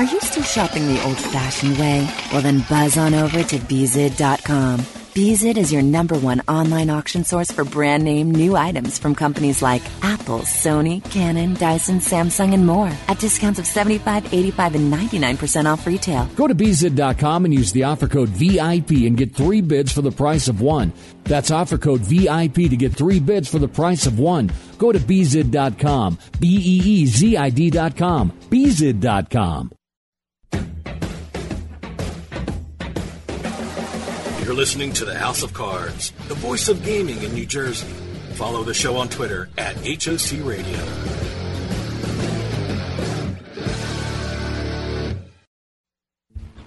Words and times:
Are 0.00 0.04
you 0.04 0.18
still 0.20 0.42
shopping 0.42 0.86
the 0.88 1.02
old 1.04 1.18
fashioned 1.18 1.76
way? 1.76 2.10
Well, 2.32 2.40
then 2.40 2.64
buzz 2.70 2.96
on 2.96 3.12
over 3.12 3.42
to 3.42 3.58
Beezid.com. 3.58 4.80
Beezid 5.12 5.58
is 5.58 5.70
your 5.70 5.82
number 5.82 6.18
one 6.18 6.40
online 6.48 6.88
auction 6.88 7.22
source 7.22 7.50
for 7.50 7.64
brand 7.64 8.02
name 8.02 8.30
new 8.30 8.56
items 8.56 8.98
from 8.98 9.14
companies 9.14 9.60
like 9.60 9.82
Apple, 10.02 10.38
Sony, 10.38 11.04
Canon, 11.10 11.52
Dyson, 11.52 11.98
Samsung, 11.98 12.54
and 12.54 12.66
more 12.66 12.90
at 13.08 13.18
discounts 13.18 13.58
of 13.58 13.66
75, 13.66 14.32
85, 14.32 14.74
and 14.76 14.90
99% 14.90 15.70
off 15.70 15.86
retail. 15.86 16.24
Go 16.34 16.46
to 16.46 16.54
Beezid.com 16.54 17.44
and 17.44 17.52
use 17.52 17.72
the 17.72 17.84
offer 17.84 18.08
code 18.08 18.30
VIP 18.30 19.04
and 19.04 19.18
get 19.18 19.34
three 19.34 19.60
bids 19.60 19.92
for 19.92 20.00
the 20.00 20.12
price 20.12 20.48
of 20.48 20.62
one. 20.62 20.94
That's 21.24 21.50
offer 21.50 21.76
code 21.76 22.00
VIP 22.00 22.70
to 22.70 22.76
get 22.78 22.94
three 22.94 23.20
bids 23.20 23.50
for 23.50 23.58
the 23.58 23.68
price 23.68 24.06
of 24.06 24.18
one. 24.18 24.50
Go 24.78 24.92
to 24.92 24.98
Beezid.com. 24.98 26.18
B 26.40 26.56
E 26.56 27.02
E 27.02 27.04
Z 27.04 27.36
I 27.36 27.50
D.com. 27.50 28.32
Beezid.com. 28.48 29.72
You're 34.50 34.56
listening 34.56 34.92
to 34.94 35.04
the 35.04 35.14
House 35.14 35.44
of 35.44 35.54
Cards, 35.54 36.10
the 36.26 36.34
voice 36.34 36.68
of 36.68 36.82
gaming 36.82 37.22
in 37.22 37.32
New 37.34 37.46
Jersey. 37.46 37.86
Follow 38.32 38.64
the 38.64 38.74
show 38.74 38.96
on 38.96 39.08
Twitter 39.08 39.48
at 39.56 39.76
HOC 39.76 40.44
Radio. 40.44 40.76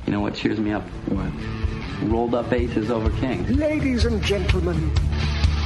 You 0.06 0.14
know 0.14 0.22
what 0.22 0.34
cheers 0.34 0.60
me 0.60 0.72
up? 0.72 0.84
What? 1.10 2.10
Rolled 2.10 2.36
up 2.36 2.54
aces 2.54 2.90
over 2.90 3.10
king. 3.20 3.46
Ladies 3.58 4.06
and 4.06 4.24
gentlemen, 4.24 4.90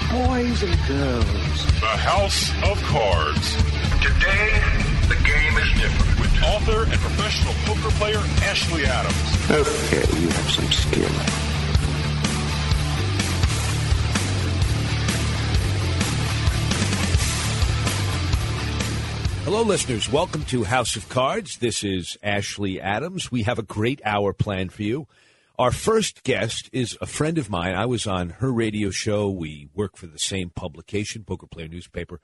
boys 0.09 0.63
and 0.63 0.87
girls. 0.87 1.65
The 1.79 1.97
House 2.01 2.49
of 2.63 2.81
Cards. 2.81 3.55
Today, 4.01 4.59
the 5.07 5.21
game 5.23 5.55
is 5.59 5.71
different. 5.79 6.19
With 6.19 6.43
author 6.43 6.81
and 6.81 6.99
professional 6.99 7.53
poker 7.65 7.95
player 7.97 8.23
Ashley 8.41 8.87
Adams. 8.87 9.51
Okay, 9.51 10.19
you 10.19 10.29
have 10.29 10.49
some 10.49 10.71
skill. 10.71 11.46
Hello, 19.47 19.61
listeners. 19.61 20.11
Welcome 20.11 20.43
to 20.47 20.65
House 20.65 20.97
of 20.97 21.07
Cards. 21.07 21.59
This 21.59 21.81
is 21.81 22.17
Ashley 22.21 22.81
Adams. 22.81 23.31
We 23.31 23.43
have 23.43 23.57
a 23.57 23.63
great 23.63 24.01
hour 24.03 24.33
planned 24.33 24.73
for 24.73 24.83
you. 24.83 25.07
Our 25.57 25.71
first 25.71 26.23
guest 26.23 26.69
is 26.73 26.97
a 26.99 27.05
friend 27.05 27.37
of 27.37 27.49
mine. 27.49 27.73
I 27.73 27.85
was 27.85 28.05
on 28.05 28.31
her 28.41 28.51
radio 28.51 28.89
show. 28.89 29.29
We 29.29 29.69
work 29.73 29.95
for 29.95 30.05
the 30.05 30.19
same 30.19 30.49
publication, 30.49 31.23
Poker 31.23 31.47
Player 31.47 31.69
newspaper. 31.69 32.19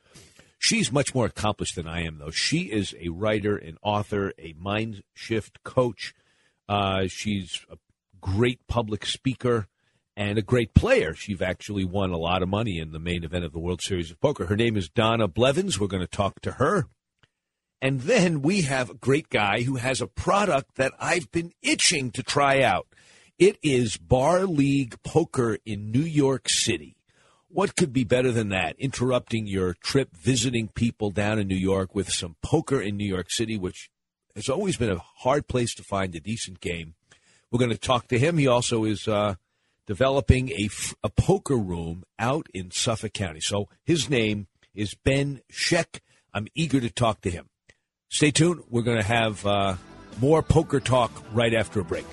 She's 0.60 0.92
much 0.92 1.16
more 1.16 1.26
accomplished 1.26 1.78
than 1.78 1.88
I 1.88 2.02
am, 2.02 2.18
though. 2.18 2.30
She 2.30 2.64
is 2.64 2.94
a 3.00 3.08
writer, 3.08 3.56
an 3.56 3.78
author, 3.82 4.34
a 4.38 4.54
mind 4.60 5.04
shift 5.14 5.64
coach. 5.64 6.14
Uh, 6.68 7.06
she's 7.08 7.66
a 7.72 7.78
great 8.20 8.68
public 8.68 9.06
speaker 9.06 9.68
and 10.18 10.38
a 10.38 10.42
great 10.42 10.74
player. 10.74 11.14
She's 11.14 11.42
actually 11.42 11.86
won 11.86 12.10
a 12.12 12.18
lot 12.18 12.44
of 12.44 12.50
money 12.50 12.80
in 12.80 12.92
the 12.92 13.00
main 13.00 13.24
event 13.24 13.46
of 13.46 13.54
the 13.54 13.60
World 13.60 13.82
Series 13.82 14.12
of 14.12 14.20
Poker. 14.20 14.48
Her 14.48 14.58
name 14.58 14.76
is 14.76 14.90
Donna 14.90 15.30
Blevins. 15.30 15.80
We're 15.80 15.88
going 15.88 16.04
to 16.04 16.08
talk 16.08 16.42
to 16.42 16.52
her. 16.52 16.90
And 17.82 18.02
then 18.02 18.42
we 18.42 18.62
have 18.62 18.90
a 18.90 18.96
great 18.96 19.30
guy 19.30 19.64
who 19.64 19.76
has 19.76 20.00
a 20.02 20.08
product 20.08 20.76
that 20.76 20.94
I've 21.00 21.32
been 21.32 21.52
itching 21.62 22.12
to 22.12 22.24
try 22.24 22.62
out. 22.62 22.88
It 23.38 23.58
is 23.62 23.98
Bar 23.98 24.46
League 24.46 25.02
Poker 25.04 25.58
in 25.66 25.92
New 25.92 26.04
York 26.04 26.48
City. 26.48 26.96
What 27.50 27.76
could 27.76 27.92
be 27.92 28.04
better 28.04 28.32
than 28.32 28.50
that? 28.50 28.76
Interrupting 28.80 29.48
your 29.48 29.74
trip, 29.74 30.16
visiting 30.16 30.70
people 30.70 31.12
down 31.12 31.40
in 31.40 31.48
New 31.48 31.56
York 31.56 31.94
with 31.94 32.12
some 32.12 32.36
poker 32.42 32.82
in 32.82 32.98
New 32.98 33.08
York 33.08 33.30
City, 33.30 33.58
which 33.58 33.90
has 34.36 34.50
always 34.50 34.78
been 34.78 34.92
a 34.92 35.04
hard 35.18 35.48
place 35.48 35.76
to 35.76 35.84
find 35.84 36.16
a 36.16 36.20
decent 36.20 36.62
game. 36.62 36.96
We're 37.52 37.60
going 37.60 37.72
to 37.72 37.78
talk 37.78 38.08
to 38.08 38.18
him. 38.18 38.38
He 38.38 38.48
also 38.48 38.86
is 38.86 39.08
uh, 39.08 39.36
developing 39.86 40.50
a, 40.52 40.70
a 41.04 41.10
poker 41.10 41.58
room 41.58 42.04
out 42.18 42.48
in 42.54 42.72
Suffolk 42.72 43.14
County. 43.14 43.42
So 43.42 43.70
his 43.84 44.10
name 44.10 44.48
is 44.74 44.96
Ben 44.96 45.42
Scheck. 45.52 46.00
I'm 46.34 46.48
eager 46.56 46.80
to 46.80 46.90
talk 46.90 47.22
to 47.22 47.30
him. 47.30 47.50
Stay 48.14 48.30
tuned. 48.30 48.62
We're 48.70 48.84
going 48.84 49.02
to 49.02 49.04
have 49.04 49.44
uh, 49.44 49.76
more 50.22 50.44
poker 50.44 50.80
talk 50.80 51.12
right 51.32 51.52
after 51.52 51.80
a 51.80 51.84
break. 51.84 52.06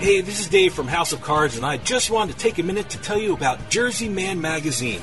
Hey, 0.00 0.20
this 0.22 0.40
is 0.40 0.48
Dave 0.48 0.74
from 0.74 0.88
House 0.88 1.12
of 1.12 1.22
Cards, 1.22 1.56
and 1.56 1.64
I 1.64 1.76
just 1.76 2.10
wanted 2.10 2.32
to 2.32 2.38
take 2.38 2.58
a 2.58 2.64
minute 2.64 2.88
to 2.88 2.98
tell 2.98 3.18
you 3.20 3.34
about 3.34 3.70
Jersey 3.70 4.08
Man 4.08 4.40
Magazine. 4.40 5.02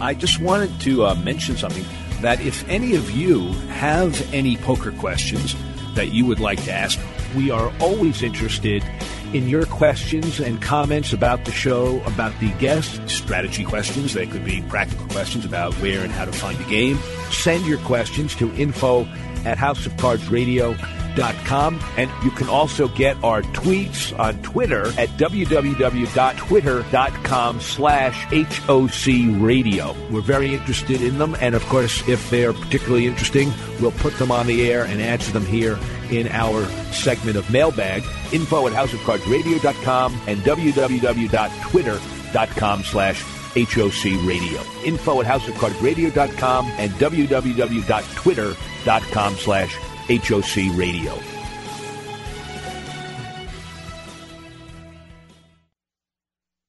I 0.00 0.14
just 0.14 0.40
wanted 0.40 0.80
to 0.80 1.06
uh, 1.06 1.14
mention 1.14 1.56
something 1.56 1.84
that 2.20 2.40
if 2.40 2.68
any 2.68 2.94
of 2.94 3.10
you 3.10 3.52
have 3.68 4.32
any 4.34 4.56
poker 4.56 4.92
questions 4.92 5.54
that 5.94 6.12
you 6.12 6.26
would 6.26 6.40
like 6.40 6.62
to 6.64 6.72
ask, 6.72 6.98
we 7.36 7.50
are 7.50 7.72
always 7.80 8.22
interested 8.22 8.82
in 9.32 9.48
your 9.48 9.66
questions 9.66 10.38
and 10.40 10.62
comments 10.62 11.12
about 11.12 11.44
the 11.44 11.52
show, 11.52 12.00
about 12.04 12.32
the 12.40 12.50
guests, 12.52 13.12
strategy 13.12 13.64
questions. 13.64 14.14
They 14.14 14.26
could 14.26 14.44
be 14.44 14.62
practical 14.62 15.06
questions 15.08 15.44
about 15.44 15.74
where 15.74 16.02
and 16.02 16.12
how 16.12 16.24
to 16.24 16.32
find 16.32 16.60
a 16.60 16.64
game. 16.64 16.96
Send 17.30 17.66
your 17.66 17.78
questions 17.78 18.36
to 18.36 18.54
info 18.54 19.04
at 19.44 19.58
houseofcardsradio.com. 21.14 21.80
And 21.96 22.10
you 22.24 22.30
can 22.30 22.48
also 22.48 22.88
get 22.88 23.22
our 23.22 23.42
tweets 23.42 24.18
on 24.18 24.40
Twitter 24.42 24.86
at 24.98 25.10
www.twitter.com 25.10 27.60
slash 27.60 28.24
HOC 28.32 29.06
radio. 29.40 29.94
We're 30.10 30.20
very 30.20 30.52
interested 30.54 31.00
in 31.02 31.18
them. 31.18 31.36
And 31.40 31.54
of 31.54 31.64
course, 31.66 32.02
if 32.08 32.28
they're 32.30 32.52
particularly 32.52 33.06
interesting, 33.06 33.52
we'll 33.80 33.92
put 33.92 34.18
them 34.18 34.32
on 34.32 34.46
the 34.46 34.70
air 34.70 34.84
and 34.84 35.00
answer 35.00 35.32
them 35.32 35.46
here 35.46 35.78
in 36.10 36.28
our 36.28 36.66
segment 36.92 37.36
of 37.36 37.50
mailbag. 37.50 38.04
Info 38.32 38.66
at 38.66 38.72
houseofcardsradio.com 38.72 40.20
and 40.26 40.40
www.twitter.com 40.40 42.82
slash 42.82 43.22
HOC 43.54 44.04
radio. 44.26 44.60
Info 44.84 45.20
at 45.20 45.26
houseofcardsradio.com 45.26 46.66
and 46.76 46.90
www.twitter.com 46.92 49.34
slash 49.36 49.78
HOC 50.08 50.76
radio. 50.76 51.18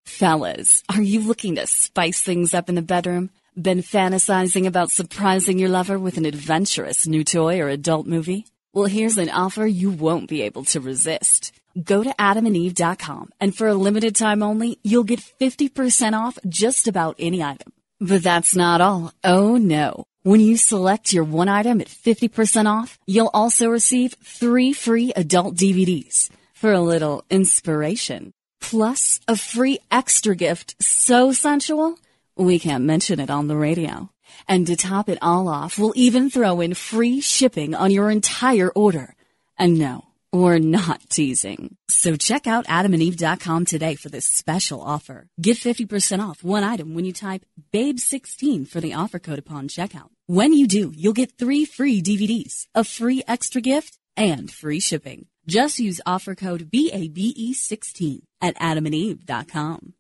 Fellas, 0.06 0.82
are 0.88 1.02
you 1.02 1.20
looking 1.20 1.56
to 1.56 1.68
spice 1.68 2.22
things 2.22 2.54
up 2.54 2.70
in 2.70 2.76
the 2.76 2.82
bedroom? 2.82 3.30
Been 3.62 3.80
fantasizing 3.80 4.66
about 4.66 4.90
surprising 4.90 5.60
your 5.60 5.68
lover 5.68 6.00
with 6.00 6.18
an 6.18 6.24
adventurous 6.24 7.06
new 7.06 7.26
toy 7.26 7.60
or 7.60 7.68
adult 7.68 8.08
movie? 8.08 8.46
Well, 8.74 8.86
here's 8.86 9.18
an 9.18 9.30
offer 9.30 9.68
you 9.68 9.92
won't 9.92 10.30
be 10.30 10.44
able 10.44 10.64
to 10.66 10.80
resist. 10.80 11.52
Go 11.84 12.04
to 12.04 12.16
adamandeve.com 12.18 13.32
and 13.42 13.54
for 13.54 13.68
a 13.68 13.74
limited 13.74 14.16
time 14.16 14.42
only, 14.42 14.80
you'll 14.82 15.04
get 15.04 15.20
50% 15.20 16.14
off 16.14 16.40
just 16.48 16.88
about 16.88 17.18
any 17.20 17.44
item. 17.44 17.74
But 18.00 18.24
that's 18.24 18.56
not 18.56 18.80
all. 18.80 19.12
Oh 19.26 19.58
no. 19.58 20.06
When 20.26 20.40
you 20.40 20.58
select 20.58 21.14
your 21.14 21.24
one 21.24 21.50
item 21.50 21.80
at 21.82 21.88
50% 21.88 22.66
off, 22.66 22.98
you'll 23.06 23.30
also 23.32 23.70
receive 23.70 24.14
three 24.24 24.74
free 24.74 25.14
adult 25.16 25.54
DVDs 25.54 26.32
for 26.56 26.72
a 26.74 26.82
little 26.82 27.24
inspiration. 27.30 28.32
plus 28.60 29.20
a 29.28 29.36
free 29.36 29.78
extra 29.92 30.36
gift 30.36 30.76
so 30.82 31.32
sensual, 31.32 32.00
we 32.36 32.58
can't 32.58 32.84
mention 32.84 33.20
it 33.20 33.30
on 33.30 33.48
the 33.48 33.56
radio. 33.56 34.10
And 34.48 34.66
to 34.66 34.76
top 34.76 35.10
it 35.10 35.20
all 35.22 35.48
off, 35.48 35.78
we'll 35.78 35.94
even 35.96 36.32
throw 36.32 36.60
in 36.60 36.74
free 36.74 37.22
shipping 37.22 37.76
on 37.76 37.92
your 37.92 38.10
entire 38.10 38.72
order. 38.72 39.14
And 39.60 39.78
no, 39.78 40.06
we're 40.34 40.58
not 40.58 41.08
teasing. 41.08 41.78
So 41.88 42.16
check 42.16 42.48
out 42.48 42.66
adamandeve.com 42.66 43.66
today 43.66 43.94
for 43.94 44.10
this 44.10 44.26
special 44.26 44.82
offer. 44.82 45.28
Get 45.40 45.58
50% 45.58 46.28
off 46.28 46.44
one 46.44 46.64
item 46.64 46.96
when 46.96 47.06
you 47.06 47.14
type 47.14 47.46
BABE16 47.72 48.68
for 48.68 48.82
the 48.82 48.96
offer 48.96 49.20
code 49.20 49.38
upon 49.38 49.68
checkout. 49.68 50.15
When 50.28 50.54
you 50.54 50.66
do, 50.68 50.92
you'll 50.98 51.14
get 51.14 51.38
three 51.38 51.66
free 51.66 52.02
DVDs, 52.02 52.66
a 52.74 52.84
free 52.84 53.22
extra 53.28 53.62
gift, 53.62 54.00
and 54.18 54.52
free 54.52 54.80
shipping. 54.80 55.28
Just 55.46 55.80
use 55.80 56.02
offer 56.04 56.34
code 56.34 56.72
BABE16 56.72 58.22
at 58.42 58.56
adamandeve.com. 58.56 59.94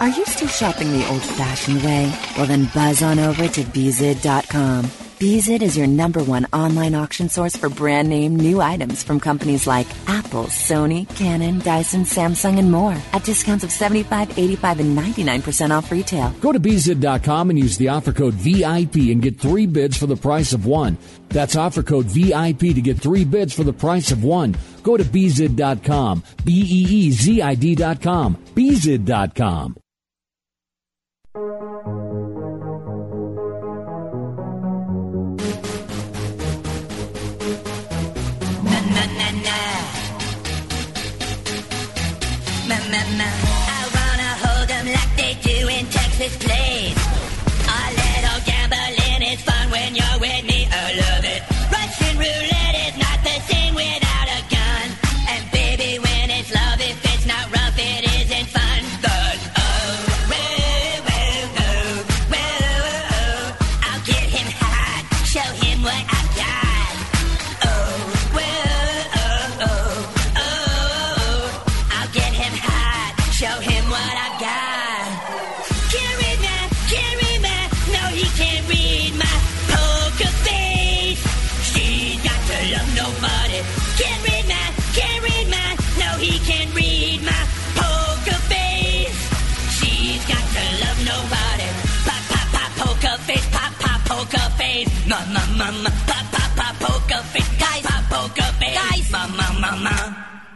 Are 0.00 0.08
you 0.08 0.24
still 0.24 0.48
shopping 0.48 0.90
the 0.90 1.06
old 1.08 1.22
fashioned 1.22 1.82
way? 1.82 2.10
Well, 2.34 2.46
then 2.46 2.70
buzz 2.72 3.02
on 3.02 3.18
over 3.18 3.46
to 3.46 3.60
Beezid.com. 3.62 4.86
Beezid 5.24 5.62
is 5.62 5.74
your 5.74 5.86
number 5.86 6.22
one 6.22 6.46
online 6.52 6.94
auction 6.94 7.30
source 7.30 7.56
for 7.56 7.70
brand 7.70 8.10
name 8.10 8.36
new 8.36 8.60
items 8.60 9.02
from 9.02 9.20
companies 9.20 9.66
like 9.66 9.86
Apple, 10.06 10.44
Sony, 10.48 11.08
Canon, 11.16 11.60
Dyson, 11.60 12.02
Samsung, 12.02 12.58
and 12.58 12.70
more 12.70 12.94
at 13.14 13.24
discounts 13.24 13.64
of 13.64 13.72
75, 13.72 14.38
85, 14.38 14.80
and 14.80 14.98
99% 14.98 15.70
off 15.70 15.90
retail. 15.90 16.28
Go 16.42 16.52
to 16.52 16.60
Beezid.com 16.60 17.48
and 17.48 17.58
use 17.58 17.78
the 17.78 17.88
offer 17.88 18.12
code 18.12 18.34
VIP 18.34 18.96
and 18.96 19.22
get 19.22 19.40
three 19.40 19.64
bids 19.64 19.96
for 19.96 20.06
the 20.06 20.14
price 20.14 20.52
of 20.52 20.66
one. 20.66 20.98
That's 21.30 21.56
offer 21.56 21.82
code 21.82 22.04
VIP 22.04 22.74
to 22.74 22.82
get 22.82 22.98
three 22.98 23.24
bids 23.24 23.54
for 23.54 23.64
the 23.64 23.72
price 23.72 24.12
of 24.12 24.24
one. 24.24 24.54
Go 24.82 24.98
to 24.98 25.04
Beezid.com, 25.04 26.22
B 26.44 26.52
E 26.52 27.06
E 27.06 27.10
Z 27.12 27.40
I 27.40 27.54
D.com, 27.54 28.36
Beezid.com. 28.54 29.78
Texas 46.24 46.38
Plains. 46.38 46.83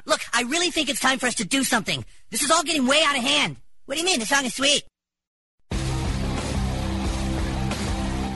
Look, 0.09 0.23
I 0.33 0.43
really 0.45 0.71
think 0.71 0.89
it's 0.89 1.01
time 1.01 1.19
for 1.19 1.27
us 1.27 1.35
to 1.35 1.45
do 1.45 1.63
something. 1.63 2.03
This 2.31 2.43
is 2.43 2.51
all 2.51 2.63
getting 2.63 2.87
way 2.87 3.03
out 3.05 3.17
of 3.17 3.23
hand. 3.23 3.57
What 3.85 3.97
do 3.97 4.01
you 4.01 4.07
mean? 4.07 4.19
The 4.19 4.25
song 4.25 4.47
is 4.47 4.55
sweet. 4.55 4.83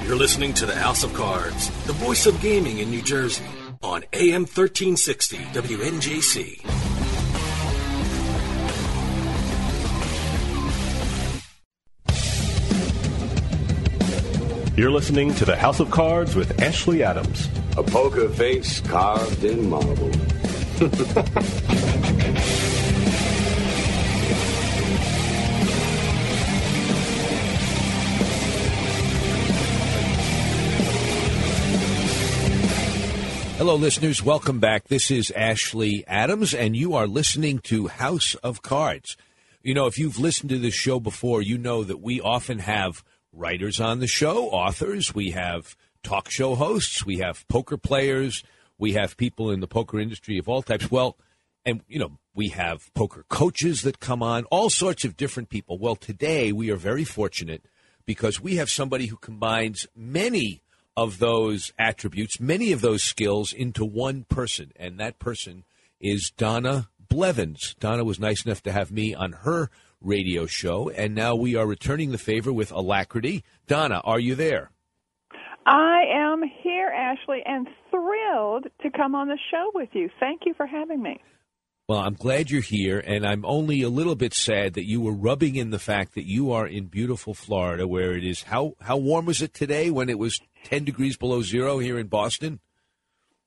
You're 0.07 0.17
listening 0.17 0.53
to 0.55 0.67
the 0.67 0.75
House 0.75 1.03
of 1.03 1.15
Cards, 1.15 1.71
the 1.87 1.95
voice 1.95 2.27
of 2.27 2.39
gaming 2.43 2.81
in 2.81 2.91
New 2.91 3.01
Jersey, 3.01 3.47
on 3.83 4.05
AM 4.13 4.43
1360 4.43 5.39
WNJC. 5.39 6.61
You're 14.77 14.91
listening 14.91 15.35
to 15.37 15.47
the 15.47 15.57
House 15.57 15.81
of 15.81 15.91
Cards 15.91 16.35
with 16.35 16.61
Ashley 16.61 17.03
Adams. 17.03 17.49
A 17.79 17.83
poker 17.83 18.29
face 18.29 18.81
carved 18.81 19.45
in 19.45 19.71
marble. 19.71 20.11
Hello, 33.59 33.77
listeners. 33.77 34.25
Welcome 34.25 34.59
back. 34.59 34.89
This 34.89 35.13
is 35.13 35.31
Ashley 35.37 36.05
Adams, 36.09 36.53
and 36.53 36.75
you 36.75 36.95
are 36.95 37.07
listening 37.07 37.61
to 37.61 37.87
House 37.87 38.35
of 38.43 38.63
Cards. 38.63 39.17
You 39.63 39.75
know, 39.75 39.87
if 39.87 40.01
you've 40.01 40.19
listened 40.19 40.51
to 40.51 40.59
this 40.59 40.75
show 40.75 40.99
before, 40.99 41.43
you 41.43 41.59
know 41.59 41.85
that 41.85 42.01
we 42.01 42.21
often 42.21 42.59
have 42.59 43.05
writers 43.33 43.81
on 43.81 44.01
the 44.01 44.09
show, 44.09 44.49
authors, 44.49 45.15
we 45.15 45.31
have 45.31 45.77
talk 46.03 46.29
show 46.29 46.57
hosts, 46.57 47.07
we 47.07 47.19
have 47.19 47.47
poker 47.47 47.77
players, 47.77 48.43
we 48.83 48.95
have 48.95 49.17
people 49.17 49.53
in 49.53 49.61
the 49.61 49.69
poker 49.69 50.01
industry 50.01 50.39
of 50.39 50.49
all 50.49 50.61
types. 50.61 50.91
Well, 50.91 51.17
and, 51.65 51.83
you 51.87 52.01
know, 52.01 52.19
we 52.35 52.49
have 52.49 52.93
poker 52.95 53.25
coaches 53.29 53.83
that 53.83 54.01
come 54.01 54.25
on, 54.25 54.43
all 54.47 54.71
sorts 54.71 55.05
of 55.05 55.17
different 55.17 55.51
people. 55.51 55.79
Well, 55.79 55.95
today 55.95 56.51
we 56.51 56.69
are 56.69 56.77
very 56.77 57.05
fortunate 57.05 57.65
because 58.07 58.41
we 58.41 58.57
have 58.57 58.69
somebody 58.69 59.07
who 59.07 59.17
combines 59.17 59.87
many 59.95 60.63
of 60.97 61.21
those 61.21 61.73
attributes, 61.79 62.41
many 62.41 62.73
of 62.73 62.81
those 62.81 63.05
skills 63.05 63.53
into 63.53 63.85
one 63.85 64.25
person, 64.25 64.73
and 64.75 64.99
that 64.99 65.21
person 65.21 65.63
is 66.01 66.33
Donna 66.37 66.89
Blevins. 67.09 67.77
Donna 67.79 68.03
was 68.03 68.19
nice 68.19 68.45
enough 68.45 68.65
to 68.65 68.73
have 68.73 68.91
me 68.91 69.15
on 69.15 69.31
her 69.45 69.71
radio 70.01 70.45
show, 70.47 70.89
and 70.89 71.15
now 71.15 71.37
we 71.37 71.55
are 71.55 71.69
returning 71.69 72.11
the 72.11 72.19
favor 72.19 72.53
with 72.53 72.73
alacrity. 72.73 73.45
Donna, 73.69 74.01
are 74.03 74.19
you 74.19 74.35
there? 74.35 74.73
I 75.65 76.03
am 76.13 76.43
Ashley, 77.13 77.43
and 77.45 77.69
thrilled 77.91 78.67
to 78.83 78.91
come 78.91 79.15
on 79.15 79.29
the 79.29 79.39
show 79.51 79.71
with 79.75 79.91
you. 79.93 80.09
Thank 80.21 80.43
you 80.47 80.55
for 80.55 80.67
having 80.67 81.03
me. 81.03 81.21
Well, 81.89 81.99
I'm 81.99 82.15
glad 82.15 82.51
you're 82.51 82.63
here, 82.63 83.01
and 83.01 83.27
I'm 83.27 83.45
only 83.45 83.83
a 83.83 83.89
little 83.89 84.15
bit 84.15 84.35
sad 84.35 84.75
that 84.75 84.87
you 84.87 85.01
were 85.01 85.13
rubbing 85.13 85.57
in 85.57 85.71
the 85.71 85.79
fact 85.79 86.15
that 86.15 86.27
you 86.27 86.53
are 86.53 86.67
in 86.67 86.87
beautiful 86.87 87.35
Florida, 87.35 87.87
where 87.87 88.17
it 88.17 88.25
is. 88.25 88.45
How 88.45 88.75
how 88.81 88.97
warm 88.97 89.27
was 89.27 89.43
it 89.43 89.53
today 89.53 89.91
when 89.91 90.09
it 90.09 90.19
was 90.19 90.41
10 90.65 90.85
degrees 90.85 91.17
below 91.17 91.43
zero 91.43 91.81
here 91.81 91.99
in 91.99 92.07
Boston? 92.07 92.61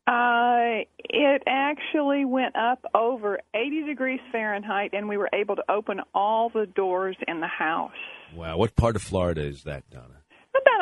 Uh, 0.05 0.83
it 1.05 1.41
actually 1.47 2.25
went 2.25 2.55
up 2.55 2.83
over 2.93 3.39
80 3.55 3.85
degrees 3.85 4.19
Fahrenheit, 4.31 4.91
and 4.93 5.07
we 5.07 5.17
were 5.17 5.29
able 5.33 5.55
to 5.55 5.63
open 5.69 6.01
all 6.13 6.49
the 6.49 6.67
doors 6.67 7.15
in 7.27 7.39
the 7.39 7.47
house. 7.47 7.91
Wow, 8.35 8.57
what 8.57 8.75
part 8.75 8.95
of 8.95 9.01
Florida 9.01 9.41
is 9.41 9.63
that, 9.63 9.89
Donna? 9.89 10.24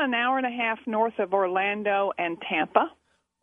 An 0.04 0.14
hour 0.14 0.38
and 0.38 0.46
a 0.46 0.50
half 0.50 0.80
north 0.86 1.18
of 1.18 1.34
Orlando 1.34 2.12
and 2.18 2.38
Tampa. 2.50 2.92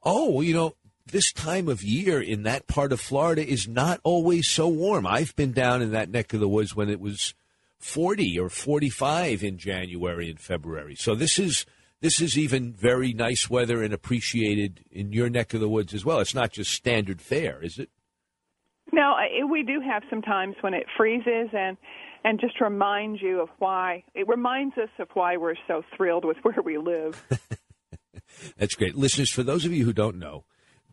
Oh, 0.02 0.42
you 0.42 0.52
know, 0.52 0.74
this 1.06 1.32
time 1.32 1.68
of 1.68 1.82
year 1.82 2.20
in 2.20 2.42
that 2.42 2.66
part 2.66 2.92
of 2.92 3.00
Florida 3.00 3.46
is 3.46 3.66
not 3.66 3.98
always 4.04 4.46
so 4.46 4.68
warm. 4.68 5.06
I've 5.06 5.34
been 5.36 5.52
down 5.52 5.80
in 5.80 5.92
that 5.92 6.10
neck 6.10 6.34
of 6.34 6.40
the 6.40 6.48
woods 6.48 6.76
when 6.76 6.90
it 6.90 7.00
was 7.00 7.34
40 7.78 8.38
or 8.38 8.50
45 8.50 9.42
in 9.42 9.56
January 9.56 10.28
and 10.28 10.38
February. 10.38 10.94
So 10.94 11.14
this 11.14 11.38
is 11.38 11.64
this 12.02 12.20
is 12.20 12.36
even 12.36 12.72
very 12.72 13.12
nice 13.14 13.48
weather 13.48 13.82
and 13.82 13.92
appreciated 13.92 14.84
in 14.90 15.12
your 15.12 15.28
neck 15.28 15.54
of 15.54 15.60
the 15.60 15.68
woods 15.68 15.92
as 15.94 16.04
well. 16.04 16.20
It's 16.20 16.34
not 16.34 16.52
just 16.52 16.72
standard 16.72 17.20
fare, 17.20 17.62
is 17.62 17.78
it? 17.78 17.90
No, 18.92 19.14
we 19.50 19.62
do 19.62 19.80
have 19.80 20.02
some 20.10 20.22
times 20.22 20.56
when 20.62 20.74
it 20.74 20.86
freezes 20.96 21.48
and 21.52 21.76
and 22.24 22.40
just 22.40 22.60
reminds 22.60 23.22
you 23.22 23.40
of 23.40 23.48
why 23.58 24.04
it 24.14 24.28
reminds 24.28 24.76
us 24.78 24.90
of 24.98 25.08
why 25.14 25.36
we're 25.36 25.54
so 25.66 25.82
thrilled 25.96 26.24
with 26.24 26.36
where 26.42 26.62
we 26.64 26.78
live. 26.78 27.24
That's 28.56 28.74
great. 28.74 28.94
Listeners, 28.94 29.30
for 29.30 29.42
those 29.42 29.64
of 29.64 29.72
you 29.72 29.84
who 29.84 29.92
don't 29.92 30.18
know, 30.18 30.44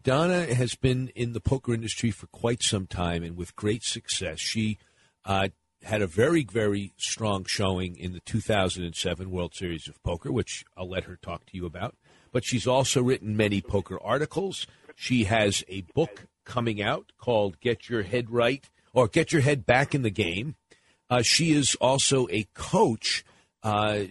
Donna 0.04 0.54
has 0.54 0.76
been 0.76 1.10
in 1.16 1.34
the 1.34 1.42
poker 1.42 1.74
industry 1.74 2.12
for 2.12 2.28
quite 2.28 2.64
some 2.64 2.88
time 2.88 3.24
and 3.24 3.36
with 3.36 3.56
great 3.56 3.84
success. 3.84 4.40
She 4.40 4.78
uh, 5.26 5.50
had 5.84 6.02
a 6.02 6.08
very, 6.08 6.44
very 6.44 6.94
strong 6.98 7.46
showing 7.48 7.98
in 7.98 8.14
the 8.14 8.22
2007 8.22 9.32
World 9.32 9.54
Series 9.54 9.88
of 9.88 10.02
Poker, 10.04 10.32
which 10.32 10.64
I'll 10.76 10.90
let 10.90 11.06
her 11.06 11.18
talk 11.18 11.46
to 11.48 11.58
you 11.58 11.66
about. 11.66 11.96
But 12.32 12.46
she's 12.46 12.68
also 12.68 13.02
written 13.04 13.38
many 13.38 13.62
poker 13.62 14.00
articles. 14.02 14.68
She 14.96 15.26
has 15.26 15.64
a 15.68 15.82
book 15.94 16.28
coming 16.46 16.82
out 16.82 17.12
called 17.18 17.60
Get 17.60 17.90
Your 17.90 18.04
Head 18.04 18.30
Right, 18.30 18.70
or 18.94 19.08
get 19.08 19.32
your 19.32 19.42
head 19.42 19.66
back 19.66 19.94
in 19.94 20.02
the 20.02 20.10
game. 20.10 20.56
Uh, 21.10 21.22
she 21.22 21.52
is 21.52 21.76
also 21.76 22.28
a 22.30 22.48
coach. 22.54 23.24
Uh, 23.64 24.04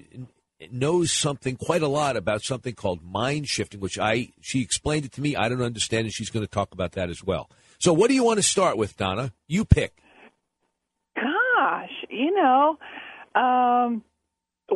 knows 0.70 1.12
something 1.12 1.56
quite 1.56 1.82
a 1.82 1.88
lot 1.88 2.16
about 2.16 2.42
something 2.42 2.74
called 2.74 3.02
mind 3.02 3.46
shifting, 3.46 3.80
which 3.80 3.98
I 3.98 4.28
she 4.40 4.62
explained 4.62 5.04
it 5.04 5.12
to 5.12 5.20
me. 5.20 5.36
I 5.36 5.48
don't 5.48 5.62
understand, 5.62 6.04
and 6.06 6.12
she's 6.12 6.30
going 6.30 6.44
to 6.44 6.50
talk 6.50 6.72
about 6.72 6.92
that 6.92 7.10
as 7.10 7.22
well. 7.22 7.50
So, 7.78 7.92
what 7.92 8.08
do 8.08 8.14
you 8.14 8.24
want 8.24 8.38
to 8.38 8.42
start 8.42 8.76
with, 8.76 8.96
Donna? 8.96 9.32
You 9.46 9.64
pick. 9.64 9.98
Gosh, 11.14 11.90
you 12.08 12.34
know, 12.34 12.78
um, 13.34 14.02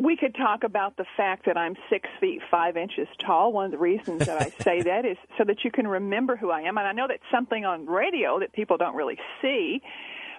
we 0.00 0.16
could 0.16 0.34
talk 0.34 0.64
about 0.64 0.96
the 0.96 1.04
fact 1.16 1.46
that 1.46 1.56
I'm 1.56 1.76
six 1.88 2.08
feet 2.20 2.40
five 2.50 2.76
inches 2.76 3.08
tall. 3.24 3.52
One 3.52 3.66
of 3.66 3.70
the 3.70 3.78
reasons 3.78 4.26
that 4.26 4.40
I 4.40 4.50
say 4.62 4.82
that 4.82 5.04
is 5.04 5.16
so 5.36 5.44
that 5.44 5.64
you 5.64 5.70
can 5.70 5.86
remember 5.86 6.36
who 6.36 6.50
I 6.50 6.62
am. 6.62 6.78
And 6.78 6.86
I 6.86 6.92
know 6.92 7.06
that's 7.08 7.22
something 7.32 7.64
on 7.64 7.86
radio 7.86 8.38
that 8.40 8.52
people 8.52 8.76
don't 8.76 8.94
really 8.94 9.18
see. 9.42 9.82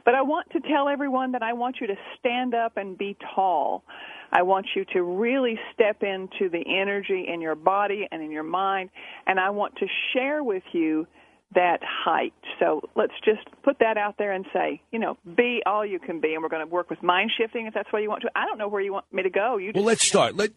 But 0.06 0.16
I 0.16 0.22
want 0.22 0.50
to 0.52 0.60
tell 0.60 0.88
everyone 0.90 1.34
that 1.34 1.44
I 1.44 1.54
want 1.54 1.78
you 1.80 1.88
to 1.88 1.96
stand 2.20 2.54
up 2.54 2.78
and 2.78 2.98
be 2.98 3.16
tall. 3.36 3.84
I 4.32 4.44
want 4.44 4.68
you 4.76 4.86
to 4.94 5.02
really 5.02 5.60
step 5.74 6.04
into 6.04 6.50
the 6.50 6.64
energy 6.68 7.26
in 7.28 7.42
your 7.42 7.56
body 7.56 8.08
and 8.12 8.22
in 8.22 8.32
your 8.32 8.44
mind. 8.44 8.90
And 9.28 9.40
I 9.40 9.50
want 9.50 9.76
to 9.78 9.88
share 10.14 10.44
with 10.44 10.64
you 10.72 11.06
that 11.54 11.80
height. 11.84 12.34
So 12.60 12.82
let's 12.96 13.14
just 13.26 13.42
put 13.64 13.80
that 13.80 13.98
out 13.98 14.16
there 14.18 14.32
and 14.32 14.46
say, 14.54 14.82
you 14.92 15.00
know, 15.00 15.18
be 15.36 15.62
all 15.66 15.86
you 15.86 16.00
can 16.00 16.22
be. 16.22 16.34
And 16.34 16.42
we're 16.42 16.50
going 16.50 16.66
to 16.66 16.72
work 16.72 16.90
with 16.90 17.04
mind 17.04 17.32
shifting 17.38 17.68
if 17.68 17.74
that's 17.74 17.92
what 17.92 18.02
you 18.02 18.10
want 18.10 18.22
to. 18.22 18.32
I 18.36 18.46
don't 18.46 18.58
know 18.58 18.70
where 18.70 18.82
you 18.82 18.94
want 18.94 19.06
me 19.12 19.24
to 19.24 19.30
go. 19.30 19.58
You 19.58 19.72
well, 19.76 19.84
let's 19.84 20.08
start. 20.08 20.36
Let 20.36 20.52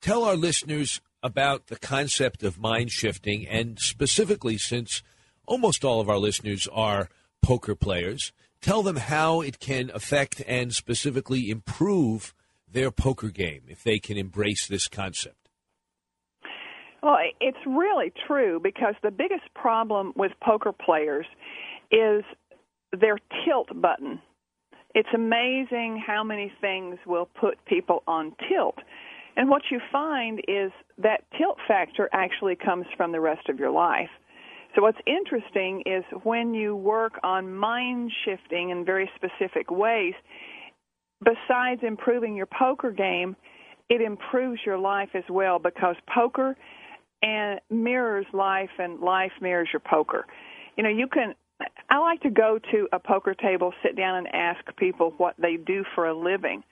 tell 0.00 0.24
our 0.24 0.36
listeners 0.36 1.00
about 1.22 1.68
the 1.68 1.76
concept 1.76 2.42
of 2.42 2.58
mind 2.58 2.90
shifting, 2.90 3.46
and 3.46 3.78
specifically, 3.78 4.58
since 4.58 5.02
almost 5.46 5.84
all 5.84 6.00
of 6.00 6.08
our 6.08 6.18
listeners 6.18 6.66
are 6.72 7.08
poker 7.42 7.74
players, 7.74 8.32
tell 8.60 8.82
them 8.82 8.96
how 8.96 9.40
it 9.40 9.58
can 9.58 9.90
affect 9.94 10.42
and 10.46 10.72
specifically 10.72 11.50
improve 11.50 12.34
their 12.70 12.90
poker 12.90 13.28
game 13.28 13.62
if 13.68 13.82
they 13.82 13.98
can 13.98 14.16
embrace 14.16 14.66
this 14.68 14.88
concept. 14.88 15.36
Well, 17.02 17.16
it's 17.40 17.58
really 17.66 18.12
true 18.26 18.60
because 18.62 18.94
the 19.02 19.10
biggest 19.10 19.52
problem 19.54 20.12
with 20.16 20.32
poker 20.42 20.72
players 20.72 21.26
is 21.90 22.22
their 22.92 23.18
tilt 23.44 23.68
button. 23.80 24.20
It's 24.94 25.08
amazing 25.14 26.02
how 26.04 26.22
many 26.22 26.52
things 26.60 26.98
will 27.06 27.28
put 27.40 27.64
people 27.64 28.02
on 28.06 28.34
tilt. 28.48 28.76
And 29.36 29.48
what 29.48 29.62
you 29.70 29.80
find 29.90 30.40
is 30.46 30.72
that 30.98 31.24
tilt 31.38 31.58
factor 31.66 32.10
actually 32.12 32.56
comes 32.56 32.86
from 32.96 33.12
the 33.12 33.20
rest 33.20 33.48
of 33.48 33.58
your 33.58 33.70
life. 33.70 34.10
So 34.74 34.82
what's 34.82 34.98
interesting 35.06 35.82
is 35.86 36.04
when 36.22 36.54
you 36.54 36.76
work 36.76 37.18
on 37.24 37.54
mind 37.54 38.12
shifting 38.24 38.70
in 38.70 38.84
very 38.84 39.10
specific 39.16 39.70
ways, 39.70 40.14
besides 41.24 41.80
improving 41.82 42.36
your 42.36 42.46
poker 42.46 42.90
game, 42.90 43.36
it 43.88 44.00
improves 44.00 44.60
your 44.64 44.78
life 44.78 45.10
as 45.14 45.24
well 45.28 45.58
because 45.58 45.96
poker 46.14 46.56
and 47.22 47.60
mirrors 47.68 48.26
life 48.32 48.70
and 48.78 49.00
life 49.00 49.32
mirrors 49.40 49.68
your 49.72 49.80
poker. 49.80 50.26
You 50.76 50.84
know, 50.84 50.90
you 50.90 51.08
can 51.08 51.34
I 51.90 51.98
like 51.98 52.22
to 52.22 52.30
go 52.30 52.58
to 52.70 52.88
a 52.92 52.98
poker 52.98 53.34
table, 53.34 53.74
sit 53.82 53.96
down 53.96 54.16
and 54.16 54.34
ask 54.34 54.60
people 54.76 55.12
what 55.18 55.34
they 55.38 55.56
do 55.56 55.84
for 55.94 56.08
a 56.08 56.16
living. 56.16 56.62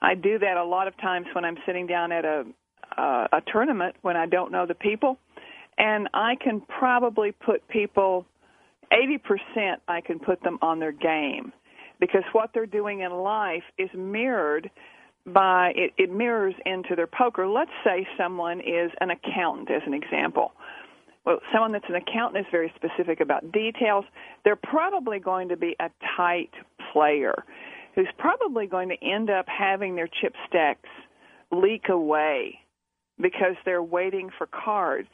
I 0.00 0.14
do 0.14 0.38
that 0.38 0.56
a 0.56 0.64
lot 0.64 0.88
of 0.88 0.96
times 0.96 1.26
when 1.32 1.44
I'm 1.44 1.58
sitting 1.64 1.86
down 1.86 2.10
at 2.10 2.24
a 2.24 2.44
uh, 2.96 3.26
a 3.32 3.40
tournament 3.50 3.96
when 4.02 4.16
I 4.16 4.26
don't 4.26 4.52
know 4.52 4.66
the 4.66 4.74
people, 4.74 5.18
and 5.78 6.08
I 6.14 6.36
can 6.36 6.60
probably 6.60 7.32
put 7.32 7.66
people 7.68 8.26
80% 8.92 9.76
I 9.88 10.00
can 10.00 10.18
put 10.18 10.42
them 10.42 10.58
on 10.60 10.78
their 10.78 10.92
game 10.92 11.52
because 12.00 12.24
what 12.32 12.50
they're 12.52 12.66
doing 12.66 13.00
in 13.00 13.12
life 13.12 13.62
is 13.78 13.88
mirrored 13.94 14.70
by 15.26 15.72
it, 15.76 15.92
it 15.98 16.10
mirrors 16.10 16.54
into 16.66 16.96
their 16.96 17.06
poker. 17.06 17.46
Let's 17.46 17.70
say 17.84 18.06
someone 18.18 18.60
is 18.60 18.90
an 19.00 19.10
accountant, 19.10 19.70
as 19.70 19.82
an 19.86 19.94
example. 19.94 20.52
Well, 21.24 21.38
someone 21.52 21.70
that's 21.72 21.84
an 21.88 21.94
accountant 21.94 22.44
is 22.44 22.50
very 22.50 22.72
specific 22.74 23.20
about 23.20 23.52
details. 23.52 24.04
They're 24.44 24.56
probably 24.56 25.20
going 25.20 25.48
to 25.50 25.56
be 25.56 25.76
a 25.78 25.88
tight 26.16 26.50
player 26.92 27.44
who's 27.94 28.08
probably 28.18 28.66
going 28.66 28.88
to 28.88 28.96
end 29.00 29.30
up 29.30 29.46
having 29.46 29.94
their 29.94 30.08
chip 30.08 30.34
stacks 30.48 30.88
leak 31.52 31.88
away 31.88 32.58
because 33.20 33.54
they're 33.64 33.82
waiting 33.82 34.30
for 34.36 34.48
cards. 34.48 35.08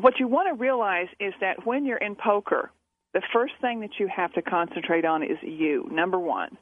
What 0.00 0.18
you 0.18 0.28
want 0.28 0.48
to 0.48 0.54
realize 0.54 1.08
is 1.20 1.34
that 1.40 1.66
when 1.66 1.84
you're 1.84 1.98
in 1.98 2.14
poker, 2.14 2.70
the 3.14 3.22
first 3.32 3.54
thing 3.60 3.80
that 3.80 3.98
you 3.98 4.08
have 4.14 4.32
to 4.34 4.42
concentrate 4.42 5.04
on 5.04 5.22
is 5.22 5.38
you, 5.42 5.88
number 5.90 6.18
one. 6.18 6.56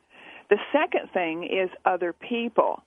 The 0.50 0.58
second 0.72 1.10
thing 1.12 1.44
is 1.44 1.70
other 1.84 2.12
people. 2.12 2.82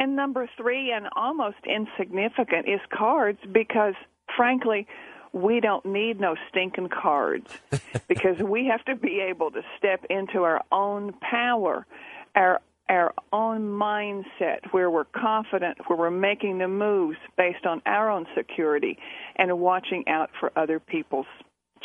And 0.00 0.16
number 0.16 0.48
three, 0.56 0.90
and 0.90 1.06
almost 1.14 1.58
insignificant, 1.64 2.68
is 2.68 2.80
cards 2.92 3.38
because, 3.52 3.94
frankly, 4.36 4.86
we 5.32 5.60
don't 5.60 5.84
need 5.84 6.20
no 6.20 6.34
stinking 6.48 6.88
cards 6.88 7.50
because 8.08 8.38
we 8.38 8.66
have 8.66 8.84
to 8.86 8.96
be 8.96 9.20
able 9.20 9.50
to 9.52 9.62
step 9.78 10.04
into 10.10 10.42
our 10.42 10.62
own 10.72 11.12
power, 11.20 11.86
our 12.34 12.60
our 12.88 13.14
own 13.32 13.62
mindset 13.62 14.58
where 14.72 14.90
we're 14.90 15.04
confident, 15.04 15.78
where 15.86 15.98
we're 15.98 16.10
making 16.10 16.58
the 16.58 16.68
moves 16.68 17.16
based 17.36 17.64
on 17.66 17.80
our 17.86 18.10
own 18.10 18.26
security 18.36 18.98
and 19.36 19.58
watching 19.58 20.04
out 20.08 20.30
for 20.38 20.52
other 20.56 20.78
people's 20.78 21.26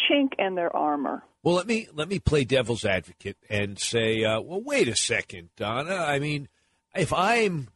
chink 0.09 0.33
in 0.37 0.55
their 0.55 0.75
armor. 0.75 1.23
Well, 1.41 1.55
let 1.55 1.67
me 1.67 1.87
let 1.93 2.09
me 2.09 2.19
play 2.19 2.43
devil's 2.43 2.83
advocate 2.83 3.37
and 3.49 3.79
say, 3.79 4.23
uh, 4.25 4.41
well, 4.41 4.61
wait 4.61 4.89
a 4.89 4.95
second, 4.95 5.49
Donna. 5.55 5.95
I 5.95 6.19
mean, 6.19 6.49
if 6.93 7.13
I'm 7.13 7.69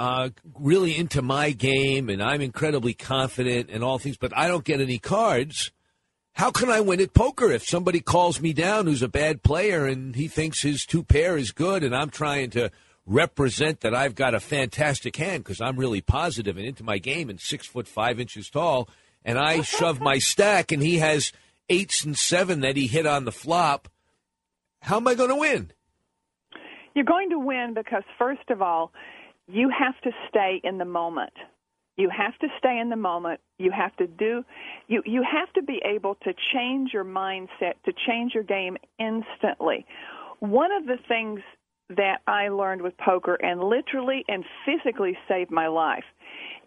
uh, 0.00 0.30
really 0.58 0.96
into 0.96 1.22
my 1.22 1.50
game 1.50 2.08
and 2.08 2.20
I'm 2.20 2.40
incredibly 2.40 2.94
confident 2.94 3.70
and 3.70 3.84
all 3.84 3.98
things, 3.98 4.16
but 4.16 4.36
I 4.36 4.48
don't 4.48 4.64
get 4.64 4.80
any 4.80 4.98
cards, 4.98 5.70
how 6.34 6.50
can 6.50 6.68
I 6.68 6.80
win 6.80 7.00
at 7.00 7.14
poker 7.14 7.50
if 7.50 7.64
somebody 7.64 8.00
calls 8.00 8.40
me 8.40 8.52
down 8.52 8.86
who's 8.86 9.02
a 9.02 9.08
bad 9.08 9.42
player 9.42 9.86
and 9.86 10.14
he 10.14 10.28
thinks 10.28 10.62
his 10.62 10.84
two 10.84 11.02
pair 11.02 11.36
is 11.36 11.52
good 11.52 11.82
and 11.82 11.94
I'm 11.94 12.10
trying 12.10 12.50
to 12.50 12.70
represent 13.06 13.80
that 13.80 13.94
I've 13.94 14.14
got 14.14 14.34
a 14.34 14.40
fantastic 14.40 15.16
hand 15.16 15.44
because 15.44 15.60
I'm 15.60 15.76
really 15.76 16.00
positive 16.00 16.56
and 16.56 16.66
into 16.66 16.84
my 16.84 16.98
game 16.98 17.30
and 17.30 17.40
six 17.40 17.66
foot 17.66 17.86
five 17.86 18.18
inches 18.18 18.50
tall 18.50 18.88
and 19.24 19.38
I 19.38 19.60
shove 19.62 20.00
my 20.00 20.18
stack 20.18 20.72
and 20.72 20.82
he 20.82 20.98
has 20.98 21.32
eights 21.68 22.04
and 22.04 22.16
seven 22.16 22.60
that 22.60 22.76
he 22.76 22.86
hit 22.86 23.06
on 23.06 23.24
the 23.24 23.32
flop, 23.32 23.88
how 24.80 24.96
am 24.96 25.08
I 25.08 25.14
going 25.14 25.30
to 25.30 25.36
win? 25.36 25.70
You're 26.94 27.04
going 27.04 27.30
to 27.30 27.38
win 27.38 27.72
because, 27.74 28.04
first 28.18 28.50
of 28.50 28.62
all, 28.62 28.92
you 29.48 29.70
have 29.76 30.00
to 30.02 30.10
stay 30.28 30.60
in 30.62 30.78
the 30.78 30.84
moment. 30.84 31.32
You 31.96 32.10
have 32.10 32.36
to 32.40 32.48
stay 32.58 32.78
in 32.80 32.90
the 32.90 32.96
moment. 32.96 33.40
You 33.58 33.70
have 33.70 33.94
to 33.96 34.06
do 34.06 34.44
you 34.88 35.02
you 35.04 35.22
have 35.22 35.52
to 35.54 35.62
be 35.62 35.80
able 35.84 36.16
to 36.24 36.32
change 36.52 36.90
your 36.92 37.04
mindset, 37.04 37.74
to 37.84 37.92
change 38.06 38.32
your 38.34 38.42
game 38.42 38.76
instantly. 38.98 39.86
One 40.40 40.72
of 40.72 40.86
the 40.86 40.98
things 41.08 41.40
that 41.90 42.18
I 42.26 42.48
learned 42.48 42.82
with 42.82 42.96
poker 42.96 43.34
and 43.34 43.62
literally 43.62 44.24
and 44.28 44.44
physically 44.64 45.16
saved 45.28 45.50
my 45.50 45.68
life 45.68 46.04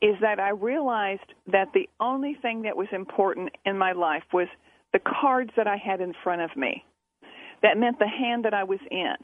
is 0.02 0.16
that 0.22 0.40
I 0.40 0.50
realized 0.50 1.34
that 1.52 1.70
the 1.74 1.90
only 2.00 2.38
thing 2.42 2.62
that 2.64 2.78
was 2.78 2.88
important 2.92 3.50
in 3.66 3.78
my 3.78 3.94
life 3.94 4.24
was 4.32 4.48
the 4.94 5.00
cards 5.00 5.52
that 5.58 5.68
I 5.68 5.78
had 5.78 6.02
in 6.02 6.14
front 6.24 6.42
of 6.42 6.56
me. 6.56 6.86
That 7.64 7.78
meant 7.78 7.98
the 8.00 8.08
hand 8.08 8.46
that 8.46 8.54
I 8.54 8.64
was 8.64 8.80
in. 8.92 9.16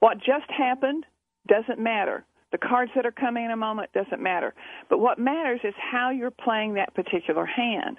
What 0.00 0.18
just 0.18 0.50
happened 0.50 1.04
doesn't 1.46 1.78
matter. 1.78 2.24
The 2.52 2.58
cards 2.58 2.90
that 2.96 3.04
are 3.04 3.12
coming 3.12 3.44
in 3.44 3.50
a 3.50 3.56
moment 3.56 3.92
doesn't 3.92 4.22
matter. 4.22 4.54
But 4.88 4.98
what 4.98 5.18
matters 5.18 5.60
is 5.64 5.74
how 5.78 6.10
you're 6.10 6.30
playing 6.30 6.74
that 6.74 6.94
particular 6.94 7.44
hand, 7.44 7.98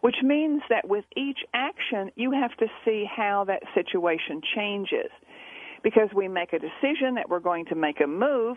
which 0.00 0.16
means 0.22 0.62
that 0.70 0.88
with 0.88 1.04
each 1.16 1.38
action, 1.54 2.10
you 2.16 2.32
have 2.32 2.56
to 2.58 2.66
see 2.84 3.04
how 3.04 3.44
that 3.44 3.62
situation 3.74 4.40
changes. 4.54 5.10
Because 5.82 6.08
we 6.14 6.28
make 6.28 6.52
a 6.52 6.58
decision 6.58 7.16
that 7.16 7.28
we're 7.28 7.40
going 7.40 7.66
to 7.66 7.74
make 7.74 8.00
a 8.00 8.06
move, 8.06 8.56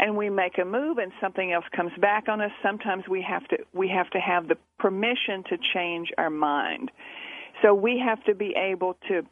and 0.00 0.16
we 0.16 0.30
make 0.30 0.56
a 0.58 0.64
move 0.64 0.98
and 0.98 1.12
something 1.20 1.52
else 1.52 1.64
comes 1.76 1.92
back 2.00 2.28
on 2.28 2.40
us, 2.40 2.50
sometimes 2.62 3.04
we 3.08 3.22
have 3.22 3.46
to 3.48 3.58
we 3.74 3.88
have 3.88 4.08
to 4.10 4.18
have 4.18 4.48
the 4.48 4.56
permission 4.78 5.44
to 5.50 5.58
change 5.74 6.08
our 6.16 6.30
mind. 6.30 6.90
So 7.62 7.74
we 7.74 8.02
have 8.04 8.24
to 8.24 8.34
be 8.34 8.54
able 8.56 8.96
to 9.08 9.22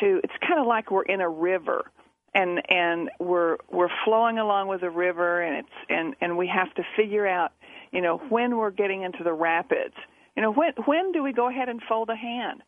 to 0.00 0.20
it's 0.22 0.34
kind 0.46 0.60
of 0.60 0.66
like 0.66 0.90
we're 0.90 1.02
in 1.04 1.20
a 1.20 1.28
river 1.28 1.90
and 2.34 2.60
and 2.68 3.10
we're 3.18 3.56
we're 3.70 3.88
flowing 4.04 4.38
along 4.38 4.68
with 4.68 4.80
the 4.80 4.90
river 4.90 5.42
and 5.42 5.56
it's 5.58 5.74
and 5.88 6.14
and 6.20 6.36
we 6.36 6.46
have 6.46 6.72
to 6.74 6.82
figure 6.96 7.26
out 7.26 7.52
you 7.92 8.00
know 8.00 8.18
when 8.28 8.56
we're 8.56 8.70
getting 8.70 9.02
into 9.02 9.24
the 9.24 9.32
rapids 9.32 9.94
you 10.36 10.42
know 10.42 10.52
when 10.52 10.72
when 10.86 11.12
do 11.12 11.22
we 11.22 11.32
go 11.32 11.48
ahead 11.48 11.68
and 11.68 11.80
fold 11.88 12.08
a 12.10 12.16
hand 12.16 12.62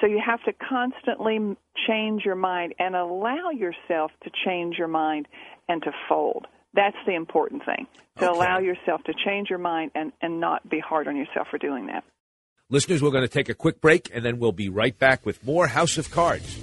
so 0.00 0.06
you 0.06 0.20
have 0.24 0.42
to 0.44 0.52
constantly 0.52 1.56
change 1.86 2.22
your 2.24 2.34
mind 2.34 2.74
and 2.78 2.94
allow 2.94 3.50
yourself 3.50 4.10
to 4.22 4.30
change 4.44 4.76
your 4.78 4.88
mind 4.88 5.26
and 5.68 5.82
to 5.82 5.90
fold 6.08 6.46
that's 6.74 6.96
the 7.06 7.14
important 7.14 7.64
thing 7.64 7.86
to 8.18 8.28
okay. 8.28 8.36
allow 8.36 8.58
yourself 8.58 9.02
to 9.04 9.12
change 9.24 9.48
your 9.48 9.58
mind 9.58 9.90
and 9.94 10.12
and 10.20 10.40
not 10.40 10.68
be 10.68 10.78
hard 10.78 11.08
on 11.08 11.16
yourself 11.16 11.46
for 11.50 11.58
doing 11.58 11.86
that 11.86 12.04
Listeners, 12.68 13.00
we're 13.00 13.12
going 13.12 13.22
to 13.22 13.28
take 13.28 13.48
a 13.48 13.54
quick 13.54 13.80
break 13.80 14.10
and 14.12 14.24
then 14.24 14.40
we'll 14.40 14.50
be 14.50 14.68
right 14.68 14.98
back 14.98 15.24
with 15.24 15.44
more 15.46 15.68
House 15.68 15.98
of 15.98 16.10
Cards. 16.10 16.58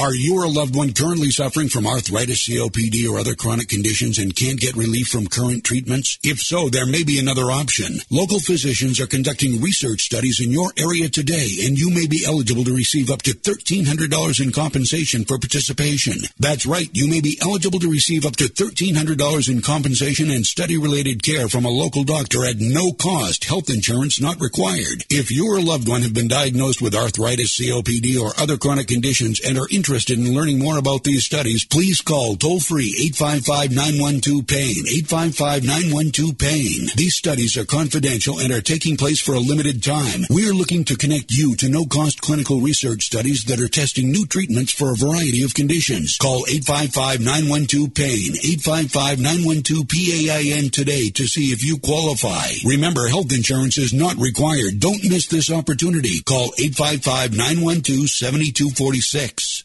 Are 0.00 0.14
you 0.14 0.36
or 0.36 0.44
a 0.44 0.48
loved 0.48 0.74
one 0.74 0.94
currently 0.94 1.30
suffering 1.30 1.68
from 1.68 1.86
arthritis, 1.86 2.48
COPD, 2.48 3.06
or 3.06 3.18
other 3.18 3.34
chronic 3.34 3.68
conditions 3.68 4.16
and 4.16 4.34
can't 4.34 4.58
get 4.58 4.74
relief 4.74 5.08
from 5.08 5.26
current 5.26 5.62
treatments? 5.62 6.18
If 6.24 6.40
so, 6.40 6.70
there 6.70 6.86
may 6.86 7.04
be 7.04 7.18
another 7.18 7.50
option. 7.50 7.98
Local 8.08 8.40
physicians 8.40 8.98
are 8.98 9.06
conducting 9.06 9.60
research 9.60 10.00
studies 10.00 10.40
in 10.40 10.52
your 10.52 10.72
area 10.78 11.10
today, 11.10 11.48
and 11.66 11.78
you 11.78 11.90
may 11.90 12.06
be 12.06 12.24
eligible 12.26 12.64
to 12.64 12.74
receive 12.74 13.10
up 13.10 13.20
to 13.28 13.32
$1,300 13.32 14.42
in 14.42 14.52
compensation 14.52 15.26
for 15.26 15.38
participation. 15.38 16.14
That's 16.38 16.64
right, 16.64 16.88
you 16.94 17.06
may 17.06 17.20
be 17.20 17.36
eligible 17.42 17.80
to 17.80 17.90
receive 17.90 18.24
up 18.24 18.36
to 18.36 18.44
$1,300 18.44 19.50
in 19.50 19.60
compensation 19.60 20.30
and 20.30 20.46
study-related 20.46 21.22
care 21.22 21.50
from 21.50 21.66
a 21.66 21.68
local 21.68 22.04
doctor 22.04 22.46
at 22.46 22.56
no 22.58 22.92
cost, 22.92 23.44
health 23.44 23.68
insurance 23.68 24.18
not 24.18 24.40
required. 24.40 25.04
If 25.10 25.30
you 25.30 25.52
or 25.52 25.58
a 25.58 25.62
loved 25.62 25.90
one 25.90 26.00
have 26.00 26.14
been 26.14 26.28
diagnosed 26.28 26.80
with 26.80 26.94
arthritis, 26.94 27.60
COPD, 27.60 28.18
or 28.18 28.32
other 28.40 28.56
chronic 28.56 28.88
conditions 28.88 29.40
and 29.40 29.58
are 29.58 29.68
interested 29.70 29.89
in 29.90 30.34
learning 30.34 30.60
more 30.60 30.78
about 30.78 31.02
these 31.02 31.24
studies, 31.24 31.64
please 31.64 32.00
call 32.00 32.36
toll 32.36 32.60
free 32.60 32.94
855 33.10 33.70
912 33.74 34.46
PAIN. 34.46 34.86
855 34.86 35.64
912 35.64 36.38
PAIN. 36.38 36.88
These 36.94 37.16
studies 37.16 37.56
are 37.56 37.64
confidential 37.64 38.38
and 38.38 38.52
are 38.52 38.60
taking 38.60 38.96
place 38.96 39.20
for 39.20 39.34
a 39.34 39.40
limited 39.40 39.82
time. 39.82 40.22
We 40.30 40.48
are 40.48 40.54
looking 40.54 40.84
to 40.84 40.96
connect 40.96 41.32
you 41.32 41.56
to 41.56 41.68
no 41.68 41.86
cost 41.86 42.20
clinical 42.20 42.60
research 42.60 43.06
studies 43.06 43.42
that 43.44 43.58
are 43.58 43.68
testing 43.68 44.12
new 44.12 44.26
treatments 44.26 44.72
for 44.72 44.92
a 44.92 44.96
variety 44.96 45.42
of 45.42 45.54
conditions. 45.54 46.16
Call 46.16 46.46
855 46.46 47.18
912 47.18 47.92
PAIN. 47.92 48.30
855 48.62 49.18
912 49.18 49.88
PAIN 49.88 50.70
today 50.70 51.10
to 51.10 51.26
see 51.26 51.50
if 51.50 51.64
you 51.64 51.78
qualify. 51.78 52.46
Remember, 52.64 53.08
health 53.08 53.32
insurance 53.32 53.76
is 53.76 53.92
not 53.92 54.16
required. 54.18 54.78
Don't 54.78 55.02
miss 55.02 55.26
this 55.26 55.50
opportunity. 55.50 56.22
Call 56.22 56.54
855 56.56 57.34
912 57.34 58.08
7246. 58.08 59.64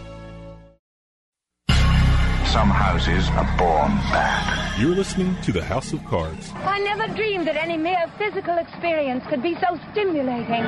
Some 2.51 2.69
houses 2.69 3.29
are 3.29 3.45
born 3.57 3.95
bad. 4.11 4.77
You're 4.77 4.93
listening 4.93 5.37
to 5.43 5.53
the 5.53 5.63
House 5.63 5.93
of 5.93 6.03
Cards. 6.03 6.51
I 6.53 6.79
never 6.79 7.07
dreamed 7.15 7.47
that 7.47 7.55
any 7.55 7.77
mere 7.77 8.11
physical 8.17 8.57
experience 8.57 9.23
could 9.29 9.41
be 9.41 9.55
so 9.55 9.79
stimulating. 9.91 10.65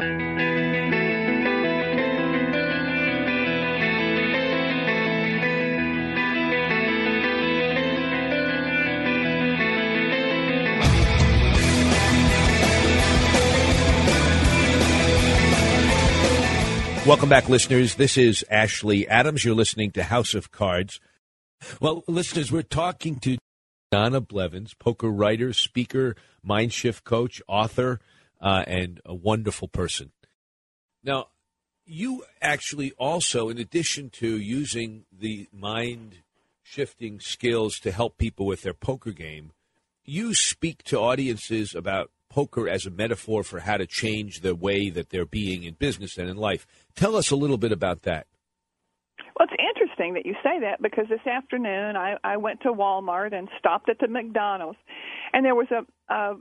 Welcome 17.05 17.27
back, 17.27 17.49
listeners. 17.49 17.95
This 17.95 18.17
is 18.17 18.45
Ashley 18.49 19.05
Adams. 19.10 19.43
You're 19.43 19.53
listening 19.53 19.91
to 19.91 20.03
House 20.03 20.34
of 20.34 20.49
Cards. 20.53 21.01
Well, 21.80 22.04
listeners, 22.08 22.52
we're 22.52 22.62
talking 22.62 23.19
to 23.21 23.38
Donna 23.91 24.21
Blevins, 24.21 24.73
poker 24.73 25.10
writer, 25.10 25.54
speaker, 25.54 26.15
mind 26.41 26.73
shift 26.73 27.04
coach, 27.04 27.41
author, 27.47 27.99
uh, 28.41 28.63
and 28.67 28.99
a 29.06 29.13
wonderful 29.13 29.67
person. 29.67 30.12
Now, 31.04 31.28
you 31.86 32.23
actually 32.41 32.91
also, 32.97 33.49
in 33.49 33.58
addition 33.58 34.10
to 34.12 34.38
using 34.38 35.06
the 35.12 35.47
mind 35.52 36.23
shifting 36.62 37.19
skills 37.19 37.76
to 37.80 37.91
help 37.91 38.17
people 38.17 38.45
with 38.45 38.62
their 38.62 38.73
poker 38.73 39.12
game, 39.12 39.52
you 40.06 40.34
speak 40.34 40.84
to 40.84 40.99
audiences 40.99 41.76
about 41.76 42.10
poker 42.30 42.67
as 42.67 42.86
a 42.86 42.91
metaphor 42.91 43.43
for 43.43 43.60
how 43.60 43.78
to 43.78 43.86
change 43.86 44.39
the 44.39 44.56
way 44.56 44.89
that 44.89 45.10
they're 45.10 45.26
being 45.26 45.63
in 45.63 45.76
business 45.76 46.17
and 46.17 46.30
in 46.30 46.38
life. 46.38 46.65
Tell 46.95 47.15
us 47.15 47.30
a 47.32 47.36
little 47.36 47.58
bit 47.58 47.71
about 47.71 48.02
that. 48.04 48.28
Well, 49.38 49.48
it's 49.50 49.63
interesting 49.76 50.13
that 50.13 50.26
you 50.26 50.36
say 50.43 50.60
that 50.62 50.82
because 50.82 51.06
this 51.10 51.26
afternoon 51.26 51.96
I, 51.96 52.17
I 52.24 52.38
went 52.38 52.62
to 52.62 52.69
Walmart 52.69 53.34
and 53.34 53.50
stopped 53.58 53.89
at 53.89 53.98
the 54.00 54.08
McDonald's, 54.08 54.78
and 55.34 55.46
there 55.46 55.56
was 55.56 55.67
a, 55.72 56.13
a 56.13 56.36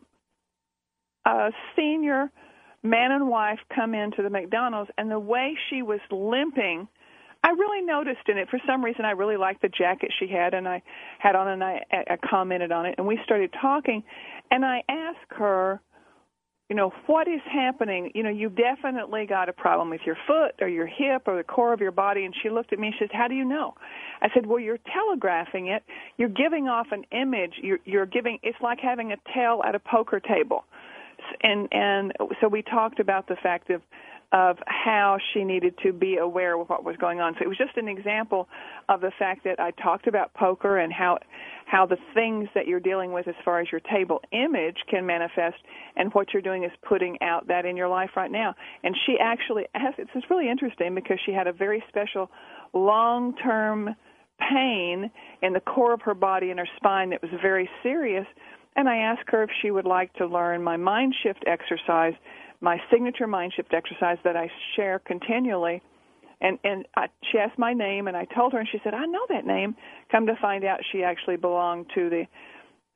a 1.24 1.50
senior 1.76 2.30
man 2.82 3.12
and 3.12 3.28
wife 3.28 3.60
come 3.74 3.94
into 3.94 4.22
the 4.22 4.30
McDonald's, 4.30 4.90
and 4.98 5.10
the 5.10 5.18
way 5.18 5.56
she 5.70 5.82
was 5.82 6.00
limping. 6.10 6.88
I 7.44 7.50
really 7.50 7.84
noticed 7.84 8.28
in 8.28 8.38
it. 8.38 8.48
For 8.50 8.60
some 8.66 8.84
reason, 8.84 9.04
I 9.04 9.12
really 9.12 9.36
liked 9.36 9.62
the 9.62 9.68
jacket 9.68 10.12
she 10.18 10.28
had, 10.28 10.54
and 10.54 10.68
I 10.68 10.82
had 11.18 11.34
on, 11.34 11.48
and 11.48 11.64
I, 11.64 11.80
I 11.92 12.16
commented 12.28 12.70
on 12.72 12.86
it, 12.86 12.96
and 12.98 13.06
we 13.06 13.18
started 13.24 13.52
talking. 13.60 14.04
And 14.50 14.64
I 14.64 14.82
asked 14.88 15.30
her, 15.30 15.80
you 16.72 16.76
know, 16.76 16.90
what 17.04 17.28
is 17.28 17.42
happening? 17.44 18.10
You 18.14 18.22
know, 18.22 18.30
you've 18.30 18.56
definitely 18.56 19.26
got 19.26 19.50
a 19.50 19.52
problem 19.52 19.90
with 19.90 20.00
your 20.06 20.16
foot 20.26 20.54
or 20.62 20.68
your 20.68 20.86
hip 20.86 21.24
or 21.26 21.36
the 21.36 21.44
core 21.44 21.74
of 21.74 21.80
your 21.80 21.90
body. 21.92 22.24
And 22.24 22.34
she 22.42 22.48
looked 22.48 22.72
at 22.72 22.78
me 22.78 22.86
and 22.86 22.96
she 22.98 23.04
said, 23.04 23.10
How 23.12 23.28
do 23.28 23.34
you 23.34 23.44
know? 23.44 23.74
I 24.22 24.28
said, 24.32 24.46
Well, 24.46 24.58
you're 24.58 24.78
telegraphing 24.90 25.66
it. 25.66 25.82
You're 26.16 26.30
giving 26.30 26.68
off 26.68 26.86
an 26.90 27.04
image. 27.12 27.56
You're, 27.62 27.78
you're 27.84 28.06
giving, 28.06 28.38
it's 28.42 28.56
like 28.62 28.80
having 28.80 29.12
a 29.12 29.16
tell 29.34 29.62
at 29.62 29.74
a 29.74 29.80
poker 29.80 30.18
table. 30.18 30.64
And, 31.42 31.68
and 31.72 32.14
so 32.40 32.48
we 32.48 32.62
talked 32.62 33.00
about 33.00 33.28
the 33.28 33.36
fact 33.36 33.68
of, 33.68 33.82
of 34.32 34.56
how 34.66 35.18
she 35.32 35.44
needed 35.44 35.74
to 35.82 35.92
be 35.92 36.16
aware 36.16 36.58
of 36.58 36.68
what 36.68 36.84
was 36.84 36.96
going 36.96 37.20
on. 37.20 37.34
So 37.34 37.44
it 37.44 37.48
was 37.48 37.58
just 37.58 37.76
an 37.76 37.86
example 37.86 38.48
of 38.88 39.02
the 39.02 39.12
fact 39.18 39.44
that 39.44 39.60
I 39.60 39.72
talked 39.72 40.06
about 40.06 40.32
poker 40.34 40.78
and 40.78 40.92
how 40.92 41.18
how 41.66 41.86
the 41.86 41.98
things 42.14 42.48
that 42.54 42.66
you're 42.66 42.80
dealing 42.80 43.12
with 43.12 43.28
as 43.28 43.34
far 43.44 43.60
as 43.60 43.68
your 43.70 43.80
table 43.80 44.20
image 44.32 44.76
can 44.90 45.06
manifest 45.06 45.56
and 45.96 46.12
what 46.12 46.32
you're 46.32 46.42
doing 46.42 46.64
is 46.64 46.70
putting 46.86 47.16
out 47.22 47.46
that 47.48 47.64
in 47.64 47.76
your 47.76 47.88
life 47.88 48.10
right 48.16 48.30
now. 48.30 48.54
And 48.82 48.96
she 49.06 49.16
actually 49.20 49.66
has 49.74 49.94
it's 49.98 50.30
really 50.30 50.50
interesting 50.50 50.94
because 50.94 51.18
she 51.24 51.32
had 51.32 51.46
a 51.46 51.52
very 51.52 51.84
special 51.88 52.30
long-term 52.72 53.94
pain 54.50 55.10
in 55.42 55.52
the 55.52 55.60
core 55.60 55.92
of 55.92 56.00
her 56.02 56.14
body 56.14 56.50
and 56.50 56.58
her 56.58 56.68
spine 56.76 57.10
that 57.10 57.22
was 57.22 57.30
very 57.42 57.68
serious 57.82 58.26
and 58.74 58.88
I 58.88 58.96
asked 58.96 59.28
her 59.28 59.42
if 59.42 59.50
she 59.60 59.70
would 59.70 59.84
like 59.84 60.12
to 60.14 60.26
learn 60.26 60.62
my 60.62 60.76
mind 60.76 61.14
shift 61.22 61.44
exercise 61.46 62.14
my 62.62 62.78
signature 62.90 63.26
mind 63.26 63.52
shift 63.54 63.74
exercise 63.74 64.18
that 64.24 64.36
I 64.36 64.48
share 64.76 65.00
continually. 65.00 65.82
And 66.40 66.58
and 66.64 66.86
I, 66.96 67.06
she 67.30 67.38
asked 67.38 67.58
my 67.58 67.72
name, 67.72 68.08
and 68.08 68.16
I 68.16 68.24
told 68.24 68.52
her, 68.52 68.58
and 68.58 68.68
she 68.70 68.78
said, 68.82 68.94
"I 68.94 69.04
know 69.06 69.26
that 69.28 69.44
name." 69.44 69.76
Come 70.10 70.26
to 70.26 70.34
find 70.40 70.64
out, 70.64 70.80
she 70.90 71.04
actually 71.04 71.36
belonged 71.36 71.86
to 71.94 72.08
the 72.10 72.22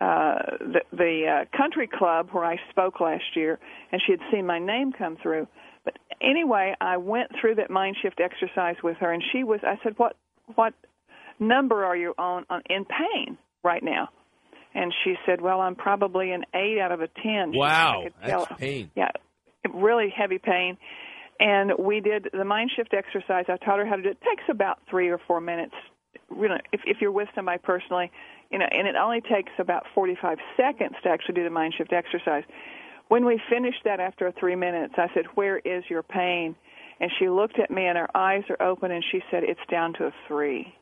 uh, 0.00 0.38
the, 0.60 0.80
the 0.92 1.26
uh, 1.26 1.56
country 1.56 1.88
club 1.88 2.28
where 2.32 2.44
I 2.44 2.56
spoke 2.70 3.00
last 3.00 3.24
year, 3.34 3.58
and 3.92 4.02
she 4.04 4.12
had 4.12 4.20
seen 4.32 4.46
my 4.46 4.58
name 4.58 4.92
come 4.92 5.16
through. 5.22 5.46
But 5.84 5.94
anyway, 6.20 6.74
I 6.80 6.96
went 6.96 7.30
through 7.40 7.54
that 7.56 7.70
mind 7.70 7.96
shift 8.02 8.20
exercise 8.20 8.76
with 8.82 8.96
her, 8.98 9.12
and 9.12 9.22
she 9.32 9.44
was. 9.44 9.60
I 9.62 9.78
said, 9.82 9.94
"What 9.96 10.16
what 10.56 10.74
number 11.38 11.84
are 11.84 11.96
you 11.96 12.14
on, 12.18 12.46
on 12.50 12.62
in 12.68 12.84
pain 12.84 13.38
right 13.62 13.82
now?" 13.82 14.08
And 14.74 14.92
she 15.04 15.14
said, 15.24 15.40
"Well, 15.40 15.60
I'm 15.60 15.76
probably 15.76 16.32
an 16.32 16.44
eight 16.52 16.80
out 16.80 16.90
of 16.90 17.00
a 17.00 17.08
ten." 17.22 17.52
Wow, 17.54 18.06
that's 18.20 18.52
pain. 18.58 18.90
Yeah, 18.96 19.12
really 19.74 20.10
heavy 20.10 20.38
pain. 20.38 20.76
And 21.38 21.72
we 21.78 22.00
did 22.00 22.28
the 22.32 22.44
mind 22.44 22.70
shift 22.74 22.94
exercise. 22.94 23.44
I 23.48 23.56
taught 23.58 23.78
her 23.78 23.86
how 23.86 23.96
to 23.96 24.02
do 24.02 24.08
it. 24.10 24.18
It 24.22 24.24
takes 24.24 24.44
about 24.48 24.78
three 24.88 25.08
or 25.08 25.18
four 25.26 25.40
minutes. 25.40 25.74
You 26.30 26.48
know, 26.48 26.58
if, 26.72 26.80
if 26.86 26.98
you're 27.00 27.12
with 27.12 27.28
somebody 27.34 27.58
personally, 27.58 28.10
you 28.50 28.58
know, 28.58 28.66
and 28.70 28.86
it 28.88 28.96
only 28.96 29.20
takes 29.20 29.52
about 29.58 29.84
45 29.94 30.38
seconds 30.56 30.94
to 31.02 31.08
actually 31.08 31.34
do 31.34 31.44
the 31.44 31.50
mind 31.50 31.74
shift 31.76 31.92
exercise. 31.92 32.44
When 33.08 33.24
we 33.24 33.40
finished 33.50 33.80
that 33.84 34.00
after 34.00 34.32
three 34.32 34.56
minutes, 34.56 34.94
I 34.96 35.08
said, 35.14 35.26
"Where 35.34 35.58
is 35.58 35.84
your 35.88 36.02
pain?" 36.02 36.56
And 36.98 37.10
she 37.18 37.28
looked 37.28 37.58
at 37.58 37.70
me, 37.70 37.86
and 37.86 37.98
her 37.98 38.08
eyes 38.16 38.44
are 38.48 38.60
open, 38.60 38.90
and 38.90 39.04
she 39.04 39.22
said, 39.30 39.44
"It's 39.44 39.60
down 39.68 39.92
to 39.94 40.06
a 40.06 40.12
three. 40.26 40.74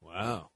Wow. 0.00 0.50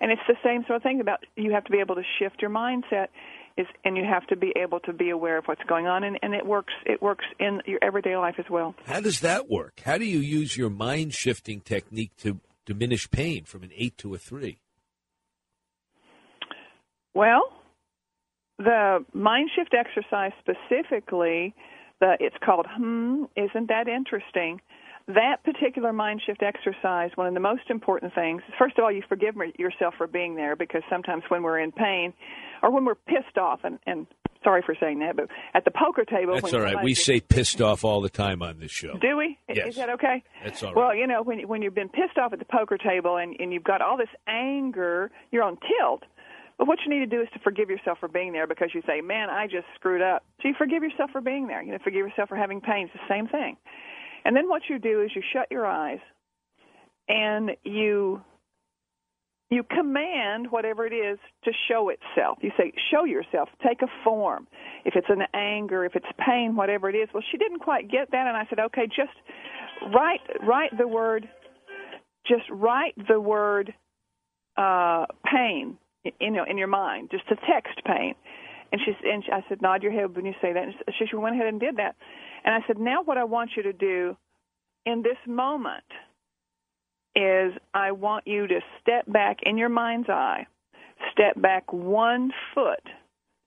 And 0.00 0.10
it's 0.10 0.22
the 0.28 0.36
same 0.44 0.64
sort 0.66 0.76
of 0.76 0.82
thing 0.82 1.00
about 1.00 1.24
you 1.36 1.52
have 1.52 1.64
to 1.64 1.72
be 1.72 1.80
able 1.80 1.94
to 1.94 2.04
shift 2.18 2.42
your 2.42 2.50
mindset 2.50 3.08
is 3.56 3.66
and 3.84 3.96
you 3.96 4.04
have 4.04 4.26
to 4.26 4.36
be 4.36 4.52
able 4.56 4.80
to 4.80 4.92
be 4.92 5.10
aware 5.10 5.38
of 5.38 5.46
what's 5.46 5.62
going 5.68 5.86
on 5.86 6.04
and, 6.04 6.18
and 6.22 6.34
it 6.34 6.46
works 6.46 6.72
it 6.84 7.00
works 7.00 7.24
in 7.38 7.62
your 7.66 7.78
everyday 7.82 8.16
life 8.16 8.36
as 8.38 8.44
well. 8.50 8.74
How 8.86 9.00
does 9.00 9.20
that 9.20 9.48
work? 9.48 9.80
How 9.84 9.98
do 9.98 10.04
you 10.04 10.18
use 10.18 10.56
your 10.56 10.70
mind 10.70 11.14
shifting 11.14 11.60
technique 11.60 12.16
to 12.18 12.40
diminish 12.64 13.10
pain 13.10 13.44
from 13.44 13.62
an 13.62 13.70
eight 13.76 13.96
to 13.98 14.14
a 14.14 14.18
three? 14.18 14.58
Well 17.14 17.52
the 18.58 19.04
mind 19.12 19.50
shift 19.54 19.74
exercise 19.74 20.32
specifically 20.40 21.54
the 22.00 22.16
it's 22.20 22.36
called 22.44 22.66
hmm 22.74 23.24
isn't 23.36 23.68
that 23.68 23.88
interesting 23.88 24.60
that 25.08 25.44
particular 25.44 25.92
mind 25.92 26.20
shift 26.26 26.42
exercise, 26.42 27.10
one 27.14 27.26
of 27.28 27.34
the 27.34 27.40
most 27.40 27.70
important 27.70 28.12
things, 28.14 28.42
first 28.58 28.76
of 28.76 28.84
all, 28.84 28.90
you 28.90 29.02
forgive 29.08 29.36
yourself 29.58 29.94
for 29.96 30.06
being 30.06 30.34
there 30.34 30.56
because 30.56 30.82
sometimes 30.90 31.22
when 31.28 31.42
we're 31.42 31.60
in 31.60 31.70
pain 31.70 32.12
or 32.62 32.72
when 32.72 32.84
we're 32.84 32.96
pissed 32.96 33.38
off, 33.38 33.60
and, 33.62 33.78
and 33.86 34.06
sorry 34.42 34.62
for 34.64 34.74
saying 34.80 34.98
that, 35.00 35.14
but 35.16 35.28
at 35.54 35.64
the 35.64 35.70
poker 35.70 36.04
table. 36.04 36.34
That's 36.34 36.52
all 36.52 36.60
right. 36.60 36.82
We 36.82 36.94
say 36.94 37.20
pissed 37.20 37.60
off 37.60 37.84
all 37.84 38.00
the 38.00 38.08
time 38.08 38.42
on 38.42 38.58
this 38.58 38.72
show. 38.72 38.96
Do 38.98 39.16
we? 39.16 39.38
Yes. 39.48 39.68
Is 39.68 39.76
that 39.76 39.90
okay? 39.90 40.24
That's 40.44 40.62
all 40.62 40.72
right. 40.72 40.76
Well, 40.76 40.94
you 40.94 41.06
know, 41.06 41.22
when 41.22 41.40
when 41.46 41.62
you've 41.62 41.74
been 41.74 41.88
pissed 41.88 42.18
off 42.18 42.32
at 42.32 42.38
the 42.38 42.44
poker 42.44 42.78
table 42.78 43.16
and 43.16 43.36
and 43.38 43.52
you've 43.52 43.64
got 43.64 43.82
all 43.82 43.96
this 43.96 44.08
anger, 44.26 45.10
you're 45.30 45.44
on 45.44 45.56
tilt. 45.56 46.02
But 46.58 46.66
what 46.66 46.78
you 46.86 46.90
need 46.90 47.08
to 47.08 47.16
do 47.16 47.20
is 47.20 47.28
to 47.34 47.38
forgive 47.40 47.68
yourself 47.68 47.98
for 47.98 48.08
being 48.08 48.32
there 48.32 48.46
because 48.46 48.70
you 48.72 48.82
say, 48.86 49.02
"Man, 49.02 49.28
I 49.28 49.46
just 49.46 49.66
screwed 49.74 50.00
up." 50.02 50.24
So 50.40 50.48
you 50.48 50.54
forgive 50.56 50.82
yourself 50.82 51.10
for 51.10 51.20
being 51.20 51.48
there. 51.48 51.62
You 51.62 51.72
know, 51.72 51.78
forgive 51.84 52.06
yourself 52.06 52.28
for 52.28 52.36
having 52.36 52.60
pain. 52.60 52.86
It's 52.86 52.94
the 52.94 53.14
same 53.14 53.28
thing. 53.28 53.56
And 54.26 54.34
then 54.34 54.48
what 54.48 54.62
you 54.68 54.80
do 54.80 55.02
is 55.02 55.12
you 55.14 55.22
shut 55.32 55.46
your 55.52 55.64
eyes 55.64 56.00
and 57.08 57.52
you 57.62 58.20
you 59.50 59.62
command 59.62 60.50
whatever 60.50 60.84
it 60.84 60.92
is 60.92 61.20
to 61.44 61.52
show 61.68 61.90
itself. 61.90 62.38
You 62.40 62.50
say, 62.58 62.72
show 62.90 63.04
yourself, 63.04 63.48
take 63.64 63.80
a 63.82 63.86
form. 64.02 64.48
If 64.84 64.96
it's 64.96 65.06
an 65.08 65.22
anger, 65.32 65.84
if 65.84 65.94
it's 65.94 66.06
pain, 66.18 66.56
whatever 66.56 66.90
it 66.90 66.96
is. 66.96 67.08
Well, 67.14 67.22
she 67.30 67.38
didn't 67.38 67.60
quite 67.60 67.88
get 67.88 68.10
that, 68.10 68.26
and 68.26 68.36
I 68.36 68.44
said, 68.50 68.58
okay, 68.58 68.88
just 68.88 69.14
write 69.94 70.18
write 70.42 70.76
the 70.76 70.88
word, 70.88 71.28
just 72.26 72.42
write 72.50 72.94
the 73.06 73.20
word 73.20 73.72
uh, 74.56 75.06
pain 75.32 75.78
in 76.04 76.12
you 76.20 76.30
know 76.32 76.44
in 76.50 76.58
your 76.58 76.66
mind, 76.66 77.10
just 77.12 77.28
to 77.28 77.36
text 77.48 77.80
pain. 77.86 78.16
And 78.72 78.80
she 78.84 79.08
and 79.08 79.22
I 79.32 79.44
said, 79.48 79.62
nod 79.62 79.84
your 79.84 79.92
head 79.92 80.16
when 80.16 80.24
you 80.24 80.34
say 80.42 80.52
that. 80.52 80.64
And 80.64 80.74
she 80.98 81.14
went 81.14 81.36
ahead 81.36 81.46
and 81.46 81.60
did 81.60 81.76
that. 81.76 81.94
And 82.46 82.54
I 82.54 82.66
said, 82.66 82.78
now 82.78 83.02
what 83.02 83.18
I 83.18 83.24
want 83.24 83.50
you 83.56 83.64
to 83.64 83.72
do 83.72 84.16
in 84.86 85.02
this 85.02 85.18
moment 85.26 85.84
is 87.16 87.52
I 87.74 87.90
want 87.92 88.26
you 88.26 88.46
to 88.46 88.60
step 88.80 89.04
back 89.10 89.38
in 89.42 89.58
your 89.58 89.68
mind's 89.68 90.08
eye, 90.08 90.46
step 91.12 91.40
back 91.40 91.72
one 91.72 92.30
foot, 92.54 92.82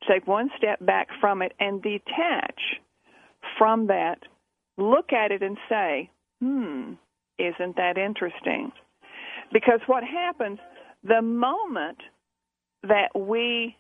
take 0.08 0.28
one 0.28 0.50
step 0.58 0.86
back 0.86 1.08
from 1.22 1.42
it, 1.42 1.54
and 1.60 1.82
detach 1.82 2.60
from 3.58 3.88
that. 3.88 4.20
Look 4.78 5.14
at 5.14 5.32
it 5.32 5.42
and 5.44 5.58
say, 5.70 6.10
hmm, 6.42 6.94
isn't 7.38 7.76
that 7.78 7.98
interesting? 7.98 8.72
Because 9.54 9.80
what 9.88 10.04
happens 10.04 10.60
the 11.04 11.22
moment 11.22 11.98
that 12.84 13.18
we 13.18 13.76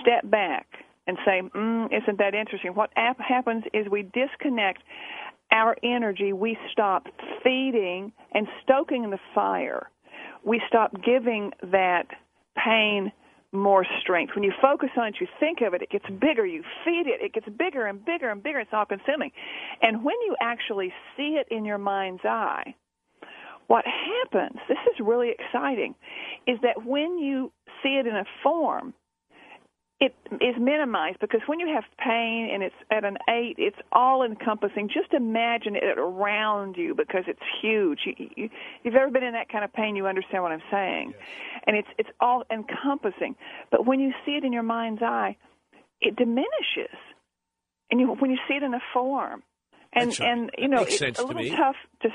step 0.00 0.28
back 0.28 0.66
and 1.06 1.18
say, 1.24 1.42
mm, 1.42 1.86
isn't 1.86 2.18
that 2.18 2.34
interesting? 2.34 2.72
What 2.72 2.90
happens 2.94 3.64
is 3.72 3.86
we 3.90 4.02
disconnect 4.02 4.82
our 5.52 5.76
energy, 5.82 6.32
we 6.32 6.58
stop 6.72 7.06
feeding 7.44 8.12
and 8.32 8.48
stoking 8.62 9.10
the 9.10 9.18
fire. 9.34 9.90
We 10.44 10.60
stop 10.68 10.92
giving 11.04 11.52
that 11.70 12.06
pain 12.56 13.12
more 13.52 13.86
strength. 14.00 14.34
When 14.34 14.44
you 14.44 14.52
focus 14.60 14.90
on 14.96 15.08
it, 15.08 15.16
you 15.20 15.26
think 15.38 15.60
of 15.60 15.72
it, 15.74 15.82
it 15.82 15.90
gets 15.90 16.06
bigger. 16.20 16.44
You 16.44 16.62
feed 16.84 17.06
it, 17.06 17.20
it 17.22 17.32
gets 17.32 17.48
bigger 17.56 17.86
and 17.86 18.04
bigger 18.04 18.30
and 18.30 18.42
bigger. 18.42 18.60
It's 18.60 18.70
all 18.72 18.84
consuming. 18.84 19.30
And 19.82 20.04
when 20.04 20.16
you 20.26 20.36
actually 20.40 20.92
see 21.16 21.38
it 21.40 21.46
in 21.50 21.64
your 21.64 21.78
mind's 21.78 22.24
eye, 22.24 22.74
what 23.68 23.84
happens, 23.84 24.58
this 24.68 24.78
is 24.92 25.04
really 25.04 25.30
exciting, 25.30 25.94
is 26.46 26.58
that 26.62 26.84
when 26.84 27.18
you 27.18 27.52
see 27.82 27.98
it 28.00 28.06
in 28.06 28.14
a 28.14 28.24
form, 28.42 28.94
it 29.98 30.14
is 30.42 30.54
minimized 30.60 31.18
because 31.20 31.40
when 31.46 31.58
you 31.58 31.68
have 31.74 31.84
pain 31.98 32.50
and 32.52 32.62
it's 32.62 32.74
at 32.90 33.04
an 33.04 33.16
eight, 33.30 33.54
it's 33.56 33.78
all 33.92 34.22
encompassing. 34.22 34.88
Just 34.88 35.14
imagine 35.14 35.74
it 35.74 35.98
around 35.98 36.76
you 36.76 36.94
because 36.94 37.24
it's 37.26 37.40
huge. 37.62 38.00
You, 38.04 38.12
you, 38.18 38.44
if 38.44 38.50
you've 38.84 38.94
ever 38.94 39.10
been 39.10 39.24
in 39.24 39.32
that 39.32 39.48
kind 39.48 39.64
of 39.64 39.72
pain, 39.72 39.96
you 39.96 40.06
understand 40.06 40.42
what 40.42 40.52
I'm 40.52 40.62
saying, 40.70 41.14
yes. 41.14 41.28
and 41.66 41.76
it's 41.76 41.88
it's 41.98 42.10
all 42.20 42.42
encompassing. 42.52 43.36
But 43.70 43.86
when 43.86 44.00
you 44.00 44.12
see 44.26 44.32
it 44.32 44.44
in 44.44 44.52
your 44.52 44.62
mind's 44.62 45.02
eye, 45.02 45.36
it 46.02 46.14
diminishes, 46.14 46.98
and 47.90 47.98
you, 47.98 48.08
when 48.08 48.30
you 48.30 48.38
see 48.46 48.54
it 48.54 48.62
in 48.62 48.74
a 48.74 48.80
form, 48.92 49.42
and 49.94 50.10
That's 50.10 50.20
and 50.20 50.50
you 50.58 50.68
know 50.68 50.82
it's 50.82 51.00
a 51.00 51.24
little 51.24 51.42
to 51.42 51.56
tough 51.56 51.76
to. 52.02 52.08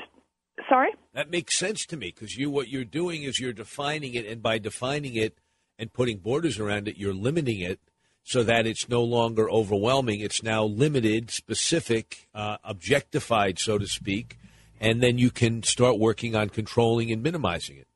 Sorry. 0.68 0.90
That 1.14 1.30
makes 1.30 1.58
sense 1.58 1.84
to 1.86 1.96
me 1.96 2.12
because 2.14 2.36
you 2.36 2.48
what 2.48 2.68
you're 2.68 2.84
doing 2.84 3.24
is 3.24 3.40
you're 3.40 3.52
defining 3.52 4.14
it, 4.14 4.24
and 4.24 4.40
by 4.40 4.58
defining 4.58 5.16
it 5.16 5.36
and 5.82 5.92
putting 5.92 6.18
borders 6.18 6.60
around 6.60 6.86
it, 6.86 6.96
you're 6.96 7.12
limiting 7.12 7.60
it 7.60 7.80
so 8.22 8.44
that 8.44 8.68
it's 8.68 8.88
no 8.88 9.02
longer 9.02 9.50
overwhelming. 9.50 10.20
It's 10.20 10.40
now 10.40 10.62
limited, 10.64 11.30
specific, 11.30 12.28
uh, 12.34 12.58
objectified, 12.62 13.58
so 13.58 13.78
to 13.78 13.86
speak, 13.86 14.38
and 14.80 15.02
then 15.02 15.18
you 15.18 15.30
can 15.30 15.64
start 15.64 15.98
working 15.98 16.36
on 16.36 16.50
controlling 16.50 17.10
and 17.10 17.20
minimizing 17.20 17.78
it. 17.78 17.88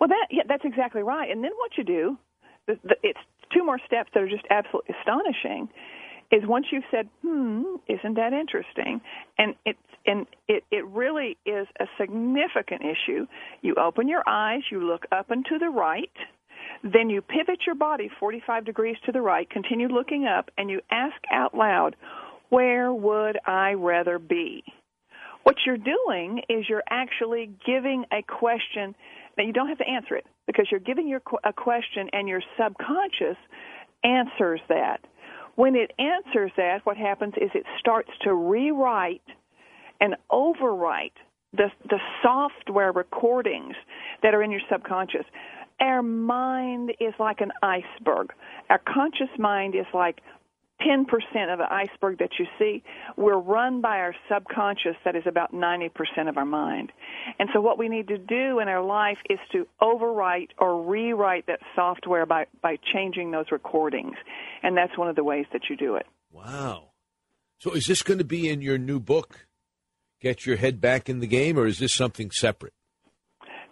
Well, 0.00 0.08
that 0.08 0.26
yeah, 0.32 0.42
that's 0.48 0.64
exactly 0.64 1.02
right. 1.02 1.30
And 1.30 1.44
then 1.44 1.52
what 1.56 1.78
you 1.78 1.84
do, 1.84 2.18
the, 2.66 2.78
the, 2.82 2.96
it's 3.04 3.20
two 3.54 3.64
more 3.64 3.78
steps 3.86 4.10
that 4.12 4.22
are 4.22 4.28
just 4.28 4.44
absolutely 4.50 4.94
astonishing. 5.00 5.68
Is 6.32 6.42
once 6.44 6.66
you've 6.72 6.84
said, 6.90 7.08
"Hmm, 7.22 7.76
isn't 7.86 8.14
that 8.14 8.32
interesting?" 8.32 9.00
and 9.38 9.54
it's 9.64 9.78
and 10.06 10.26
it 10.48 10.64
it 10.72 10.84
really 10.86 11.38
is 11.46 11.68
a 11.78 11.84
significant 12.00 12.82
issue. 12.82 13.26
You 13.62 13.76
open 13.76 14.08
your 14.08 14.24
eyes, 14.26 14.62
you 14.72 14.84
look 14.84 15.06
up 15.12 15.30
and 15.30 15.46
to 15.46 15.58
the 15.58 15.68
right 15.68 16.10
then 16.82 17.10
you 17.10 17.22
pivot 17.22 17.60
your 17.66 17.74
body 17.74 18.10
45 18.20 18.64
degrees 18.64 18.96
to 19.06 19.12
the 19.12 19.20
right, 19.20 19.48
continue 19.48 19.88
looking 19.88 20.26
up, 20.26 20.50
and 20.58 20.70
you 20.70 20.80
ask 20.90 21.16
out 21.32 21.54
loud, 21.56 21.96
Where 22.48 22.92
would 22.92 23.38
I 23.46 23.72
rather 23.72 24.18
be? 24.18 24.62
What 25.42 25.56
you're 25.64 25.76
doing 25.76 26.42
is 26.48 26.64
you're 26.68 26.82
actually 26.90 27.50
giving 27.64 28.04
a 28.12 28.22
question. 28.22 28.94
Now, 29.38 29.44
you 29.44 29.52
don't 29.52 29.68
have 29.68 29.78
to 29.78 29.88
answer 29.88 30.16
it 30.16 30.26
because 30.46 30.66
you're 30.70 30.80
giving 30.80 31.08
your, 31.08 31.22
a 31.44 31.52
question 31.52 32.08
and 32.12 32.28
your 32.28 32.42
subconscious 32.58 33.36
answers 34.02 34.60
that. 34.68 34.98
When 35.54 35.74
it 35.74 35.92
answers 35.98 36.50
that, 36.56 36.84
what 36.84 36.96
happens 36.96 37.34
is 37.40 37.50
it 37.54 37.64
starts 37.78 38.10
to 38.22 38.34
rewrite 38.34 39.22
and 40.00 40.16
overwrite 40.30 41.12
the, 41.52 41.70
the 41.88 41.98
software 42.22 42.92
recordings 42.92 43.74
that 44.22 44.34
are 44.34 44.42
in 44.42 44.50
your 44.50 44.60
subconscious. 44.70 45.24
Our 45.80 46.02
mind 46.02 46.92
is 47.00 47.14
like 47.18 47.40
an 47.40 47.52
iceberg. 47.62 48.32
Our 48.70 48.78
conscious 48.78 49.28
mind 49.38 49.74
is 49.74 49.86
like 49.92 50.20
10% 50.82 51.04
of 51.52 51.58
the 51.58 51.66
iceberg 51.70 52.18
that 52.18 52.30
you 52.38 52.46
see. 52.58 52.82
We're 53.16 53.38
run 53.38 53.80
by 53.80 53.98
our 53.98 54.14
subconscious 54.30 54.96
that 55.04 55.16
is 55.16 55.24
about 55.26 55.52
90% 55.54 55.90
of 56.28 56.36
our 56.36 56.44
mind. 56.44 56.92
And 57.38 57.48
so 57.52 57.60
what 57.60 57.78
we 57.78 57.88
need 57.88 58.08
to 58.08 58.18
do 58.18 58.58
in 58.60 58.68
our 58.68 58.82
life 58.82 59.18
is 59.30 59.38
to 59.52 59.66
overwrite 59.80 60.50
or 60.58 60.82
rewrite 60.82 61.46
that 61.46 61.60
software 61.74 62.26
by, 62.26 62.46
by 62.62 62.76
changing 62.92 63.30
those 63.30 63.46
recordings. 63.50 64.16
And 64.62 64.76
that's 64.76 64.96
one 64.98 65.08
of 65.08 65.16
the 65.16 65.24
ways 65.24 65.46
that 65.52 65.62
you 65.70 65.76
do 65.76 65.96
it. 65.96 66.06
Wow. 66.30 66.90
So 67.58 67.72
is 67.72 67.86
this 67.86 68.02
going 68.02 68.18
to 68.18 68.24
be 68.24 68.48
in 68.48 68.60
your 68.60 68.78
new 68.78 69.00
book, 69.00 69.46
Get 70.20 70.44
Your 70.44 70.56
Head 70.56 70.80
Back 70.80 71.08
in 71.08 71.20
the 71.20 71.26
Game, 71.26 71.58
or 71.58 71.66
is 71.66 71.78
this 71.78 71.94
something 71.94 72.30
separate? 72.30 72.74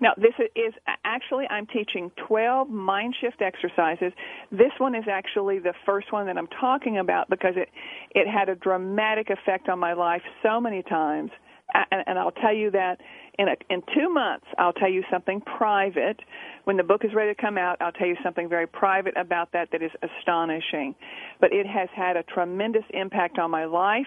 Now, 0.00 0.12
this 0.16 0.32
is 0.56 0.74
actually, 1.04 1.46
I'm 1.50 1.66
teaching 1.66 2.10
12 2.26 2.68
mind 2.68 3.14
shift 3.20 3.40
exercises. 3.40 4.12
This 4.50 4.72
one 4.78 4.94
is 4.94 5.04
actually 5.10 5.58
the 5.58 5.74
first 5.86 6.12
one 6.12 6.26
that 6.26 6.36
I'm 6.36 6.48
talking 6.60 6.98
about 6.98 7.30
because 7.30 7.54
it, 7.56 7.68
it 8.10 8.28
had 8.28 8.48
a 8.48 8.54
dramatic 8.56 9.30
effect 9.30 9.68
on 9.68 9.78
my 9.78 9.92
life 9.92 10.22
so 10.42 10.60
many 10.60 10.82
times. 10.82 11.30
And, 11.74 12.04
and 12.06 12.18
I'll 12.18 12.30
tell 12.30 12.54
you 12.54 12.70
that 12.70 13.00
in 13.38 13.48
a, 13.48 13.56
in 13.68 13.82
two 13.94 14.08
months, 14.08 14.46
I'll 14.58 14.72
tell 14.72 14.90
you 14.90 15.02
something 15.10 15.40
private. 15.40 16.20
When 16.64 16.76
the 16.76 16.84
book 16.84 17.04
is 17.04 17.10
ready 17.14 17.34
to 17.34 17.40
come 17.40 17.58
out, 17.58 17.78
I'll 17.80 17.92
tell 17.92 18.06
you 18.06 18.16
something 18.22 18.48
very 18.48 18.66
private 18.66 19.16
about 19.16 19.52
that 19.52 19.68
that 19.72 19.82
is 19.82 19.90
astonishing. 20.02 20.94
But 21.40 21.52
it 21.52 21.66
has 21.66 21.88
had 21.94 22.16
a 22.16 22.22
tremendous 22.22 22.84
impact 22.90 23.38
on 23.38 23.50
my 23.50 23.64
life. 23.64 24.06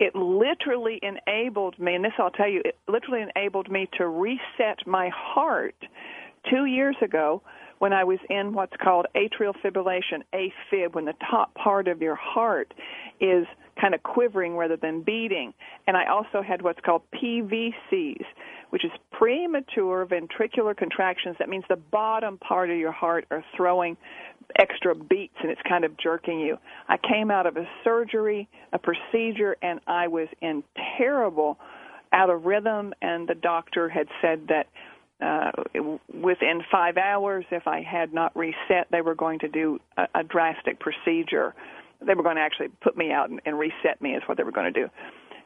It 0.00 0.14
literally 0.16 1.00
enabled 1.02 1.78
me, 1.78 1.94
and 1.94 2.04
this 2.04 2.12
I'll 2.18 2.30
tell 2.30 2.48
you, 2.48 2.62
it 2.64 2.76
literally 2.88 3.24
enabled 3.34 3.70
me 3.70 3.88
to 3.98 4.08
reset 4.08 4.84
my 4.86 5.10
heart 5.14 5.76
two 6.50 6.64
years 6.64 6.96
ago 7.00 7.42
when 7.78 7.92
I 7.92 8.04
was 8.04 8.18
in 8.30 8.52
what's 8.52 8.76
called 8.82 9.06
atrial 9.14 9.54
fibrillation, 9.62 10.22
AFib, 10.32 10.94
when 10.94 11.04
the 11.04 11.14
top 11.30 11.54
part 11.54 11.88
of 11.88 12.00
your 12.00 12.14
heart 12.14 12.72
is 13.20 13.46
kind 13.80 13.94
of 13.94 14.02
quivering 14.02 14.56
rather 14.56 14.76
than 14.76 15.02
beating. 15.02 15.52
And 15.86 15.96
I 15.96 16.06
also 16.06 16.42
had 16.42 16.62
what's 16.62 16.80
called 16.80 17.02
PVCs, 17.12 18.24
which 18.70 18.84
is 18.84 18.90
premature 19.10 20.06
ventricular 20.06 20.76
contractions. 20.76 21.36
That 21.38 21.48
means 21.48 21.64
the 21.68 21.76
bottom 21.76 22.38
part 22.38 22.70
of 22.70 22.76
your 22.76 22.92
heart 22.92 23.26
are 23.30 23.44
throwing 23.56 23.96
extra 24.58 24.94
beats 24.94 25.34
and 25.42 25.50
it's 25.50 25.60
kind 25.68 25.84
of 25.84 25.96
jerking 25.96 26.38
you. 26.38 26.58
I 26.88 26.96
came 26.96 27.30
out 27.30 27.46
of 27.46 27.56
a 27.56 27.66
surgery, 27.82 28.48
a 28.72 28.78
procedure, 28.78 29.56
and 29.62 29.80
I 29.86 30.08
was 30.08 30.28
in 30.40 30.62
terrible 30.98 31.58
out 32.12 32.30
of 32.30 32.44
rhythm, 32.44 32.94
and 33.02 33.28
the 33.28 33.34
doctor 33.34 33.88
had 33.88 34.06
said 34.22 34.46
that 34.48 34.68
uh, 35.24 35.50
within 36.28 36.56
five 36.70 36.96
hours, 36.96 37.44
if 37.50 37.66
I 37.66 37.78
had 37.82 38.12
not 38.12 38.30
reset, 38.36 38.84
they 38.90 39.00
were 39.00 39.14
going 39.24 39.38
to 39.40 39.48
do 39.48 39.78
a, 39.96 40.20
a 40.20 40.22
drastic 40.34 40.76
procedure. 40.86 41.54
They 42.06 42.14
were 42.14 42.22
going 42.22 42.36
to 42.36 42.42
actually 42.42 42.68
put 42.82 42.94
me 42.96 43.12
out 43.18 43.30
and, 43.30 43.40
and 43.46 43.58
reset 43.58 43.96
me, 44.00 44.10
is 44.18 44.22
what 44.26 44.36
they 44.36 44.44
were 44.44 44.56
going 44.58 44.72
to 44.72 44.80
do. 44.82 44.88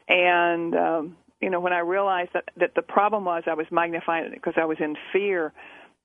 And 0.09 0.75
um, 0.75 1.17
you 1.41 1.49
know, 1.49 1.59
when 1.59 1.73
I 1.73 1.79
realized 1.79 2.31
that 2.33 2.45
that 2.57 2.71
the 2.75 2.81
problem 2.81 3.25
was 3.25 3.43
I 3.47 3.53
was 3.53 3.67
magnifying 3.71 4.25
it 4.25 4.33
because 4.33 4.55
I 4.57 4.65
was 4.65 4.77
in 4.79 4.95
fear. 5.13 5.53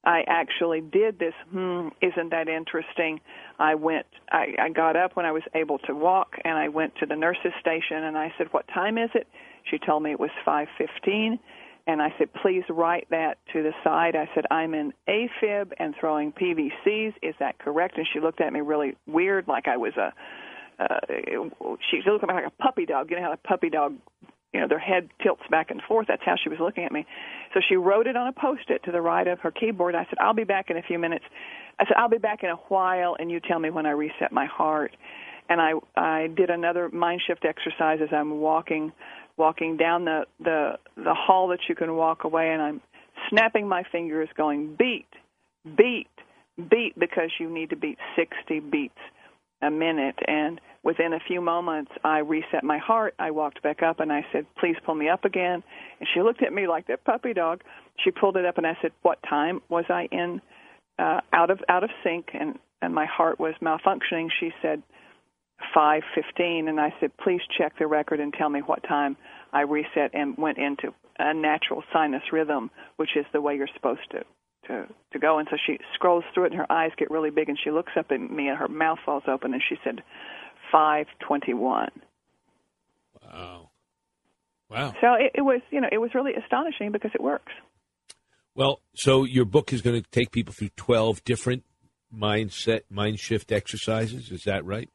I 0.07 0.23
actually 0.27 0.83
did 0.83 1.19
this. 1.19 1.33
Hmm, 1.51 1.89
isn't 2.03 2.31
that 2.31 2.47
interesting? 2.47 3.21
I 3.59 3.75
went. 3.75 4.07
I, 4.31 4.45
I 4.61 4.69
got 4.69 4.97
up 4.97 5.17
when 5.17 5.25
I 5.25 5.33
was 5.33 5.43
able 5.55 5.79
to 5.89 5.95
walk, 5.95 6.37
and 6.45 6.59
I 6.59 6.69
went 6.69 6.93
to 6.97 7.07
the 7.07 7.17
nurse's 7.17 7.55
station, 7.59 8.05
and 8.05 8.17
I 8.17 8.29
said, 8.37 8.49
"What 8.51 8.69
time 8.69 8.99
is 8.99 9.11
it?" 9.15 9.27
She 9.71 9.79
told 9.79 10.03
me 10.03 10.11
it 10.11 10.21
was 10.21 10.31
five 10.45 10.69
fifteen, 10.77 11.39
and 11.87 12.01
I 12.01 12.14
said, 12.18 12.33
"Please 12.33 12.64
write 12.68 13.09
that 13.11 13.38
to 13.53 13.62
the 13.62 13.73
side." 13.83 14.16
I 14.16 14.29
said, 14.35 14.47
"I'm 14.51 14.75
in 14.75 14.92
AFib 15.09 15.73
and 15.79 15.94
throwing 15.97 16.33
PVCs. 16.33 17.14
Is 17.23 17.35
that 17.38 17.59
correct?" 17.59 17.99
And 17.99 18.07
she 18.12 18.20
looked 18.20 18.40
at 18.40 18.53
me 18.53 18.61
really 18.61 18.97
weird, 19.07 19.49
like 19.49 19.68
I 19.68 19.77
was 19.77 19.97
a. 19.97 20.12
Uh, 20.77 20.99
she 21.90 22.03
looked 22.05 22.25
at 22.25 22.29
me 22.29 22.35
like 22.35 22.47
a 22.47 22.62
puppy 22.62 22.85
dog. 22.87 23.11
You 23.11 23.16
know 23.16 23.23
how 23.23 23.33
a 23.33 23.37
puppy 23.37 23.70
dog 23.70 23.97
you 24.55 24.61
know 24.61 24.68
their 24.68 24.79
head 24.79 25.11
tilts 25.23 25.42
back 25.51 25.70
and 25.70 25.83
forth 25.83 26.07
that's 26.07 26.23
how 26.25 26.37
she 26.42 26.49
was 26.49 26.59
looking 26.61 26.85
at 26.85 26.92
me 26.92 27.05
so 27.53 27.61
she 27.68 27.75
wrote 27.75 28.07
it 28.07 28.16
on 28.16 28.29
a 28.29 28.33
post 28.33 28.70
it 28.70 28.83
to 28.85 28.92
the 28.92 29.01
right 29.03 29.27
of 29.27 29.40
her 29.40 29.51
keyboard 29.51 29.94
i 29.94 30.05
said 30.05 30.14
i'll 30.20 30.33
be 30.33 30.44
back 30.44 30.70
in 30.70 30.77
a 30.77 30.83
few 30.83 30.99
minutes 30.99 31.25
i 31.79 31.85
said 31.85 31.94
i'll 31.97 32.09
be 32.09 32.18
back 32.18 32.42
in 32.42 32.51
a 32.51 32.57
while 32.68 33.16
and 33.18 33.31
you 33.31 33.40
tell 33.40 33.59
me 33.59 33.68
when 33.68 33.85
i 33.85 33.90
reset 33.90 34.33
my 34.33 34.47
heart 34.47 34.97
and 35.49 35.61
i 35.61 35.73
i 35.97 36.29
did 36.37 36.49
another 36.49 36.88
mind 36.90 37.20
shift 37.27 37.44
exercise 37.44 37.99
as 38.01 38.09
i'm 38.12 38.38
walking 38.38 38.92
walking 39.37 39.77
down 39.77 40.05
the 40.05 40.27
the 40.40 40.79
the 40.97 41.14
hall 41.14 41.49
that 41.49 41.61
you 41.68 41.75
can 41.75 41.97
walk 41.97 42.25
away 42.25 42.51
and 42.53 42.62
i'm 42.62 42.81
snapping 43.29 43.68
my 43.68 43.83
fingers 43.90 44.29
going 44.37 44.75
beat 44.77 45.07
beat 45.77 46.09
beat 46.70 46.99
because 46.99 47.31
you 47.38 47.51
need 47.51 47.70
to 47.70 47.77
beat 47.77 47.99
60 48.16 48.61
beats 48.61 48.99
a 49.62 49.70
minute 49.70 50.16
and 50.27 50.61
within 50.83 51.14
a 51.14 51.20
few 51.27 51.40
moments 51.40 51.90
I 52.05 52.18
reset 52.18 52.62
my 52.62 52.79
heart. 52.79 53.14
I 53.18 53.31
walked 53.31 53.62
back 53.62 53.83
up 53.83 53.99
and 54.01 54.12
I 54.12 54.25
said, 54.31 54.47
"Please 54.57 54.77
pull 54.85 54.94
me 54.94 55.09
up 55.09 55.25
again." 55.25 55.62
And 55.99 56.09
she 56.12 56.23
looked 56.23 56.42
at 56.42 56.53
me 56.53 56.68
like 56.68 56.87
that 56.87 57.05
puppy 57.05 57.33
dog. 57.33 57.62
She 57.99 58.11
pulled 58.11 58.37
it 58.37 58.44
up 58.44 58.59
and 58.59 58.66
I 58.66 58.77
said, 58.83 58.92
"What 59.03 59.23
time 59.23 59.62
was 59.68 59.87
I 59.88 60.07
in 60.12 60.40
uh 60.99 61.20
out 61.33 61.51
of 61.51 61.62
out 61.68 61.83
of 61.83 61.90
sync 62.05 62.31
and 62.35 62.59
and 62.83 62.94
my 62.94 63.07
heart 63.07 63.40
was 63.40 63.55
malfunctioning?" 63.61 64.31
She 64.38 64.53
said, 64.61 64.83
"5:15." 65.75 66.69
And 66.69 66.81
I 66.81 66.95
said, 67.01 67.17
"Please 67.17 67.40
check 67.57 67.79
the 67.79 67.87
record 67.87 68.21
and 68.21 68.33
tell 68.33 68.49
me 68.49 68.61
what 68.61 68.83
time 68.83 69.17
I 69.53 69.62
reset 69.62 70.11
and 70.14 70.37
went 70.37 70.59
into 70.59 70.95
a 71.19 71.33
natural 71.33 71.83
sinus 71.93 72.33
rhythm, 72.33 72.71
which 72.97 73.17
is 73.17 73.25
the 73.33 73.40
way 73.40 73.57
you're 73.57 73.69
supposed 73.75 74.11
to 74.11 74.25
to 74.67 74.87
to 75.12 75.19
go. 75.19 75.38
And 75.38 75.49
so 75.51 75.57
she 75.64 75.79
scrolls 75.95 76.25
through 76.33 76.45
it 76.45 76.53
and 76.53 76.61
her 76.61 76.71
eyes 76.71 76.90
get 76.97 77.11
really 77.11 77.31
big 77.31 77.49
and 77.49 77.59
she 77.62 77.71
looks 77.71 77.93
up 77.99 78.07
at 78.11 78.21
me 78.21 78.49
and 78.49 78.59
her 78.59 78.69
mouth 78.69 78.99
falls 79.05 79.25
open 79.29 79.53
and 79.53 79.62
she 79.69 79.77
said 79.85 80.03
521 80.73 81.90
wow. 83.23 83.71
Wow. 84.71 84.95
So 85.01 85.14
it, 85.14 85.33
it 85.35 85.43
was 85.43 85.61
you 85.71 85.81
know 85.81 85.88
it 85.90 85.99
was 85.99 86.11
really 86.14 86.33
astonishing 86.35 86.90
because 86.93 87.11
it 87.14 87.21
works. 87.21 87.53
Well 88.55 88.81
so 88.95 89.25
your 89.25 89.45
book 89.45 89.73
is 89.73 89.83
going 89.83 90.03
to 90.03 90.11
take 90.11 90.31
people 90.31 90.55
through 90.55 90.71
12 90.77 91.25
different 91.25 91.64
mindset 92.14 92.83
mind 92.88 93.19
shift 93.19 93.53
exercises 93.53 94.31
is 94.31 94.45
that 94.45 94.64
right 94.64 94.88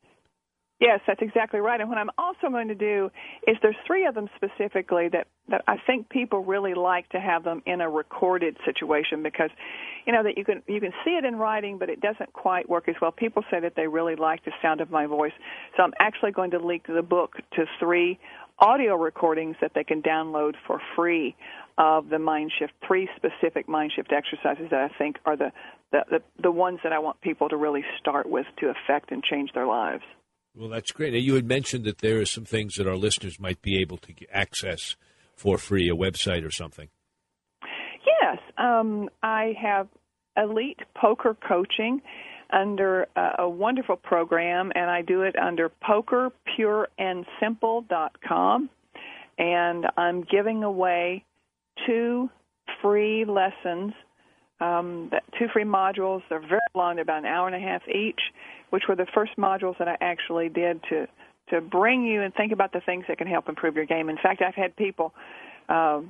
Yes, 0.79 1.01
that's 1.05 1.21
exactly 1.21 1.59
right. 1.59 1.79
And 1.81 1.89
what 1.89 1.97
I'm 1.97 2.09
also 2.17 2.49
going 2.49 2.69
to 2.69 2.75
do 2.75 3.11
is 3.45 3.57
there's 3.61 3.75
three 3.85 4.05
of 4.05 4.15
them 4.15 4.29
specifically 4.35 5.09
that 5.09 5.27
that 5.49 5.61
I 5.67 5.75
think 5.85 6.09
people 6.09 6.43
really 6.43 6.73
like 6.73 7.09
to 7.09 7.19
have 7.19 7.43
them 7.43 7.61
in 7.65 7.81
a 7.81 7.89
recorded 7.89 8.55
situation 8.65 9.23
because 9.23 9.49
you 10.05 10.13
know 10.13 10.23
that 10.23 10.37
you 10.37 10.45
can 10.45 10.63
you 10.67 10.79
can 10.79 10.91
see 11.03 11.11
it 11.11 11.25
in 11.25 11.35
writing 11.35 11.77
but 11.77 11.89
it 11.89 11.99
doesn't 11.99 12.31
quite 12.31 12.69
work 12.69 12.87
as 12.87 12.95
well. 13.01 13.11
People 13.11 13.43
say 13.51 13.59
that 13.59 13.73
they 13.75 13.87
really 13.87 14.15
like 14.15 14.45
the 14.45 14.51
sound 14.61 14.79
of 14.79 14.89
my 14.89 15.05
voice. 15.05 15.33
So 15.75 15.83
I'm 15.83 15.93
actually 15.99 16.31
going 16.31 16.51
to 16.51 16.59
link 16.59 16.85
the 16.87 17.01
book 17.01 17.33
to 17.55 17.65
three 17.79 18.17
audio 18.59 18.95
recordings 18.95 19.57
that 19.61 19.71
they 19.75 19.83
can 19.83 20.01
download 20.01 20.53
for 20.65 20.81
free 20.95 21.35
of 21.77 22.09
the 22.09 22.19
mind 22.19 22.51
shift 22.57 22.73
three 22.87 23.09
specific 23.17 23.67
mind 23.67 23.91
shift 23.95 24.13
exercises 24.13 24.67
that 24.71 24.79
I 24.79 24.97
think 24.97 25.17
are 25.25 25.35
the 25.35 25.51
the 25.91 25.99
the, 26.09 26.19
the 26.41 26.51
ones 26.51 26.79
that 26.83 26.93
I 26.93 26.99
want 26.99 27.19
people 27.19 27.49
to 27.49 27.57
really 27.57 27.83
start 27.99 28.29
with 28.29 28.45
to 28.59 28.67
affect 28.71 29.11
and 29.11 29.21
change 29.23 29.51
their 29.53 29.67
lives. 29.67 30.03
Well, 30.59 30.69
that's 30.69 30.91
great. 30.91 31.13
You 31.13 31.35
had 31.35 31.47
mentioned 31.47 31.85
that 31.85 31.99
there 31.99 32.19
are 32.19 32.25
some 32.25 32.43
things 32.43 32.75
that 32.75 32.85
our 32.85 32.97
listeners 32.97 33.39
might 33.39 33.61
be 33.61 33.79
able 33.79 33.95
to 33.99 34.13
access 34.29 34.97
for 35.37 35.57
free, 35.57 35.89
a 35.89 35.95
website 35.95 36.45
or 36.45 36.51
something. 36.51 36.89
Yes, 38.05 38.39
um, 38.57 39.09
I 39.23 39.55
have 39.61 39.87
elite 40.35 40.81
poker 40.99 41.37
coaching 41.47 42.01
under 42.51 43.07
a, 43.15 43.35
a 43.39 43.49
wonderful 43.49 43.95
program, 43.95 44.73
and 44.75 44.91
I 44.91 45.01
do 45.01 45.21
it 45.21 45.37
under 45.37 45.69
pokerpureandsimple.com. 45.69 48.69
And 49.37 49.85
I'm 49.95 50.23
giving 50.23 50.65
away 50.65 51.23
two 51.87 52.29
free 52.81 53.23
lessons, 53.23 53.93
um, 54.59 55.11
two 55.37 55.47
free 55.53 55.63
modules. 55.63 56.21
They're 56.29 56.39
very 56.39 56.59
long, 56.75 56.95
they're 56.95 57.03
about 57.03 57.19
an 57.19 57.25
hour 57.25 57.47
and 57.47 57.55
a 57.55 57.59
half 57.59 57.81
each 57.87 58.21
which 58.69 58.83
were 58.87 58.95
the 58.95 59.07
first 59.13 59.31
modules 59.37 59.77
that 59.79 59.87
I 59.87 59.97
actually 60.01 60.49
did 60.49 60.81
to 60.89 61.07
to 61.49 61.61
bring 61.61 62.03
you 62.03 62.21
and 62.21 62.31
think 62.35 62.51
about 62.51 62.73
the 62.73 62.81
things 62.81 63.05
that 63.07 63.17
can 63.17 63.25
help 63.25 63.49
improve 63.49 63.75
your 63.75 63.85
game. 63.85 64.07
In 64.09 64.17
fact, 64.17 64.43
I've 64.43 64.53
had 64.53 64.75
people 64.75 65.15
uh, 65.67 66.01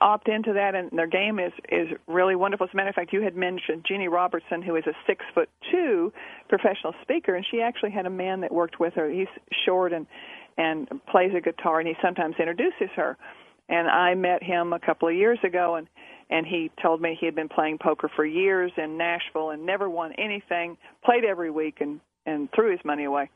opt 0.00 0.28
into 0.28 0.52
that, 0.54 0.74
and 0.74 0.90
their 0.90 1.06
game 1.06 1.38
is 1.38 1.52
is 1.68 1.88
really 2.08 2.34
wonderful. 2.34 2.66
As 2.66 2.70
a 2.72 2.76
matter 2.76 2.88
of 2.88 2.94
fact, 2.94 3.12
you 3.12 3.22
had 3.22 3.36
mentioned 3.36 3.84
Jeannie 3.86 4.08
Robertson, 4.08 4.62
who 4.62 4.76
is 4.76 4.84
a 4.86 4.94
six 5.06 5.24
foot 5.34 5.48
two 5.70 6.12
professional 6.48 6.94
speaker, 7.02 7.34
and 7.34 7.46
she 7.48 7.62
actually 7.62 7.92
had 7.92 8.06
a 8.06 8.10
man 8.10 8.40
that 8.40 8.52
worked 8.52 8.80
with 8.80 8.94
her. 8.94 9.08
He's 9.08 9.28
short 9.64 9.92
and 9.92 10.06
and 10.58 10.88
plays 11.06 11.32
a 11.36 11.40
guitar, 11.40 11.78
and 11.78 11.88
he 11.88 11.94
sometimes 12.02 12.34
introduces 12.38 12.90
her. 12.96 13.16
And 13.68 13.88
I 13.88 14.14
met 14.16 14.42
him 14.42 14.72
a 14.72 14.80
couple 14.80 15.08
of 15.08 15.14
years 15.14 15.38
ago, 15.44 15.76
and 15.76 15.86
and 16.30 16.46
he 16.46 16.70
told 16.80 17.00
me 17.00 17.16
he 17.18 17.26
had 17.26 17.34
been 17.34 17.48
playing 17.48 17.78
poker 17.78 18.08
for 18.14 18.24
years 18.24 18.72
in 18.76 18.96
Nashville 18.96 19.50
and 19.50 19.66
never 19.66 19.90
won 19.90 20.12
anything, 20.16 20.78
played 21.04 21.24
every 21.24 21.50
week 21.50 21.78
and 21.80 22.00
and 22.26 22.48
threw 22.54 22.70
his 22.70 22.80
money 22.84 23.04
away. 23.04 23.28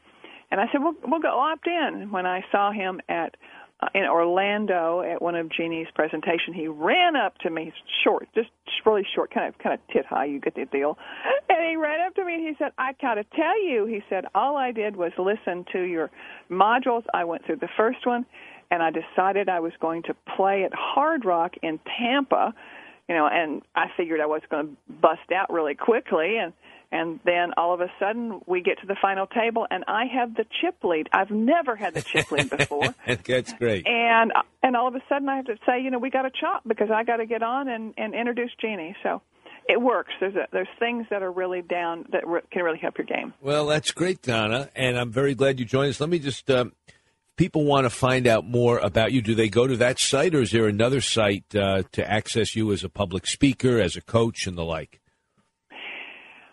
And 0.51 0.61
I 0.61 0.67
said, 0.71 0.83
"Well, 0.83 0.95
we'll 1.05 1.21
go 1.21 1.39
opt 1.39 1.67
in." 1.67 2.11
When 2.11 2.27
I 2.27 2.45
saw 2.53 2.71
him 2.71 3.01
at 3.09 3.37
uh, 3.81 3.89
in 3.95 4.05
Orlando 4.05 5.01
at 5.01 5.21
one 5.21 5.35
of 5.35 5.49
Jeannie's 5.51 5.89
presentation, 5.95 6.55
he 6.55 6.69
ran 6.69 7.17
up 7.17 7.37
to 7.39 7.51
me, 7.51 7.73
short, 8.05 8.29
just 8.35 8.51
really 8.87 9.05
short, 9.15 9.33
kind 9.33 9.49
of 9.49 9.59
kind 9.59 9.75
of 9.75 9.81
tit 9.93 10.07
high. 10.07 10.27
You 10.27 10.41
get 10.41 10.55
the 10.55 10.67
deal. 10.67 10.97
And 11.49 11.69
he 11.69 11.77
ran 11.77 12.01
up 12.07 12.15
to 12.15 12.25
me 12.25 12.35
and 12.35 12.47
he 12.47 12.55
said, 12.59 12.73
"I 12.79 12.95
gotta 13.01 13.25
tell 13.35 13.61
you," 13.65 13.87
he 13.87 14.03
said, 14.09 14.27
"all 14.35 14.57
I 14.57 14.71
did 14.71 14.95
was 14.95 15.13
listen 15.19 15.65
to 15.73 15.81
your 15.81 16.11
modules. 16.51 17.05
I 17.13 17.25
went 17.25 17.45
through 17.45 17.57
the 17.57 17.71
first 17.77 18.07
one." 18.07 18.25
And 18.71 18.83
I 18.83 18.91
decided 18.91 19.49
I 19.49 19.61
was 19.61 19.73
going 19.81 20.03
to 20.05 20.15
play 20.37 20.65
at 20.65 20.73
Hard 20.75 21.25
Rock 21.25 21.55
in 21.63 21.79
Tampa 21.99 22.55
you 23.09 23.15
know, 23.15 23.29
and 23.31 23.63
I 23.75 23.87
figured 23.97 24.21
I 24.21 24.27
was 24.27 24.43
going 24.51 24.69
to 24.69 24.93
bust 24.93 25.33
out 25.35 25.53
really 25.53 25.75
quickly, 25.75 26.37
and 26.39 26.53
and 26.91 27.19
then 27.25 27.53
all 27.57 27.75
of 27.75 27.81
a 27.81 27.91
sudden 27.99 28.41
we 28.47 28.63
get 28.63 28.81
to 28.81 28.87
the 28.87 28.97
final 29.01 29.27
table, 29.27 29.67
and 29.71 29.85
I 29.89 30.05
have 30.07 30.35
the 30.37 30.45
chip 30.61 30.77
lead. 30.85 31.09
I've 31.13 31.31
never 31.31 31.75
had 31.75 31.95
the 31.95 32.03
chip 32.03 32.31
lead 32.31 32.51
before. 32.51 32.95
That's 33.07 33.53
great. 33.55 33.87
And 33.87 34.33
and 34.63 34.77
all 34.77 34.89
of 34.89 34.95
a 34.95 35.03
sudden 35.09 35.29
I 35.29 35.37
have 35.37 35.47
to 35.47 35.57
say, 35.67 35.83
you 35.83 35.91
know, 35.91 35.99
we 35.99 36.11
got 36.11 36.23
to 36.23 36.31
chop 36.31 36.63
because 36.67 36.91
I 36.91 37.05
got 37.05 37.17
to 37.17 37.27
get 37.27 37.43
on 37.43 37.69
and 37.69 37.95
and 37.97 38.15
introduce 38.15 38.53
Jeannie. 38.61 38.97
So 39.03 39.23
it 39.69 39.81
works. 39.81 40.13
There's 40.21 40.37
a, 40.37 40.47
there's 40.53 40.69
things 40.79 41.07
that 41.11 41.23
are 41.23 41.33
really 41.33 41.63
down 41.63 42.07
that 42.13 42.27
re- 42.27 42.43
can 42.51 42.63
really 42.63 42.79
help 42.79 42.99
your 42.99 43.07
game. 43.07 43.33
Well, 43.41 43.67
that's 43.67 43.91
great, 43.91 44.23
Donna, 44.23 44.71
and 44.77 44.99
I'm 44.99 45.11
very 45.11 45.35
glad 45.35 45.59
you 45.59 45.65
joined 45.67 45.91
us. 45.91 46.01
Let 46.01 46.11
me 46.11 46.19
just. 46.19 46.51
Um, 46.51 46.73
people 47.37 47.65
want 47.65 47.85
to 47.85 47.91
find 47.91 48.27
out 48.27 48.47
more 48.47 48.79
about 48.79 49.13
you, 49.13 49.23
do 49.23 49.35
they 49.35 49.49
go 49.49 49.67
to 49.67 49.77
that 49.77 49.99
site, 49.99 50.35
or 50.35 50.43
is 50.43 50.51
there 50.51 50.67
another 50.67 51.01
site 51.01 51.45
uh, 51.55 51.83
to 51.93 52.11
access 52.11 52.55
you 52.55 52.73
as 52.73 52.85
a 52.85 52.89
public 52.89 53.27
speaker, 53.27 53.81
as 53.81 53.97
a 53.97 54.01
coach, 54.01 54.47
and 54.47 54.57
the 54.57 54.65
like? 54.65 55.01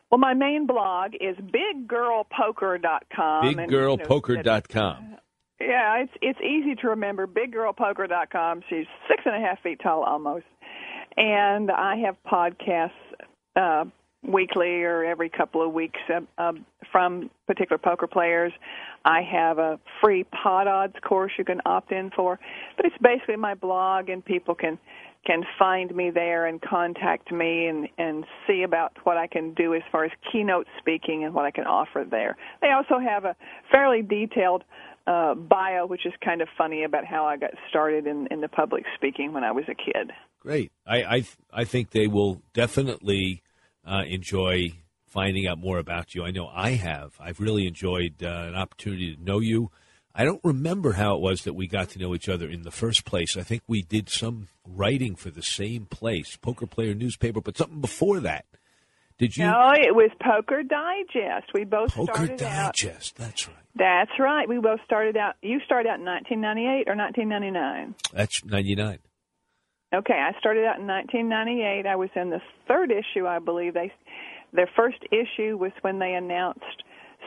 Well, 0.10 0.20
my 0.20 0.34
main 0.34 0.68
blog 0.68 1.14
is 1.22 1.38
biggirlpoker.com. 1.38 3.56
Biggirlpoker.com. 3.56 5.16
yeah, 5.62 6.04
it's 6.04 6.12
it's 6.22 6.40
easy 6.42 6.76
to 6.82 6.90
remember. 6.90 7.28
Biggirlpoker.com. 7.28 8.62
She's 8.70 8.88
six 9.08 9.24
and 9.26 9.36
a 9.36 9.40
half 9.40 9.62
feet 9.64 9.80
tall 9.82 10.04
almost, 10.04 10.46
and 11.16 11.72
I 11.72 11.96
have 12.06 12.18
podcasts 12.30 12.92
uh, 13.56 13.86
weekly 14.24 14.84
or 14.84 15.04
every 15.04 15.30
couple 15.30 15.66
of 15.66 15.74
weeks 15.74 16.00
uh, 16.38 16.52
from 16.92 17.30
particular 17.48 17.78
poker 17.78 18.08
players. 18.08 18.54
I 19.04 19.22
have 19.24 19.58
a 19.58 19.80
free 20.02 20.26
pot 20.26 20.68
odds 20.68 20.96
course 21.04 21.32
you 21.38 21.46
can 21.46 21.62
opt 21.66 21.92
in 21.92 22.12
for, 22.16 22.40
but 22.78 22.86
it's 22.86 22.96
basically 23.02 23.38
my 23.38 23.56
blog, 23.56 24.10
and 24.10 24.24
people 24.24 24.56
can 24.56 24.78
can 25.26 25.44
find 25.60 25.96
me 25.96 26.10
there 26.10 26.48
and 26.48 26.62
contact 26.62 27.32
me 27.32 27.68
and 27.68 27.88
and 27.98 28.26
see 28.48 28.64
about 28.64 28.92
what 29.04 29.18
I 29.18 29.28
can 29.28 29.54
do 29.54 29.74
as 29.74 29.82
far 29.92 30.06
as 30.06 30.12
keynote 30.32 30.68
speaking 30.80 31.24
and 31.24 31.34
what 31.34 31.46
I 31.46 31.52
can 31.52 31.66
offer 31.66 32.06
there. 32.10 32.38
They 32.62 32.72
also 32.72 33.00
have 33.00 33.26
a 33.26 33.36
fairly 33.72 34.02
detailed 34.02 34.64
uh, 35.08 35.34
bio, 35.34 35.88
which 35.88 36.06
is 36.06 36.14
kind 36.24 36.42
of 36.42 36.48
funny 36.58 36.84
about 36.84 37.06
how 37.06 37.26
I 37.26 37.38
got 37.38 37.52
started 37.70 38.06
in 38.06 38.28
in 38.28 38.42
the 38.42 38.48
public 38.48 38.84
speaking 38.96 39.34
when 39.34 39.44
I 39.44 39.52
was 39.52 39.66
a 39.68 39.76
kid. 39.76 40.12
Great. 40.40 40.72
I 40.86 41.04
I, 41.04 41.26
I 41.52 41.64
think 41.64 41.90
they 41.90 42.08
will 42.08 42.42
definitely 42.54 43.42
uh, 43.86 44.04
enjoy 44.08 44.74
finding 45.06 45.48
out 45.48 45.58
more 45.58 45.78
about 45.78 46.16
you. 46.16 46.24
I 46.24 46.32
know 46.32 46.48
I 46.48 46.72
have. 46.72 47.14
I've 47.20 47.40
really 47.40 47.68
enjoyed 47.68 48.24
uh, 48.24 48.46
an 48.48 48.56
opportunity 48.56 49.16
to 49.16 49.24
know 49.24 49.40
you. 49.40 49.72
I 50.14 50.26
don't 50.26 50.42
remember 50.44 50.94
how 50.94 51.16
it 51.16 51.22
was 51.22 51.44
that 51.44 51.54
we 51.54 51.68
got 51.68 51.90
to 51.90 52.00
know 52.00 52.14
each 52.14 52.28
other 52.28 52.50
in 52.50 52.64
the 52.64 52.72
first 52.72 53.06
place. 53.06 53.38
I 53.38 53.44
think 53.44 53.64
we 53.68 53.82
did 53.82 54.10
some 54.10 54.50
writing 54.66 55.16
for 55.16 55.30
the 55.30 55.42
same 55.42 55.86
place, 55.86 56.38
Poker 56.38 56.68
Player 56.68 56.94
newspaper, 56.94 57.42
but 57.42 57.58
something 57.58 57.80
before 57.82 58.20
that. 58.22 58.46
Did 59.18 59.38
you? 59.38 59.46
No, 59.46 59.72
it 59.74 59.94
was 59.94 60.10
Poker 60.20 60.64
Digest. 60.64 61.52
We 61.54 61.64
both 61.64 61.94
Poker 61.94 62.14
started 62.14 62.38
Digest. 62.38 63.20
out. 63.20 63.26
That's 63.26 63.48
right. 63.48 63.58
That's 63.76 64.12
right. 64.20 64.50
We 64.50 64.58
both 64.60 64.80
started 64.84 65.16
out. 65.16 65.36
You 65.42 65.60
started 65.64 65.90
out 65.90 66.00
in 66.00 66.06
1998 66.06 66.90
or 66.90 66.96
1999? 66.96 67.96
That's 68.14 68.44
99. 68.44 69.00
Okay, 69.94 70.14
I 70.14 70.38
started 70.40 70.66
out 70.66 70.80
in 70.80 70.88
1998. 70.88 71.86
I 71.86 71.96
was 71.96 72.10
in 72.16 72.30
the 72.30 72.42
third 72.68 72.92
issue, 72.92 73.28
I 73.28 73.40
believe. 73.40 73.74
They, 73.74 73.92
their 74.54 74.70
first 74.76 75.00
issue 75.12 75.58
was 75.58 75.72
when 75.82 76.00
they 76.00 76.14
announced 76.14 76.84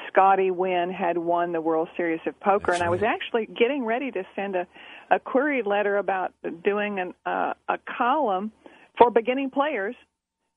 Scotty 0.09 0.51
Nguyen 0.51 0.93
had 0.93 1.19
won 1.19 1.53
the 1.53 1.61
World 1.61 1.89
Series 1.97 2.21
of 2.27 2.39
Poker, 2.41 2.67
That's 2.69 2.81
and 2.81 2.87
I 2.87 2.91
was 2.91 3.03
right. 3.03 3.15
actually 3.15 3.47
getting 3.55 3.85
ready 3.85 4.11
to 4.11 4.25
send 4.35 4.57
a, 4.57 4.67
a 5.11 5.21
query 5.21 5.63
letter 5.63 5.99
about 5.99 6.33
doing 6.65 6.99
an, 7.01 7.15
uh, 7.27 7.53
a 7.69 7.79
column 7.99 8.51
for 8.97 9.11
beginning 9.11 9.51
players 9.51 9.95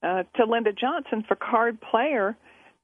uh, 0.02 0.24
to 0.36 0.46
Linda 0.46 0.72
Johnson 0.72 1.24
for 1.28 1.36
Card 1.36 1.78
Player, 1.82 2.38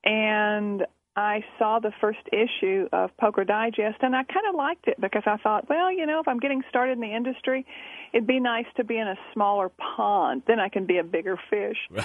and 0.04 0.86
I 1.16 1.44
saw 1.60 1.80
the 1.80 1.92
first 2.02 2.20
issue 2.32 2.88
of 2.92 3.16
Poker 3.18 3.44
Digest, 3.44 3.98
and 4.02 4.16
I 4.16 4.24
kind 4.24 4.48
of 4.50 4.56
liked 4.56 4.88
it 4.88 5.00
because 5.00 5.22
I 5.28 5.38
thought, 5.38 5.70
well, 5.70 5.92
you 5.92 6.08
know, 6.08 6.20
if 6.20 6.28
I'm 6.28 6.40
getting 6.40 6.64
started 6.70 6.94
in 6.94 7.02
the 7.02 7.16
industry, 7.16 7.66
it'd 8.14 8.26
be 8.26 8.40
nice 8.40 8.66
to 8.78 8.84
be 8.84 8.98
in 8.98 9.08
a 9.08 9.16
smaller 9.32 9.70
pond. 9.70 10.42
Then 10.48 10.60
I 10.60 10.70
can 10.70 10.86
be 10.88 10.98
a 10.98 11.04
bigger 11.04 11.38
fish. 11.50 11.78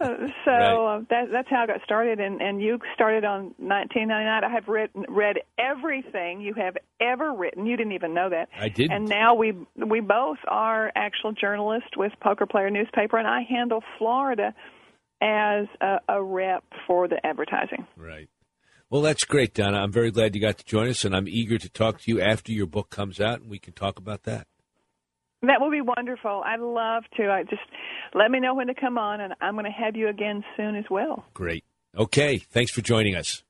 Uh, 0.00 0.26
so 0.44 0.50
Right. 0.50 0.96
uh, 0.96 1.00
that, 1.10 1.30
that's 1.30 1.48
how 1.48 1.62
I 1.62 1.66
got 1.66 1.82
started, 1.84 2.18
and, 2.18 2.42
and 2.42 2.60
you 2.60 2.78
started 2.94 3.24
on 3.24 3.54
1999. 3.58 4.44
I 4.44 4.48
have 4.52 4.66
read 4.66 4.90
read 5.08 5.36
everything 5.58 6.40
you 6.40 6.54
have 6.54 6.76
ever 7.00 7.32
written. 7.32 7.66
You 7.66 7.76
didn't 7.76 7.92
even 7.92 8.12
know 8.12 8.28
that. 8.30 8.48
I 8.58 8.68
didn't. 8.68 8.92
And 8.92 9.08
now 9.08 9.34
we 9.34 9.52
we 9.76 10.00
both 10.00 10.38
are 10.48 10.90
actual 10.96 11.32
journalists 11.32 11.96
with 11.96 12.12
Poker 12.20 12.46
Player 12.46 12.70
newspaper, 12.70 13.16
and 13.16 13.28
I 13.28 13.42
handle 13.42 13.82
Florida 13.98 14.54
as 15.20 15.66
a, 15.80 15.98
a 16.08 16.22
rep 16.22 16.64
for 16.86 17.06
the 17.06 17.24
advertising. 17.24 17.86
Right. 17.96 18.28
Well, 18.92 19.00
that's 19.00 19.24
great, 19.24 19.54
Donna. 19.54 19.78
I'm 19.78 19.90
very 19.90 20.10
glad 20.10 20.34
you 20.34 20.40
got 20.42 20.58
to 20.58 20.64
join 20.66 20.86
us, 20.86 21.02
and 21.06 21.16
I'm 21.16 21.26
eager 21.26 21.56
to 21.56 21.68
talk 21.70 22.02
to 22.02 22.10
you 22.10 22.20
after 22.20 22.52
your 22.52 22.66
book 22.66 22.90
comes 22.90 23.22
out, 23.22 23.40
and 23.40 23.48
we 23.48 23.58
can 23.58 23.72
talk 23.72 23.98
about 23.98 24.24
that. 24.24 24.46
That 25.40 25.62
would 25.62 25.70
be 25.70 25.80
wonderful. 25.80 26.42
I'd 26.44 26.60
love 26.60 27.04
to. 27.16 27.30
I 27.30 27.44
just 27.44 27.62
let 28.12 28.30
me 28.30 28.38
know 28.38 28.54
when 28.54 28.66
to 28.66 28.74
come 28.74 28.98
on, 28.98 29.22
and 29.22 29.32
I'm 29.40 29.54
going 29.54 29.64
to 29.64 29.70
have 29.70 29.96
you 29.96 30.10
again 30.10 30.44
soon 30.58 30.76
as 30.76 30.84
well. 30.90 31.24
Great. 31.32 31.64
Okay. 31.96 32.36
Thanks 32.36 32.70
for 32.70 32.82
joining 32.82 33.16
us. 33.16 33.42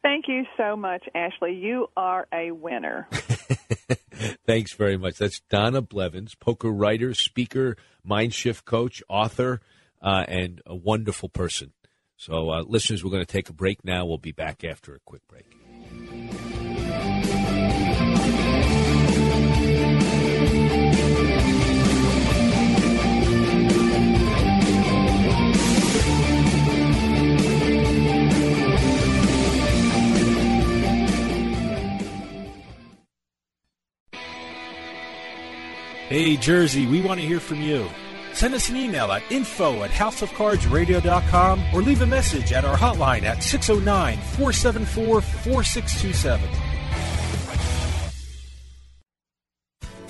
Thank 0.00 0.26
you 0.28 0.44
so 0.56 0.76
much, 0.76 1.02
Ashley. 1.12 1.54
You 1.54 1.88
are 1.96 2.28
a 2.32 2.52
winner. 2.52 3.08
Thanks 4.46 4.74
very 4.74 4.96
much. 4.96 5.16
That's 5.16 5.40
Donna 5.50 5.82
Blevins, 5.82 6.36
poker 6.36 6.70
writer, 6.70 7.14
speaker, 7.14 7.76
mind 8.04 8.32
shift 8.32 8.64
coach, 8.64 9.02
author, 9.08 9.60
uh, 10.00 10.24
and 10.28 10.62
a 10.66 10.76
wonderful 10.76 11.28
person. 11.28 11.72
So, 12.24 12.50
uh, 12.50 12.62
listeners, 12.62 13.02
we're 13.02 13.10
going 13.10 13.24
to 13.24 13.32
take 13.32 13.48
a 13.48 13.52
break 13.52 13.84
now. 13.84 14.06
We'll 14.06 14.16
be 14.16 14.30
back 14.30 14.62
after 14.62 14.94
a 14.94 15.00
quick 15.00 15.22
break. 15.26 15.44
Hey, 36.08 36.36
Jersey, 36.36 36.86
we 36.86 37.00
want 37.00 37.20
to 37.20 37.26
hear 37.26 37.40
from 37.40 37.60
you. 37.60 37.90
Send 38.32 38.54
us 38.54 38.68
an 38.68 38.76
email 38.76 39.12
at 39.12 39.22
info 39.30 39.82
at 39.82 39.90
houseofcardsradio.com 39.90 41.62
or 41.72 41.82
leave 41.82 42.02
a 42.02 42.06
message 42.06 42.52
at 42.52 42.64
our 42.64 42.76
hotline 42.76 43.22
at 43.22 43.42
609 43.42 44.16
474 44.18 45.20
4627. 45.20 46.50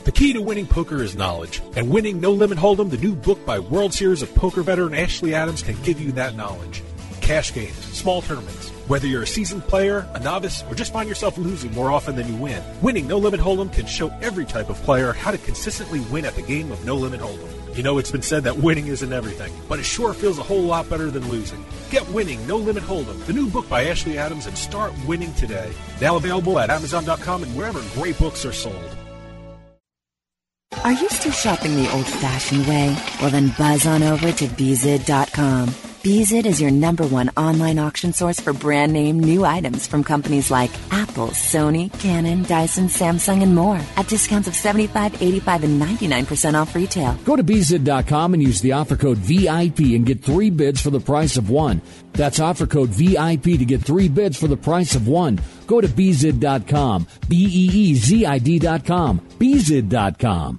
The 0.05 0.13
key 0.13 0.33
to 0.33 0.43
winning 0.43 0.67
poker 0.67 1.01
is 1.01 1.15
knowledge, 1.15 1.63
and 1.77 1.89
winning 1.89 2.21
No 2.21 2.33
Limit 2.33 2.59
Hold'em, 2.59 2.91
the 2.91 2.97
new 2.99 3.15
book 3.15 3.47
by 3.47 3.61
World 3.61 3.95
Series 3.95 4.21
of 4.21 4.35
Poker 4.35 4.63
veteran 4.63 4.95
Ashley 4.95 5.33
Adams, 5.33 5.63
can 5.63 5.81
give 5.83 6.01
you 6.01 6.11
that 6.13 6.35
knowledge. 6.35 6.83
Cash 7.23 7.55
games, 7.55 7.79
small 7.97 8.21
tournaments, 8.21 8.71
whether 8.89 9.07
you're 9.07 9.23
a 9.23 9.27
seasoned 9.27 9.63
player, 9.63 10.07
a 10.15 10.21
novice, 10.21 10.65
or 10.69 10.75
just 10.75 10.93
find 10.93 11.09
yourself 11.09 11.39
losing 11.39 11.73
more 11.73 11.91
often 11.91 12.17
than 12.17 12.29
you 12.29 12.35
win, 12.35 12.63
winning 12.83 13.07
No 13.07 13.17
Limit 13.17 13.41
Hold'em 13.41 13.73
can 13.73 13.87
show 13.87 14.09
every 14.21 14.45
type 14.45 14.69
of 14.69 14.77
player 14.83 15.13
how 15.13 15.31
to 15.31 15.39
consistently 15.39 16.01
win 16.01 16.25
at 16.25 16.35
the 16.35 16.43
game 16.43 16.73
of 16.73 16.85
No 16.85 16.97
Limit 16.97 17.21
Hold'em. 17.21 17.77
You 17.77 17.85
know, 17.85 17.99
it's 17.99 18.11
been 18.11 18.23
said 18.23 18.43
that 18.43 18.57
winning 18.57 18.89
isn't 18.89 19.13
everything, 19.13 19.53
but 19.69 19.79
it 19.79 19.85
sure 19.85 20.13
feels 20.13 20.39
a 20.39 20.43
whole 20.43 20.63
lot 20.63 20.91
better 20.91 21.11
than 21.11 21.27
losing. 21.31 21.65
Get 21.91 22.07
Winning 22.09 22.45
No 22.47 22.57
Limit 22.57 22.83
Hold'em, 22.83 23.25
the 23.25 23.33
new 23.33 23.49
book 23.49 23.69
by 23.69 23.87
Ashley 23.87 24.19
Adams, 24.19 24.47
and 24.47 24.59
start 24.59 24.93
winning 25.07 25.33
today. 25.35 25.73
Now 26.01 26.17
available 26.17 26.59
at 26.59 26.71
Amazon.com 26.71 27.45
and 27.45 27.57
wherever 27.57 27.81
great 27.95 28.19
books 28.19 28.45
are 28.45 28.53
sold. 28.53 28.97
Are 30.83 30.93
you 30.93 31.09
still 31.09 31.33
shopping 31.33 31.77
the 31.77 31.91
old 31.93 32.07
fashioned 32.07 32.67
way? 32.67 32.97
Well, 33.21 33.31
then 33.31 33.55
buzz 33.57 33.87
on 33.87 34.03
over 34.03 34.33
to 34.33 34.47
Beezid.com. 34.49 35.92
Beezid 36.03 36.47
is 36.47 36.61
your 36.61 36.73
number 36.73 37.07
one 37.07 37.31
online 37.37 37.79
auction 37.79 38.13
source 38.13 38.41
for 38.41 38.53
brand 38.53 38.93
name 38.93 39.21
new 39.21 39.45
items 39.45 39.87
from 39.87 40.03
companies 40.03 40.51
like 40.51 40.73
Apple, 40.91 41.29
Sony, 41.29 41.97
Canon, 42.01 42.43
Dyson, 42.43 42.89
Samsung, 42.89 43.41
and 43.41 43.55
more 43.55 43.79
at 43.97 44.09
discounts 44.09 44.49
of 44.49 44.57
75, 44.57 45.23
85, 45.23 45.63
and 45.63 45.81
99% 45.81 46.61
off 46.61 46.75
retail. 46.75 47.15
Go 47.25 47.37
to 47.37 47.45
beezid.com 47.45 48.35
and 48.35 48.43
use 48.43 48.61
the 48.61 48.73
offer 48.73 48.97
code 48.97 49.19
VIP 49.19 49.95
and 49.95 50.05
get 50.05 50.25
three 50.25 50.51
bids 50.51 50.81
for 50.81 50.91
the 50.91 50.99
price 50.99 51.37
of 51.37 51.51
one. 51.51 51.81
That's 52.15 52.41
offer 52.41 52.67
code 52.67 52.89
VIP 52.89 53.45
to 53.61 53.65
get 53.65 53.83
three 53.83 54.09
bids 54.09 54.37
for 54.37 54.49
the 54.49 54.57
price 54.57 54.97
of 54.97 55.07
one. 55.07 55.39
Go 55.69 55.81
to 55.81 55.87
beezid.com, 55.87 57.07
B 57.29 57.45
E 57.45 57.71
E 57.91 57.95
Z 57.95 58.27
I 58.27 58.39
D.com, 58.41 59.21
beezid.com. 59.39 60.59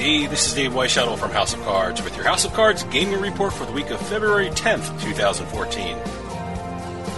Hey, 0.00 0.26
this 0.26 0.46
is 0.46 0.54
Dave 0.54 0.72
Weishuttle 0.72 1.18
from 1.18 1.30
House 1.30 1.52
of 1.52 1.60
Cards 1.60 2.02
with 2.02 2.16
your 2.16 2.24
House 2.24 2.46
of 2.46 2.54
Cards 2.54 2.84
gaming 2.84 3.20
report 3.20 3.52
for 3.52 3.66
the 3.66 3.72
week 3.72 3.90
of 3.90 4.00
February 4.08 4.48
10th, 4.48 4.98
2014. 5.02 5.94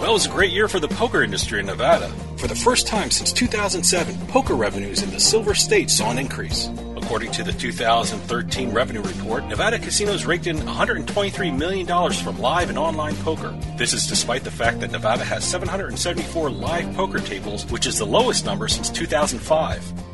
Well, 0.01 0.09
it 0.09 0.11
was 0.11 0.25
a 0.25 0.29
great 0.29 0.51
year 0.51 0.67
for 0.67 0.81
the 0.81 0.89
poker 0.89 1.23
industry 1.23 1.61
in 1.61 1.65
Nevada. 1.65 2.09
For 2.35 2.47
the 2.47 2.55
first 2.55 2.85
time 2.85 3.09
since 3.09 3.31
2007, 3.31 4.27
poker 4.27 4.55
revenues 4.55 5.01
in 5.01 5.11
the 5.11 5.19
Silver 5.21 5.55
State 5.55 5.89
saw 5.89 6.11
an 6.11 6.19
increase. 6.19 6.69
According 6.97 7.31
to 7.31 7.43
the 7.43 7.53
2013 7.53 8.73
revenue 8.73 9.01
report, 9.01 9.45
Nevada 9.45 9.79
casinos 9.79 10.25
raked 10.25 10.47
in 10.47 10.57
$123 10.57 11.57
million 11.57 12.11
from 12.11 12.37
live 12.39 12.67
and 12.67 12.77
online 12.77 13.15
poker. 13.15 13.57
This 13.77 13.93
is 13.93 14.07
despite 14.07 14.43
the 14.43 14.51
fact 14.51 14.81
that 14.81 14.91
Nevada 14.91 15.23
has 15.23 15.45
774 15.45 16.49
live 16.49 16.93
poker 16.97 17.19
tables, 17.19 17.65
which 17.71 17.87
is 17.87 17.97
the 17.97 18.05
lowest 18.05 18.43
number 18.43 18.67
since 18.67 18.89
2005. 18.89 20.12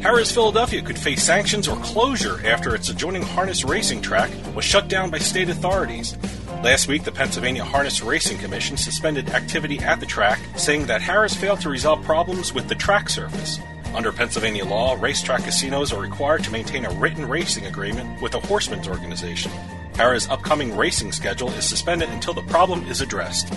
Harrah's 0.00 0.30
Philadelphia 0.30 0.80
could 0.80 0.96
face 0.96 1.24
sanctions 1.24 1.66
or 1.66 1.76
closure 1.78 2.40
after 2.46 2.72
its 2.72 2.88
adjoining 2.88 3.22
harness 3.22 3.64
racing 3.64 4.00
track 4.00 4.30
was 4.54 4.64
shut 4.64 4.86
down 4.86 5.10
by 5.10 5.18
state 5.18 5.48
authorities. 5.48 6.16
Last 6.62 6.86
week, 6.86 7.02
the 7.02 7.10
Pennsylvania 7.10 7.64
Harness 7.64 8.00
Racing 8.00 8.38
Commission 8.38 8.76
suspended 8.76 9.30
activity 9.30 9.80
at 9.80 9.98
the 9.98 10.06
track, 10.06 10.38
saying 10.56 10.86
that 10.86 11.00
Harrah's 11.00 11.34
failed 11.34 11.60
to 11.62 11.68
resolve 11.68 12.04
problems 12.04 12.54
with 12.54 12.68
the 12.68 12.76
track 12.76 13.08
surface. 13.08 13.58
Under 13.92 14.12
Pennsylvania 14.12 14.64
law, 14.64 14.96
racetrack 15.00 15.42
casinos 15.42 15.92
are 15.92 16.00
required 16.00 16.44
to 16.44 16.52
maintain 16.52 16.84
a 16.84 16.90
written 16.90 17.28
racing 17.28 17.66
agreement 17.66 18.22
with 18.22 18.34
a 18.34 18.40
horsemen's 18.40 18.86
organization. 18.86 19.50
Harrah's 19.94 20.28
upcoming 20.28 20.76
racing 20.76 21.10
schedule 21.10 21.50
is 21.50 21.64
suspended 21.64 22.08
until 22.10 22.34
the 22.34 22.42
problem 22.42 22.86
is 22.86 23.00
addressed. 23.00 23.52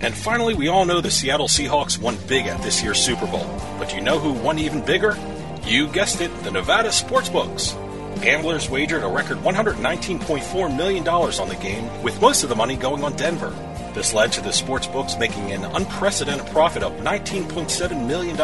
And 0.00 0.14
finally, 0.14 0.54
we 0.54 0.68
all 0.68 0.84
know 0.84 1.00
the 1.00 1.10
Seattle 1.10 1.48
Seahawks 1.48 1.98
won 1.98 2.18
big 2.28 2.46
at 2.46 2.62
this 2.62 2.82
year's 2.82 3.00
Super 3.00 3.26
Bowl. 3.26 3.46
But 3.78 3.88
do 3.88 3.96
you 3.96 4.02
know 4.02 4.18
who 4.18 4.32
won 4.32 4.58
even 4.58 4.84
bigger? 4.84 5.16
You 5.64 5.88
guessed 5.88 6.20
it, 6.20 6.34
the 6.42 6.50
Nevada 6.50 6.88
Sportsbooks. 6.88 7.74
Gamblers 8.22 8.68
wagered 8.68 9.02
a 9.02 9.08
record 9.08 9.38
$119.4 9.38 10.76
million 10.76 11.06
on 11.06 11.48
the 11.48 11.56
game, 11.56 12.02
with 12.02 12.20
most 12.20 12.42
of 12.42 12.48
the 12.48 12.56
money 12.56 12.76
going 12.76 13.04
on 13.04 13.14
Denver. 13.16 13.50
This 13.94 14.12
led 14.12 14.32
to 14.32 14.40
the 14.40 14.50
sportsbooks 14.50 15.18
making 15.18 15.52
an 15.52 15.64
unprecedented 15.64 16.46
profit 16.48 16.82
of 16.82 16.92
$19.7 16.94 18.06
million. 18.06 18.36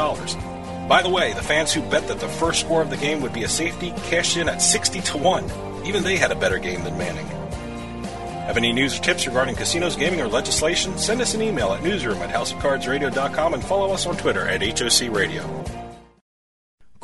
By 0.89 1.03
the 1.03 1.09
way, 1.09 1.33
the 1.33 1.43
fans 1.43 1.73
who 1.73 1.81
bet 1.83 2.09
that 2.09 2.21
the 2.21 2.29
first 2.29 2.61
score 2.61 2.83
of 2.83 2.91
the 2.91 2.97
game 2.97 3.21
would 3.23 3.33
be 3.33 3.45
a 3.45 3.49
safety 3.49 3.93
cashed 4.09 4.37
in 4.37 4.49
at 4.49 4.61
60 4.61 5.01
to 5.01 5.19
1. 5.19 5.85
Even 5.87 6.03
they 6.03 6.17
had 6.17 6.31
a 6.31 6.37
better 6.37 6.59
game 6.59 6.85
than 6.85 6.99
Manning. 6.99 7.27
Have 8.47 8.59
any 8.59 8.73
news 8.73 8.99
or 8.99 9.03
tips 9.03 9.27
regarding 9.27 9.55
casinos, 9.55 9.97
gaming, 9.97 10.21
or 10.21 10.29
legislation? 10.29 10.99
Send 10.99 11.23
us 11.23 11.35
an 11.35 11.41
email 11.41 11.73
at 11.73 11.83
newsroom 11.83 12.19
at 12.19 12.29
houseofcardsradio.com 12.29 13.55
and 13.55 13.65
follow 13.65 13.93
us 13.93 14.07
on 14.07 14.17
Twitter 14.19 14.47
at 14.47 14.61
HOC 14.61 15.11
Radio. 15.11 15.65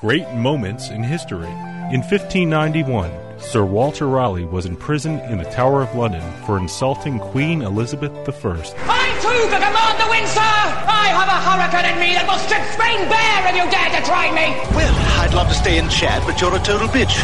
Great 0.00 0.32
moments 0.32 0.88
in 0.88 1.02
history. 1.02 1.50
In 1.92 2.00
1591, 2.00 3.12
Sir 3.38 3.66
Walter 3.66 4.08
Raleigh 4.08 4.46
was 4.46 4.64
imprisoned 4.64 5.20
in 5.30 5.36
the 5.36 5.44
Tower 5.50 5.82
of 5.82 5.94
London 5.94 6.22
for 6.46 6.56
insulting 6.56 7.18
Queen 7.18 7.60
Elizabeth 7.60 8.10
I. 8.10 8.32
I 8.32 9.12
too 9.20 9.42
can 9.50 9.60
command 9.60 10.00
the 10.00 10.08
wind, 10.08 10.26
sir! 10.26 10.40
I 10.40 11.12
have 11.12 11.28
a 11.28 11.40
hurricane 11.44 11.92
in 11.92 12.00
me 12.00 12.14
that 12.14 12.26
will 12.26 12.38
strip 12.38 12.64
Spain 12.72 13.10
bare 13.10 13.44
if 13.50 13.56
you 13.56 13.70
dare 13.70 14.00
to 14.00 14.06
try 14.06 14.30
me! 14.30 14.56
Well, 14.74 14.94
I'd 15.20 15.34
love 15.34 15.48
to 15.48 15.54
stay 15.54 15.76
in 15.76 15.86
chat, 15.90 16.22
but 16.24 16.40
you're 16.40 16.56
a 16.56 16.58
total 16.60 16.88
bitch. 16.88 17.20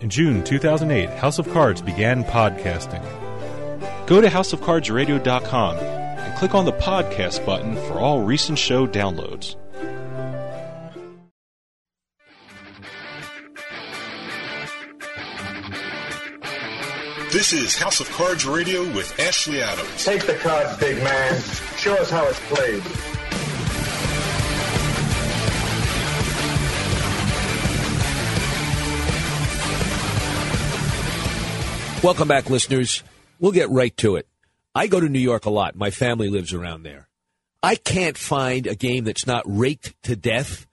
In 0.00 0.10
June 0.10 0.42
2008, 0.42 1.10
House 1.10 1.38
of 1.38 1.48
Cards 1.52 1.80
began 1.80 2.24
podcasting. 2.24 3.04
Go 4.08 4.20
to 4.20 4.26
houseofcardsradio.com 4.26 5.76
and 5.76 6.38
click 6.38 6.56
on 6.56 6.64
the 6.64 6.72
podcast 6.72 7.46
button 7.46 7.76
for 7.86 8.00
all 8.00 8.24
recent 8.24 8.58
show 8.58 8.84
downloads. 8.84 9.54
This 17.30 17.52
is 17.52 17.76
House 17.76 18.00
of 18.00 18.08
Cards 18.08 18.46
Radio 18.46 18.82
with 18.94 19.20
Ashley 19.20 19.60
Adams. 19.60 20.02
Take 20.02 20.24
the 20.24 20.32
cards, 20.36 20.78
big 20.78 20.96
man. 21.04 21.38
Show 21.76 21.94
us 21.96 22.08
how 22.08 22.26
it's 22.26 22.40
played. 22.48 22.82
Welcome 32.02 32.28
back, 32.28 32.48
listeners. 32.48 33.02
We'll 33.38 33.52
get 33.52 33.68
right 33.68 33.94
to 33.98 34.16
it. 34.16 34.26
I 34.74 34.86
go 34.86 34.98
to 34.98 35.08
New 35.10 35.18
York 35.18 35.44
a 35.44 35.50
lot. 35.50 35.76
My 35.76 35.90
family 35.90 36.30
lives 36.30 36.54
around 36.54 36.84
there. 36.84 37.10
I 37.62 37.74
can't 37.74 38.16
find 38.16 38.66
a 38.66 38.74
game 38.74 39.04
that's 39.04 39.26
not 39.26 39.44
raked 39.44 40.02
to 40.04 40.16
death, 40.16 40.66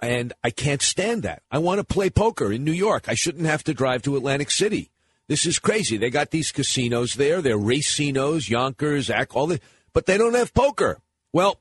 and 0.00 0.32
I 0.44 0.50
can't 0.50 0.82
stand 0.82 1.24
that. 1.24 1.42
I 1.50 1.58
want 1.58 1.78
to 1.80 1.84
play 1.84 2.10
poker 2.10 2.52
in 2.52 2.62
New 2.62 2.70
York. 2.70 3.08
I 3.08 3.14
shouldn't 3.14 3.46
have 3.46 3.64
to 3.64 3.74
drive 3.74 4.02
to 4.02 4.16
Atlantic 4.16 4.52
City. 4.52 4.92
This 5.28 5.44
is 5.46 5.58
crazy. 5.58 5.96
They 5.96 6.10
got 6.10 6.30
these 6.30 6.52
casinos 6.52 7.14
there. 7.14 7.42
They're 7.42 7.58
racinos, 7.58 8.48
Yonkers, 8.48 9.10
Ack, 9.10 9.34
all 9.34 9.48
the, 9.48 9.60
but 9.92 10.06
they 10.06 10.16
don't 10.18 10.34
have 10.34 10.54
poker. 10.54 10.98
Well, 11.32 11.60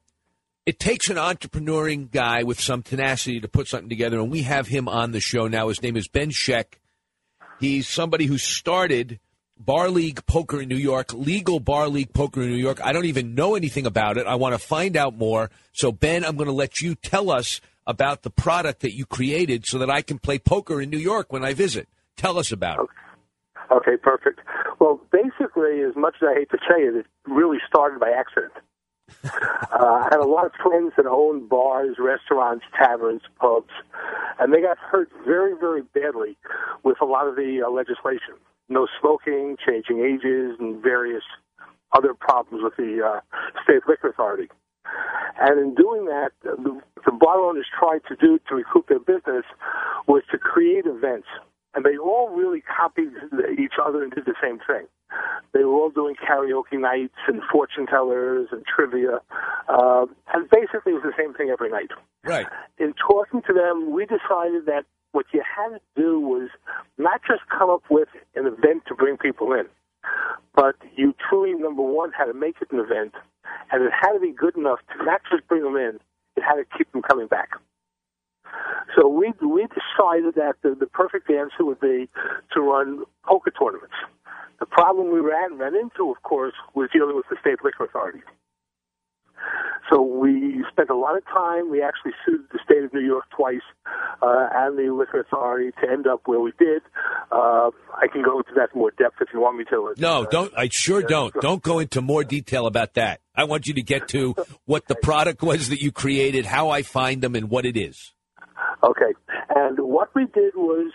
it 0.66 0.80
takes 0.80 1.10
an 1.10 1.18
entrepreneuring 1.18 2.12
guy 2.12 2.44
with 2.44 2.60
some 2.60 2.84
tenacity 2.84 3.40
to 3.40 3.48
put 3.48 3.68
something 3.68 3.90
together, 3.90 4.20
and 4.20 4.32
we 4.32 4.44
have 4.44 4.68
him 4.68 4.88
on 4.88 5.12
the 5.12 5.20
show 5.20 5.48
now. 5.48 5.70
His 5.70 5.82
name 5.82 5.98
is 5.98 6.08
Ben 6.08 6.30
Scheck. 6.30 6.80
He's 7.60 7.88
somebody 7.88 8.26
who 8.26 8.38
started 8.38 9.20
Bar 9.58 9.90
League 9.90 10.26
Poker 10.26 10.62
in 10.62 10.70
New 10.70 10.76
York, 10.76 11.14
legal 11.14 11.60
Bar 11.60 11.88
League 11.88 12.14
Poker 12.14 12.42
in 12.42 12.50
New 12.50 12.58
York. 12.58 12.80
I 12.84 12.94
don't 12.94 13.06
even 13.06 13.36
know 13.36 13.56
anything 13.56 13.86
about 13.86 14.18
it. 14.18 14.28
I 14.28 14.36
want 14.36 14.54
to 14.54 14.60
find 14.60 14.98
out 14.98 15.16
more. 15.16 15.50
So, 15.72 15.92
Ben, 15.92 16.26
I'm 16.26 16.36
going 16.36 16.48
to 16.48 16.54
let 16.54 16.82
you 16.82 16.96
tell 16.96 17.32
us 17.32 17.62
about 17.88 18.24
the 18.24 18.30
product 18.30 18.82
that 18.82 18.96
you 18.96 19.06
created 19.06 19.66
so 19.66 19.78
that 19.78 19.90
I 19.90 20.02
can 20.02 20.20
play 20.20 20.40
poker 20.40 20.82
in 20.82 20.90
New 20.90 20.98
York 20.98 21.32
when 21.32 21.46
I 21.46 21.54
visit. 21.54 21.88
Tell 22.18 22.38
us 22.38 22.52
about 22.52 22.80
it. 22.80 22.90
Okay, 23.72 23.98
perfect. 23.98 24.42
Well, 24.80 25.02
basically, 25.12 25.82
as 25.82 25.96
much 25.96 26.16
as 26.22 26.28
I 26.30 26.40
hate 26.40 26.50
to 26.52 26.58
say 26.70 26.84
it, 26.84 26.96
it 26.96 27.06
really 27.26 27.58
started 27.68 28.00
by 28.00 28.12
accident. 28.12 28.54
uh, 29.24 29.30
I 29.72 30.08
had 30.12 30.20
a 30.20 30.26
lot 30.26 30.46
of 30.46 30.52
friends 30.62 30.94
that 30.98 31.06
owned 31.06 31.48
bars, 31.50 31.98
restaurants, 32.00 32.66
taverns, 32.78 33.22
pubs, 33.40 33.74
and 34.40 34.54
they 34.54 34.62
got 34.62 34.78
hurt 34.78 35.10
very, 35.26 35.56
very 35.58 35.82
badly 35.82 36.38
with 36.84 36.98
a 37.02 37.06
lot 37.06 37.28
of 37.28 37.36
the 37.36 37.64
uh, 37.66 37.70
legislation. 37.70 38.36
No 38.68 38.88
smoking, 39.00 39.58
changing 39.66 40.00
ages, 40.00 40.58
and 40.60 40.82
various 40.82 41.24
other 41.96 42.14
problems 42.14 42.64
with 42.64 42.76
the 42.78 43.06
uh, 43.06 43.22
state 43.64 43.82
liquor 43.88 44.10
authority. 44.10 44.50
And 45.40 45.60
in 45.60 45.76
doing 45.76 46.06
that, 46.06 46.32
the, 46.44 46.80
the 47.06 47.12
bar 47.12 47.40
owners 47.40 47.68
tried 47.78 48.02
to 48.08 48.16
do 48.16 48.40
to 48.50 48.56
recoup 48.56 48.88
their 48.88 49.00
business 49.00 49.46
was 50.08 50.24
to 50.32 50.38
create 50.38 50.86
events 50.86 51.28
and 51.76 51.84
they 51.84 51.98
all 51.98 52.30
really 52.30 52.62
copied 52.62 53.10
each 53.60 53.74
other 53.84 54.04
and 54.04 54.12
did 54.14 54.26
the 54.26 54.36
same 54.42 54.60
thing. 54.66 54.88
They 55.54 55.64
were 55.64 55.74
all 55.74 55.90
doing 55.90 56.16
karaoke 56.16 56.80
nights 56.80 57.16
and 57.28 57.42
fortune 57.52 57.86
tellers 57.86 58.50
and 58.52 58.64
trivia, 58.66 59.20
uh, 59.70 60.06
and 60.34 60.50
basically 60.50 60.94
it 60.94 60.96
was 60.96 61.04
the 61.04 61.14
same 61.18 61.34
thing 61.34 61.50
every 61.50 61.70
night. 61.70 61.92
Right. 62.24 62.48
In 62.80 62.94
talking 62.94 63.42
to 63.44 63.54
them, 63.54 63.92
we 63.94 64.06
decided 64.06 64.66
that 64.66 64.86
what 65.12 65.28
you 65.34 65.42
had 65.44 65.78
to 65.78 65.82
do 65.96 66.20
was 66.20 66.50
not 66.98 67.22
just 67.28 67.42
come 67.50 67.70
up 67.70 67.84
with 67.90 68.10
an 68.36 68.48
event 68.48 68.84
to 68.88 68.96
bring 68.96 69.18
people 69.18 69.54
in, 69.54 69.66
but 70.56 70.76
you 70.96 71.14
truly, 71.30 71.54
number 71.54 71.82
one, 71.82 72.12
had 72.12 72.26
to 72.26 72.34
make 72.34 72.56
it 72.62 72.72
an 72.72 72.80
event, 72.80 73.14
and 73.72 73.84
it 73.84 73.92
had 73.94 74.14
to 74.14 74.20
be 74.20 74.32
good 74.32 74.58
enough 74.58 74.80
to 74.92 75.06
not 75.06 75.22
just 75.32 75.48
bring 75.48 75.64
them 75.64 75.76
in, 75.76 76.00
it 76.36 76.44
had 76.44 76.56
to 76.56 76.66
keep 76.78 76.92
them 76.92 77.02
coming 77.02 77.28
back. 77.28 77.52
So 78.96 79.08
we 79.08 79.34
we 79.42 79.68
decided 79.68 80.36
that 80.36 80.56
the, 80.64 80.76
the 80.80 80.88
perfect 80.88 81.30
answer 81.30 81.66
would 81.66 81.80
be 81.80 82.10
to 82.54 82.62
run 82.62 83.04
poker 83.24 83.52
tournaments. 83.52 83.96
The 84.60 84.66
problem 84.66 85.12
we 85.12 85.20
ran 85.20 85.58
ran 85.58 85.76
into, 85.76 86.12
of 86.12 86.22
course, 86.24 86.54
was 86.74 86.90
dealing 86.94 87.16
with 87.16 87.26
the 87.30 87.36
state 87.42 87.64
liquor 87.64 87.86
authority. 87.86 88.22
So 89.92 90.02
we 90.02 90.66
spent 90.72 90.90
a 90.90 90.96
lot 90.96 91.16
of 91.16 91.24
time. 91.26 91.70
We 91.70 91.84
actually 91.84 92.14
sued 92.26 92.48
the 92.52 92.60
state 92.64 92.84
of 92.84 92.94
New 92.94 93.06
York 93.06 93.26
twice 93.36 93.62
uh, 94.22 94.48
and 94.52 94.78
the 94.78 94.92
liquor 94.92 95.20
authority 95.20 95.72
to 95.84 95.92
end 95.92 96.08
up 96.08 96.22
where 96.26 96.40
we 96.40 96.54
did. 96.58 96.82
Uh, 97.32 97.70
I 97.94 98.08
can 98.12 98.24
go 98.24 98.40
into 98.40 98.52
that 98.56 98.70
in 98.74 98.80
more 98.80 98.92
depth 98.92 99.18
if 99.22 99.30
you 99.34 99.42
want 99.42 99.58
me 99.58 99.66
to. 99.66 99.94
No, 99.98 100.26
don't. 100.26 100.52
I 100.58 100.70
sure 100.72 101.04
don't. 101.04 101.34
Don't 101.40 101.62
go 101.62 101.80
into 101.80 102.02
more 102.02 102.24
detail 102.24 102.66
about 102.66 102.96
that. 102.96 103.22
I 103.36 103.44
want 103.44 103.68
you 103.68 103.76
to 103.76 103.84
get 103.84 104.08
to 104.10 104.36
what 104.66 104.88
the 104.88 104.96
product 104.96 105.44
was 105.44 105.70
that 105.70 105.82
you 105.82 105.92
created, 105.92 106.46
how 106.46 106.70
I 106.70 106.82
find 106.82 107.22
them, 107.22 107.36
and 107.36 107.50
what 107.50 107.66
it 107.66 107.78
is. 107.78 108.15
Okay. 108.84 109.14
And 109.56 109.80
what 109.80 110.14
we 110.16 110.26
did 110.26 110.56
was 110.56 110.92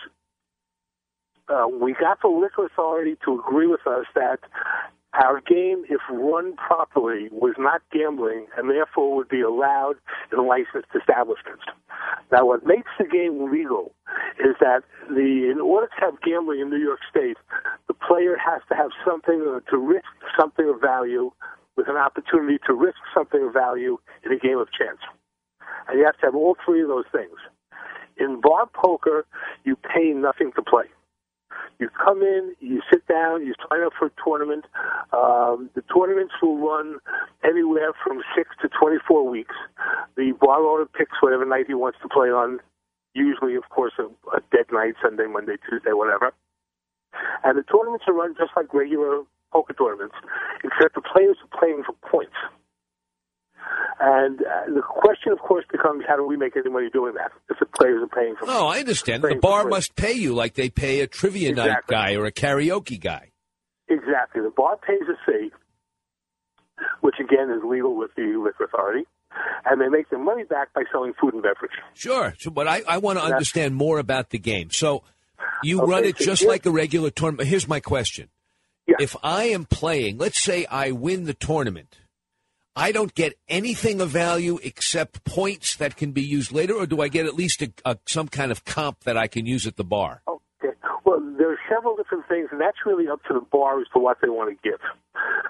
uh, 1.49 1.67
we 1.67 1.93
got 1.93 2.21
the 2.21 2.27
liquor 2.27 2.65
authority 2.65 3.17
to 3.25 3.39
agree 3.39 3.67
with 3.67 3.85
us 3.85 4.05
that 4.15 4.39
our 5.13 5.41
game, 5.41 5.83
if 5.89 5.99
run 6.09 6.55
properly, 6.55 7.27
was 7.31 7.55
not 7.59 7.81
gambling 7.91 8.47
and 8.57 8.69
therefore 8.69 9.15
would 9.17 9.27
be 9.27 9.41
allowed 9.41 9.95
in 10.31 10.47
licensed 10.47 10.87
establishments. 10.95 11.63
Now, 12.31 12.45
what 12.45 12.65
makes 12.65 12.89
the 12.97 13.05
game 13.05 13.51
legal 13.51 13.93
is 14.39 14.55
that 14.61 14.83
the 15.09 15.51
in 15.51 15.59
order 15.59 15.87
to 15.87 16.05
have 16.05 16.21
gambling 16.21 16.61
in 16.61 16.69
New 16.69 16.79
York 16.79 16.99
State, 17.09 17.37
the 17.87 17.93
player 17.93 18.37
has 18.37 18.61
to 18.69 18.75
have 18.75 18.91
something 19.05 19.43
uh, 19.43 19.59
to 19.69 19.77
risk 19.77 20.07
something 20.39 20.69
of 20.69 20.79
value 20.79 21.31
with 21.75 21.89
an 21.89 21.97
opportunity 21.97 22.57
to 22.65 22.73
risk 22.73 22.97
something 23.13 23.43
of 23.45 23.53
value 23.53 23.97
in 24.23 24.31
a 24.31 24.37
game 24.37 24.57
of 24.57 24.69
chance. 24.71 24.99
And 25.89 25.99
you 25.99 26.05
have 26.05 26.17
to 26.19 26.27
have 26.27 26.35
all 26.35 26.55
three 26.65 26.81
of 26.81 26.87
those 26.87 27.05
things. 27.11 27.35
In 28.21 28.39
bar 28.39 28.69
poker, 28.71 29.25
you 29.63 29.75
pay 29.75 30.13
nothing 30.13 30.51
to 30.55 30.61
play. 30.61 30.85
You 31.79 31.89
come 31.89 32.21
in, 32.21 32.55
you 32.59 32.81
sit 32.93 33.07
down, 33.07 33.43
you 33.45 33.55
sign 33.67 33.81
up 33.81 33.93
for 33.97 34.05
a 34.05 34.11
tournament. 34.23 34.65
Um, 35.11 35.71
the 35.73 35.81
tournaments 35.93 36.33
will 36.39 36.57
run 36.59 36.99
anywhere 37.43 37.93
from 38.05 38.21
six 38.37 38.49
to 38.61 38.69
24 38.69 39.27
weeks. 39.27 39.55
The 40.15 40.33
bar 40.39 40.61
owner 40.61 40.85
picks 40.85 41.17
whatever 41.19 41.45
night 41.45 41.65
he 41.67 41.73
wants 41.73 41.97
to 42.03 42.09
play 42.09 42.29
on, 42.29 42.59
usually, 43.15 43.55
of 43.55 43.67
course, 43.69 43.93
a, 43.97 44.03
a 44.37 44.41
dead 44.51 44.67
night, 44.71 44.93
Sunday, 45.01 45.25
Monday, 45.25 45.55
Tuesday, 45.67 45.91
whatever. 45.91 46.31
And 47.43 47.57
the 47.57 47.63
tournaments 47.63 48.05
are 48.07 48.13
run 48.13 48.35
just 48.37 48.51
like 48.55 48.71
regular 48.71 49.23
poker 49.51 49.73
tournaments, 49.73 50.15
except 50.63 50.93
the 50.93 51.01
players 51.01 51.37
are 51.41 51.59
playing 51.59 51.81
for 51.83 51.93
points. 52.07 52.37
And 53.99 54.41
uh, 54.41 54.73
the 54.73 54.81
question, 54.81 55.31
of 55.31 55.39
course, 55.39 55.65
becomes 55.71 56.03
how 56.07 56.15
do 56.15 56.25
we 56.25 56.37
make 56.37 56.55
any 56.55 56.69
money 56.69 56.89
doing 56.91 57.13
that 57.15 57.31
if 57.49 57.59
the 57.59 57.65
players 57.65 58.01
are 58.01 58.07
paying 58.07 58.35
for 58.35 58.45
it? 58.45 58.47
No, 58.47 58.67
I 58.67 58.79
understand. 58.79 59.23
The 59.23 59.35
bar 59.35 59.65
must 59.65 59.95
pay 59.95 60.13
you 60.13 60.33
like 60.33 60.55
they 60.55 60.69
pay 60.69 61.01
a 61.01 61.07
trivia 61.07 61.53
night 61.53 61.83
guy 61.87 62.15
or 62.15 62.25
a 62.25 62.31
karaoke 62.31 62.99
guy. 62.99 63.31
exactly. 63.87 64.41
The 64.41 64.51
bar 64.55 64.77
pays 64.77 65.01
a 65.09 65.17
fee, 65.31 65.51
which 67.01 67.15
again 67.19 67.49
is 67.51 67.63
legal 67.63 67.95
with 67.95 68.11
the 68.15 68.41
liquor 68.43 68.63
authority, 68.65 69.05
and 69.65 69.79
they 69.79 69.87
make 69.87 70.09
their 70.09 70.19
money 70.19 70.43
back 70.43 70.73
by 70.73 70.83
selling 70.91 71.13
food 71.19 71.33
and 71.33 71.43
beverage. 71.43 71.71
Sure. 71.93 72.33
So, 72.39 72.49
but 72.49 72.67
I, 72.67 72.81
I 72.87 72.97
want 72.97 73.19
to 73.19 73.25
understand 73.25 73.75
more 73.75 73.99
about 73.99 74.29
the 74.29 74.39
game. 74.39 74.69
So, 74.71 75.03
you 75.63 75.81
Okay, 75.81 75.91
run 75.91 76.03
it 76.05 76.17
so 76.17 76.25
just 76.25 76.45
like 76.45 76.65
a 76.65 76.71
regular 76.71 77.09
tournament. 77.11 77.49
Here's 77.49 77.67
my 77.67 77.79
question: 77.79 78.29
If 78.87 79.15
I 79.23 79.45
am 79.45 79.65
playing, 79.65 80.17
let's 80.17 80.41
say 80.41 80.65
I 80.65 80.91
win 80.91 81.25
the 81.25 81.33
tournament, 81.33 81.97
I 82.75 82.91
don't 82.91 83.13
get 83.13 83.33
anything 83.49 83.99
of 83.99 84.09
value 84.09 84.59
except 84.63 85.25
points 85.25 85.75
that 85.75 85.97
can 85.97 86.13
be 86.13 86.21
used 86.21 86.51
later, 86.51 86.73
or 86.73 86.85
do 86.85 87.01
I 87.01 87.09
get 87.09 87.25
at 87.25 87.35
least 87.35 87.61
a, 87.61 87.71
a, 87.83 87.97
some 88.07 88.27
kind 88.27 88.51
of 88.51 88.63
comp 88.63 89.03
that 89.03 89.17
I 89.17 89.27
can 89.27 89.45
use 89.45 89.67
at 89.67 89.75
the 89.75 89.83
bar? 89.83 90.21
Okay. 90.27 90.40
Well, 91.11 91.19
there 91.37 91.51
are 91.51 91.59
several 91.67 91.97
different 91.97 92.25
things, 92.29 92.47
and 92.53 92.61
that's 92.61 92.85
really 92.85 93.09
up 93.09 93.21
to 93.27 93.33
the 93.33 93.41
bar 93.41 93.81
as 93.81 93.87
to 93.91 93.99
what 93.99 94.19
they 94.21 94.29
want 94.29 94.47
to 94.55 94.55
give. 94.63 94.79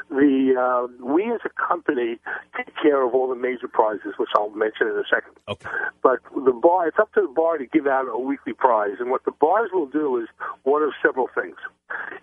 The 0.09 0.57
uh, 0.57 0.89
we 1.05 1.31
as 1.31 1.41
a 1.45 1.53
company 1.53 2.17
take 2.57 2.73
care 2.81 3.05
of 3.05 3.13
all 3.13 3.29
the 3.29 3.35
major 3.35 3.67
prizes, 3.67 4.17
which 4.17 4.29
I'll 4.35 4.49
mention 4.49 4.87
in 4.87 4.97
a 4.97 5.05
second. 5.05 5.37
Okay. 5.47 5.69
But 6.01 6.17
the 6.33 6.51
bar, 6.51 6.87
it's 6.87 6.97
up 6.97 7.13
to 7.13 7.21
the 7.21 7.31
bar 7.31 7.59
to 7.59 7.67
give 7.67 7.85
out 7.85 8.09
a 8.09 8.17
weekly 8.17 8.53
prize, 8.53 8.97
and 8.99 9.11
what 9.11 9.23
the 9.23 9.37
bars 9.37 9.69
will 9.71 9.85
do 9.85 10.17
is 10.17 10.27
one 10.63 10.81
of 10.81 10.93
several 10.99 11.29
things. 11.29 11.57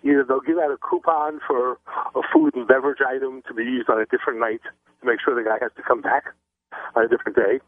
Either 0.03 0.25
they'll 0.27 0.43
give 0.43 0.57
out 0.57 0.71
a 0.71 0.77
coupon 0.77 1.39
for 1.47 1.79
a 2.15 2.21
food 2.33 2.53
and 2.55 2.67
beverage 2.67 2.99
item 3.07 3.41
to 3.47 3.53
be 3.53 3.63
used 3.63 3.89
on 3.89 4.01
a 4.01 4.05
different 4.07 4.41
night 4.41 4.59
to 4.99 5.07
make 5.07 5.19
sure 5.23 5.33
the 5.33 5.47
guy 5.47 5.55
has 5.61 5.71
to 5.77 5.83
come 5.87 6.01
back 6.01 6.25
on 6.93 7.05
a 7.05 7.07
different 7.07 7.37
day. 7.37 7.63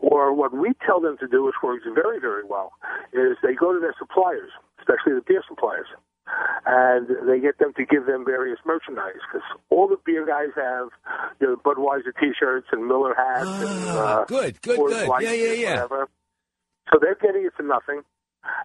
Or 0.00 0.34
what 0.34 0.52
we 0.52 0.72
tell 0.84 1.00
them 1.00 1.16
to 1.18 1.26
do, 1.26 1.44
which 1.44 1.56
works 1.62 1.84
very, 1.94 2.20
very 2.20 2.44
well, 2.44 2.72
is 3.14 3.38
they 3.42 3.54
go 3.54 3.72
to 3.72 3.80
their 3.80 3.94
suppliers, 3.98 4.50
especially 4.88 5.14
the 5.14 5.24
beer 5.26 5.42
suppliers, 5.48 5.86
and 6.66 7.08
they 7.28 7.40
get 7.40 7.58
them 7.58 7.72
to 7.74 7.84
give 7.84 8.06
them 8.06 8.24
various 8.24 8.58
merchandise 8.64 9.20
because 9.30 9.46
all 9.70 9.88
the 9.88 9.96
beer 10.04 10.26
guys 10.26 10.48
have, 10.56 10.88
you 11.40 11.46
know, 11.46 11.56
Budweiser 11.56 12.12
T-shirts 12.18 12.68
and 12.72 12.86
Miller 12.86 13.14
hats 13.14 13.48
and 13.48 13.88
uh, 13.88 14.24
good, 14.26 14.60
good, 14.62 14.78
good. 14.78 15.08
Yeah, 15.20 15.32
yeah, 15.32 15.52
yeah. 15.52 15.72
Whatever. 15.74 16.08
So 16.92 16.98
they're 17.00 17.14
getting 17.14 17.44
it 17.44 17.52
for 17.56 17.62
nothing, 17.62 18.02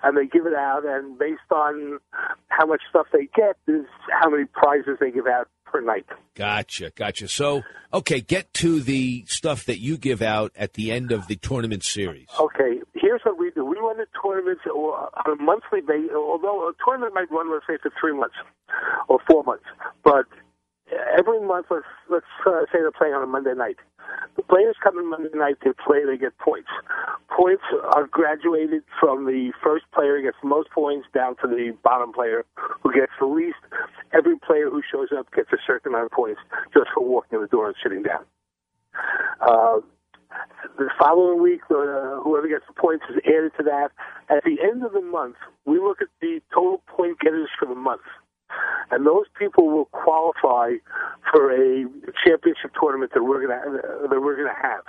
and 0.02 0.18
they 0.18 0.26
give 0.26 0.46
it 0.46 0.54
out, 0.54 0.86
and 0.86 1.18
based 1.18 1.42
on 1.52 2.00
how 2.48 2.66
much 2.66 2.82
stuff 2.90 3.08
they 3.12 3.28
get, 3.36 3.58
is 3.68 3.86
how 4.10 4.30
many 4.30 4.46
prizes 4.46 4.98
they 5.00 5.12
give 5.12 5.28
out 5.28 5.50
per 5.66 5.82
night. 5.82 6.06
Gotcha, 6.36 6.92
gotcha. 6.96 7.28
So, 7.28 7.64
okay, 7.94 8.22
get 8.22 8.54
to 8.56 8.80
the 8.80 9.26
stuff 9.28 9.66
that 9.66 9.80
you 9.80 9.98
give 9.98 10.22
out 10.22 10.52
at 10.56 10.74
the 10.74 10.92
end 10.92 11.12
of 11.12 11.28
the 11.28 11.36
tournament 11.36 11.84
series. 11.84 12.28
Okay, 12.40 12.82
here's 13.04 13.22
what 13.24 13.38
we 13.38 13.52
do. 13.52 13.66
We 13.66 13.76
run 13.78 13.98
the 13.98 14.08
tournaments 14.16 14.64
on 14.66 15.12
a 15.28 15.36
monthly 15.36 15.82
basis, 15.82 16.16
although 16.16 16.70
a 16.70 16.74
tournament 16.84 17.14
might 17.14 17.30
run, 17.30 17.52
let's 17.52 17.68
say, 17.68 17.76
for 17.84 17.92
three 18.00 18.16
months 18.16 18.36
or 19.10 19.20
four 19.28 19.44
months. 19.44 19.68
But 20.04 20.26
every 21.20 21.46
month, 21.46 21.68
let's, 21.70 21.86
let's 22.10 22.26
uh, 22.48 22.64
say 22.72 22.80
they're 22.80 22.96
playing 22.96 23.14
on 23.14 23.22
a 23.22 23.28
Monday 23.28 23.54
night. 23.54 23.76
The 24.38 24.44
players 24.44 24.76
come 24.82 24.98
in 24.98 25.10
Monday 25.10 25.36
night, 25.36 25.58
they 25.64 25.72
play, 25.86 26.06
they 26.08 26.18
get 26.18 26.38
points. 26.38 26.70
Points 27.36 27.64
are 27.94 28.08
graduated 28.08 28.84
from 29.00 29.26
the 29.26 29.52
first 29.62 29.86
player 29.94 30.18
who 30.18 30.24
gets 30.24 30.38
the 30.42 30.48
most 30.48 30.70
points 30.72 31.08
down 31.14 31.36
to 31.42 31.48
the 31.48 31.76
bottom 31.84 32.14
player 32.14 32.46
who 32.82 32.94
gets 32.94 33.12
the 33.20 33.26
least. 33.26 33.60
Every 34.14 34.40
player 34.40 34.70
who 34.70 34.82
shows 34.92 35.10
up 35.18 35.28
gets 35.34 35.52
a 35.52 35.58
certain 35.68 35.92
amount 35.92 36.06
of 36.06 36.12
points 36.12 36.40
just 36.74 36.88
for 36.94 37.04
walking 37.04 37.36
in 37.38 37.42
the 37.42 37.48
door 37.48 37.68
and 37.68 37.76
sitting 37.84 38.04
down. 38.04 38.24
Uh, 39.42 39.80
the 40.78 40.90
following 41.00 41.42
week, 41.42 41.62
uh, 41.70 42.22
whoever 42.24 42.48
gets 42.48 42.66
the 42.68 42.74
points 42.74 43.06
is 43.10 43.18
added 43.26 43.52
to 43.58 43.64
that. 43.64 43.90
At 44.30 44.44
the 44.44 44.58
end 44.64 44.84
of 44.84 44.94
the 44.94 45.02
month, 45.02 45.36
we 45.66 45.80
look 45.80 46.02
at 46.02 46.08
the 46.22 46.42
total 46.54 46.82
point 46.88 47.20
getters 47.20 47.50
for 47.60 47.68
the 47.68 47.76
month, 47.76 48.06
and 48.92 49.06
those 49.06 49.26
people 49.38 49.68
will 49.70 49.86
qualify 49.86 50.78
for 51.32 51.52
a 51.52 51.86
championship 52.26 52.72
tournament 52.80 53.12
that 53.14 53.24
we're 53.24 53.46
gonna 53.46 53.60
uh, 53.60 54.08
that 54.08 54.22
we're 54.22 54.36
gonna 54.36 54.58
have 54.62 54.84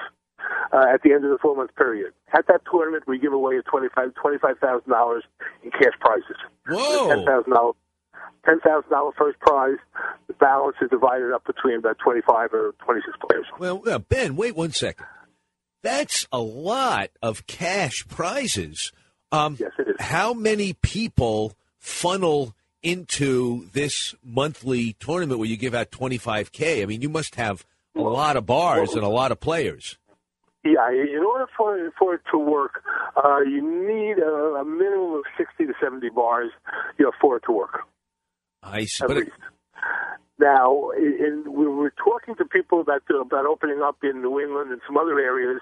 uh, 0.72 0.92
at 0.92 1.02
the 1.02 1.12
end 1.12 1.24
of 1.24 1.30
the 1.30 1.38
four 1.40 1.56
month 1.56 1.74
period. 1.76 2.12
At 2.36 2.46
that 2.48 2.62
tournament, 2.70 3.04
we 3.06 3.18
give 3.18 3.32
away 3.32 3.56
a 3.56 3.62
twenty 3.62 3.88
five 3.94 4.14
twenty 4.14 4.38
five 4.38 4.58
thousand 4.58 4.90
dollars 4.90 5.24
in 5.62 5.70
cash 5.70 5.94
prizes. 6.00 6.36
Whoa! 6.68 7.08
Ten 7.08 7.24
thousand 7.24 7.52
dollars. 7.52 7.76
Ten 8.46 8.60
thousand 8.60 8.90
dollar 8.90 9.12
first 9.18 9.38
prize. 9.40 9.78
The 10.28 10.34
balance 10.34 10.76
is 10.80 10.90
divided 10.90 11.32
up 11.32 11.44
between 11.46 11.78
about 11.78 11.98
twenty 11.98 12.20
five 12.26 12.52
or 12.52 12.74
twenty 12.84 13.00
six 13.04 13.16
players. 13.28 13.46
Well, 13.58 13.82
uh, 13.88 13.98
Ben, 13.98 14.36
wait 14.36 14.54
one 14.54 14.70
second. 14.70 15.06
That's 15.84 16.26
a 16.32 16.40
lot 16.40 17.10
of 17.22 17.46
cash 17.46 18.06
prizes. 18.08 18.90
Um, 19.30 19.56
yes, 19.60 19.70
it 19.78 19.88
is. 19.88 19.96
How 20.00 20.32
many 20.32 20.72
people 20.72 21.52
funnel 21.78 22.54
into 22.82 23.68
this 23.72 24.14
monthly 24.24 24.94
tournament 24.98 25.38
where 25.38 25.48
you 25.48 25.58
give 25.58 25.74
out 25.74 25.90
25K? 25.90 26.82
I 26.82 26.86
mean, 26.86 27.02
you 27.02 27.10
must 27.10 27.34
have 27.34 27.66
a 27.94 28.00
lot 28.00 28.36
of 28.38 28.46
bars 28.46 28.94
and 28.94 29.04
a 29.04 29.08
lot 29.08 29.30
of 29.30 29.40
players. 29.40 29.98
Yeah, 30.64 30.90
in 30.90 31.22
order 31.22 31.44
for 31.54 31.92
for 31.98 32.14
it 32.14 32.22
to 32.32 32.38
work, 32.38 32.82
uh, 33.22 33.40
you 33.40 33.60
need 33.60 34.18
a, 34.18 34.60
a 34.60 34.64
minimum 34.64 35.16
of 35.16 35.24
sixty 35.36 35.66
to 35.66 35.74
seventy 35.78 36.08
bars, 36.08 36.50
you 36.98 37.04
know, 37.04 37.12
for 37.20 37.36
it 37.36 37.42
to 37.44 37.52
work. 37.52 37.80
I 38.62 38.86
see. 38.86 39.04
At 39.04 39.08
But 39.08 39.16
it- 39.18 39.24
least. 39.26 39.36
Now, 40.38 40.90
in, 40.96 41.44
we 41.46 41.66
were 41.68 41.92
talking 42.02 42.34
to 42.36 42.44
people 42.44 42.80
about 42.80 43.02
about 43.08 43.46
opening 43.46 43.82
up 43.82 43.98
in 44.02 44.20
New 44.20 44.40
England 44.40 44.72
and 44.72 44.80
some 44.86 44.96
other 44.96 45.18
areas. 45.20 45.60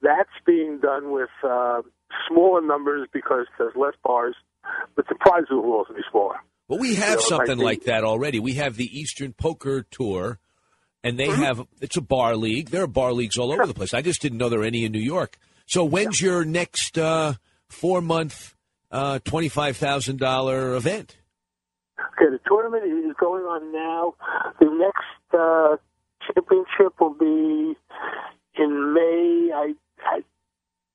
That's 0.00 0.30
being 0.46 0.78
done 0.80 1.12
with 1.12 1.28
uh, 1.42 1.82
smaller 2.28 2.62
numbers 2.62 3.08
because 3.12 3.46
there's 3.58 3.74
less 3.76 3.94
bars, 4.02 4.34
but 4.96 5.06
the 5.08 5.14
prizes 5.14 5.48
will 5.50 5.72
also 5.72 5.92
be 5.92 6.00
smaller. 6.10 6.36
Well, 6.68 6.78
we 6.78 6.94
have 6.94 7.20
something 7.20 7.58
like 7.58 7.80
like 7.80 7.84
that 7.84 8.04
already. 8.04 8.38
We 8.40 8.54
have 8.54 8.76
the 8.76 8.86
Eastern 8.98 9.34
Poker 9.34 9.82
Tour, 9.90 10.38
and 11.02 11.18
Mm-hmm. 11.18 11.40
they 11.40 11.44
have 11.44 11.66
it's 11.82 11.98
a 11.98 12.00
bar 12.00 12.34
league. 12.34 12.70
There 12.70 12.82
are 12.84 12.86
bar 12.86 13.12
leagues 13.12 13.36
all 13.36 13.52
over 13.52 13.66
the 13.66 13.74
place. 13.74 13.92
I 13.92 14.00
just 14.00 14.22
didn't 14.22 14.38
know 14.38 14.48
there 14.48 14.60
were 14.60 14.64
any 14.64 14.86
in 14.86 14.92
New 14.92 15.00
York. 15.00 15.36
So 15.66 15.84
when's 15.84 16.20
your 16.20 16.46
next 16.46 16.96
uh, 16.98 17.34
four 17.68 18.00
month, 18.00 18.54
uh, 18.90 19.18
twenty 19.22 19.50
five 19.50 19.76
thousand 19.76 20.18
dollar 20.18 20.74
event? 20.74 21.18
Okay, 22.14 22.30
the 22.30 22.40
tournament 22.46 22.84
is 22.84 23.14
going 23.18 23.44
on 23.44 23.72
now. 23.72 24.14
The 24.60 24.70
next 24.70 25.34
uh, 25.34 25.76
championship 26.26 27.00
will 27.00 27.14
be 27.14 27.74
in 28.56 28.94
May. 28.94 29.50
I, 29.52 29.74
I 30.06 30.20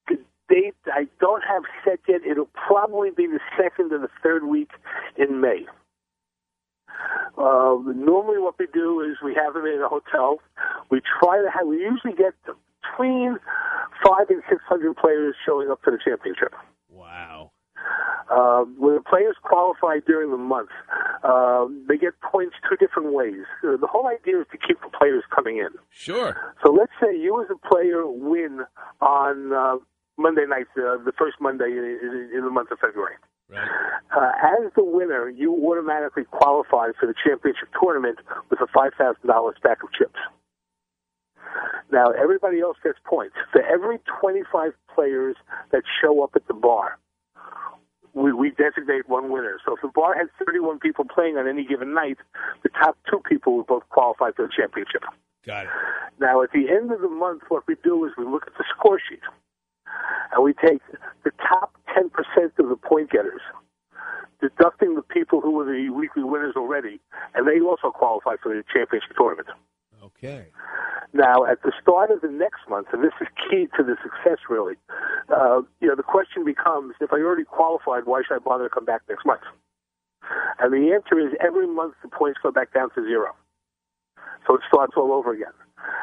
the 0.08 0.18
date 0.48 0.76
I 0.88 1.08
don't 1.20 1.44
have 1.44 1.64
set 1.84 2.00
yet. 2.08 2.22
It'll 2.30 2.50
probably 2.54 3.10
be 3.12 3.28
the 3.28 3.40
second 3.58 3.92
or 3.92 4.00
the 4.00 4.10
third 4.24 4.46
week 4.46 4.72
in 5.18 5.42
May. 5.42 5.66
Uh, 7.38 7.78
normally, 7.96 8.40
what 8.40 8.56
we 8.58 8.68
do 8.74 9.02
is 9.02 9.18
we 9.24 9.36
have 9.36 9.54
them 9.54 9.66
in 9.66 9.82
a 9.82 9.90
hotel. 9.90 10.40
We 10.90 11.02
try 11.22 11.42
to 11.42 11.50
have. 11.52 11.68
We 11.68 11.78
usually 11.78 12.14
get 12.14 12.34
between 12.46 13.38
five 14.04 14.30
and 14.30 14.42
six 14.50 14.62
hundred 14.68 14.96
players 14.96 15.36
showing 15.46 15.70
up 15.70 15.80
for 15.84 15.92
the 15.92 16.00
championship. 16.04 16.54
Wow. 16.90 17.52
Uh, 18.30 18.62
when 18.78 18.94
the 18.94 19.02
players 19.02 19.36
qualify 19.42 19.98
during 20.06 20.30
the 20.30 20.38
month, 20.38 20.70
uh, 21.24 21.66
they 21.88 21.98
get 21.98 22.14
points 22.22 22.56
two 22.70 22.76
different 22.76 23.12
ways. 23.12 23.42
Uh, 23.64 23.76
the 23.78 23.88
whole 23.88 24.08
idea 24.08 24.40
is 24.40 24.46
to 24.52 24.58
keep 24.58 24.80
the 24.82 24.90
players 24.98 25.24
coming 25.34 25.58
in. 25.58 25.70
Sure. 25.90 26.54
So 26.64 26.72
let's 26.72 26.92
say 27.02 27.18
you 27.18 27.42
as 27.42 27.50
a 27.50 27.68
player 27.68 28.06
win 28.06 28.62
on 29.02 29.52
uh, 29.52 29.78
Monday 30.18 30.46
night, 30.48 30.68
uh, 30.78 31.02
the 31.04 31.14
first 31.18 31.38
Monday 31.42 31.72
in, 31.72 32.00
in, 32.02 32.30
in 32.38 32.46
the 32.46 32.52
month 32.52 32.70
of 32.72 32.78
February. 32.80 33.16
Uh, 33.52 34.32
as 34.44 34.72
the 34.76 34.84
winner, 34.84 35.30
you 35.30 35.54
automatically 35.66 36.24
qualify 36.26 36.90
for 37.00 37.08
the 37.08 37.16
championship 37.26 37.70
tournament 37.82 38.20
with 38.50 38.60
a 38.62 38.68
$5,000 38.68 39.58
stack 39.58 39.82
of 39.84 39.90
chips. 39.98 40.20
Now, 41.92 42.12
everybody 42.12 42.60
else 42.60 42.78
gets 42.84 43.00
points. 43.06 43.36
For 43.52 43.64
every 43.64 44.00
25 44.22 44.74
players 44.94 45.36
that 45.72 45.82
show 46.02 46.24
up 46.24 46.32
at 46.36 46.48
the 46.48 46.54
bar, 46.54 47.00
we, 48.14 48.34
we 48.34 48.52
designate 48.52 49.08
one 49.08 49.32
winner. 49.32 49.58
So 49.66 49.76
if 49.76 49.82
the 49.82 49.90
bar 49.90 50.16
has 50.18 50.28
31 50.46 50.80
people 50.80 51.06
playing 51.06 51.38
on 51.38 51.48
any 51.48 51.66
given 51.66 51.94
night, 51.94 52.18
the 52.64 52.70
top 52.70 52.98
two 53.10 53.22
people 53.28 53.56
will 53.56 53.64
both 53.64 53.88
qualify 53.90 54.32
for 54.36 54.48
the 54.48 54.52
championship. 54.56 55.04
Got 55.46 55.66
it. 55.66 55.70
Now, 56.20 56.42
at 56.42 56.52
the 56.52 56.70
end 56.70 56.92
of 56.92 57.02
the 57.02 57.10
month, 57.10 57.44
what 57.50 57.64
we 57.68 57.76
do 57.84 58.06
is 58.06 58.12
we 58.18 58.26
look 58.26 58.44
at 58.48 58.54
the 58.58 58.66
score 58.76 59.00
sheet, 59.00 59.22
and 60.34 60.44
we 60.44 60.54
take 60.54 60.82
the 61.24 61.32
top 61.48 61.74
10% 61.96 62.12
of 62.60 62.70
the 62.70 62.76
point 62.76 63.10
getters, 63.10 63.42
deducting 64.42 64.96
the 64.96 65.02
people 65.02 65.42
who 65.42 65.52
were 65.52 65.66
the 65.66 65.90
weekly 65.90 66.24
winners 66.24 66.56
already, 66.56 67.00
and 67.36 67.48
they 67.48 67.60
also 67.62 67.90
qualify 67.90 68.36
for 68.42 68.54
the 68.54 68.64
championship 68.74 69.16
tournament. 69.18 69.48
Okay. 70.20 70.48
Now, 71.14 71.44
at 71.46 71.64
the 71.64 71.72
start 71.82 72.12
of 72.12 72.22
the 72.22 72.30
next 72.30 72.70
month, 72.70 72.88
and 72.94 73.04
this 73.04 73.14
is 73.20 73.28
key 73.50 73.68
to 73.78 73.84
the 73.84 73.96
success, 74.04 74.38
really, 74.48 74.76
uh, 75.34 75.62
you 75.82 75.88
know, 75.88 75.96
the 75.96 76.04
question 76.04 76.46
becomes, 76.46 76.94
if 77.02 77.12
I 77.12 77.18
already 77.18 77.46
qualified, 77.46 78.06
why 78.06 78.22
should 78.22 78.36
I 78.36 78.40
bother 78.40 78.70
to 78.70 78.70
come 78.70 78.86
back 78.86 79.02
next 79.10 79.26
month? 79.26 79.42
And 80.60 80.72
the 80.72 80.94
answer 80.94 81.18
is 81.18 81.34
every 81.42 81.66
month 81.66 81.96
the 82.04 82.10
points 82.10 82.40
go 82.44 82.52
back 82.52 82.74
down 82.74 82.90
to 82.94 83.02
zero. 83.02 83.34
So 84.46 84.56
it 84.56 84.62
starts 84.68 84.94
all 84.98 85.12
over 85.12 85.34
again. 85.34 85.56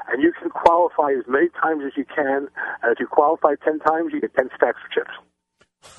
And 0.08 0.22
you 0.22 0.32
can 0.32 0.50
qualify 0.50 1.12
as 1.12 1.24
many 1.28 1.48
times 1.62 1.82
as 1.86 1.92
you 1.96 2.04
can, 2.04 2.48
and 2.82 2.90
if 2.90 2.98
you 2.98 3.06
qualify 3.06 3.54
10 3.62 3.78
times, 3.80 4.10
you 4.12 4.20
get 4.20 4.34
10 4.34 4.48
stacks 4.56 4.78
of 4.82 4.90
chips. 4.90 5.14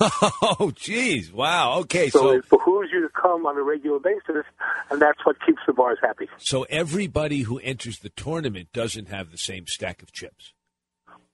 Oh, 0.60 0.72
geez. 0.74 1.32
Wow. 1.32 1.78
Okay. 1.80 2.10
So, 2.10 2.18
So, 2.20 2.30
it 2.30 2.48
behooves 2.48 2.88
you 2.92 3.00
to 3.02 3.08
come 3.20 3.46
on 3.46 3.56
a 3.56 3.62
regular 3.62 3.98
basis, 3.98 4.44
and 4.90 5.00
that's 5.00 5.18
what 5.24 5.36
keeps 5.44 5.60
the 5.66 5.72
bars 5.72 5.98
happy. 6.02 6.28
so 6.38 6.62
everybody 6.70 7.40
who 7.42 7.58
enters 7.58 7.98
the 8.00 8.08
tournament 8.10 8.68
doesn't 8.72 9.08
have 9.08 9.30
the 9.30 9.38
same 9.38 9.66
stack 9.66 10.02
of 10.02 10.12
chips. 10.12 10.52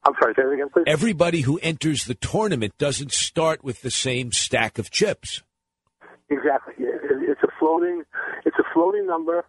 I'm 0.06 0.12
sorry, 0.20 0.34
say 0.36 0.42
that 0.42 0.50
again, 0.50 0.68
please. 0.72 0.84
Everybody 0.86 1.40
who 1.42 1.58
enters 1.62 2.04
the 2.04 2.14
tournament 2.14 2.76
doesn't 2.78 3.12
start 3.12 3.64
with 3.64 3.80
the 3.82 3.90
same 3.90 4.32
stack 4.32 4.78
of 4.78 4.90
chips. 4.90 5.42
Exactly. 6.28 6.74
It- 6.78 7.10
it- 7.10 7.30
It's 7.30 7.42
a 7.42 7.48
floating. 7.58 8.02
It's 8.44 8.56
a 8.58 8.64
floating 8.74 9.06
number. 9.06 9.44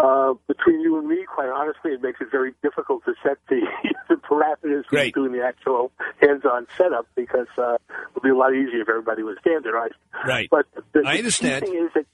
Uh, 0.00 0.32
between 0.48 0.80
you 0.80 0.98
and 0.98 1.06
me, 1.06 1.26
quite 1.26 1.50
honestly, 1.50 1.92
it 1.92 2.02
makes 2.02 2.20
it 2.22 2.28
very 2.30 2.54
difficult 2.62 3.04
to 3.04 3.12
set 3.22 3.36
the, 3.50 3.60
the 4.08 4.14
parameters 4.14 4.84
for 4.88 5.10
doing 5.10 5.32
the 5.32 5.44
actual 5.44 5.92
hands-on 6.22 6.66
setup 6.78 7.06
because 7.14 7.48
uh, 7.58 7.74
it 7.74 7.80
would 8.14 8.22
be 8.22 8.30
a 8.30 8.34
lot 8.34 8.54
easier 8.54 8.80
if 8.80 8.88
everybody 8.88 9.22
was 9.22 9.36
standardized. 9.40 9.94
Right. 10.26 10.48
But 10.50 10.66
the, 10.94 11.02
I 11.06 11.18
understand. 11.18 11.66
thing 11.66 11.74
is 11.74 11.90
that 11.94 12.06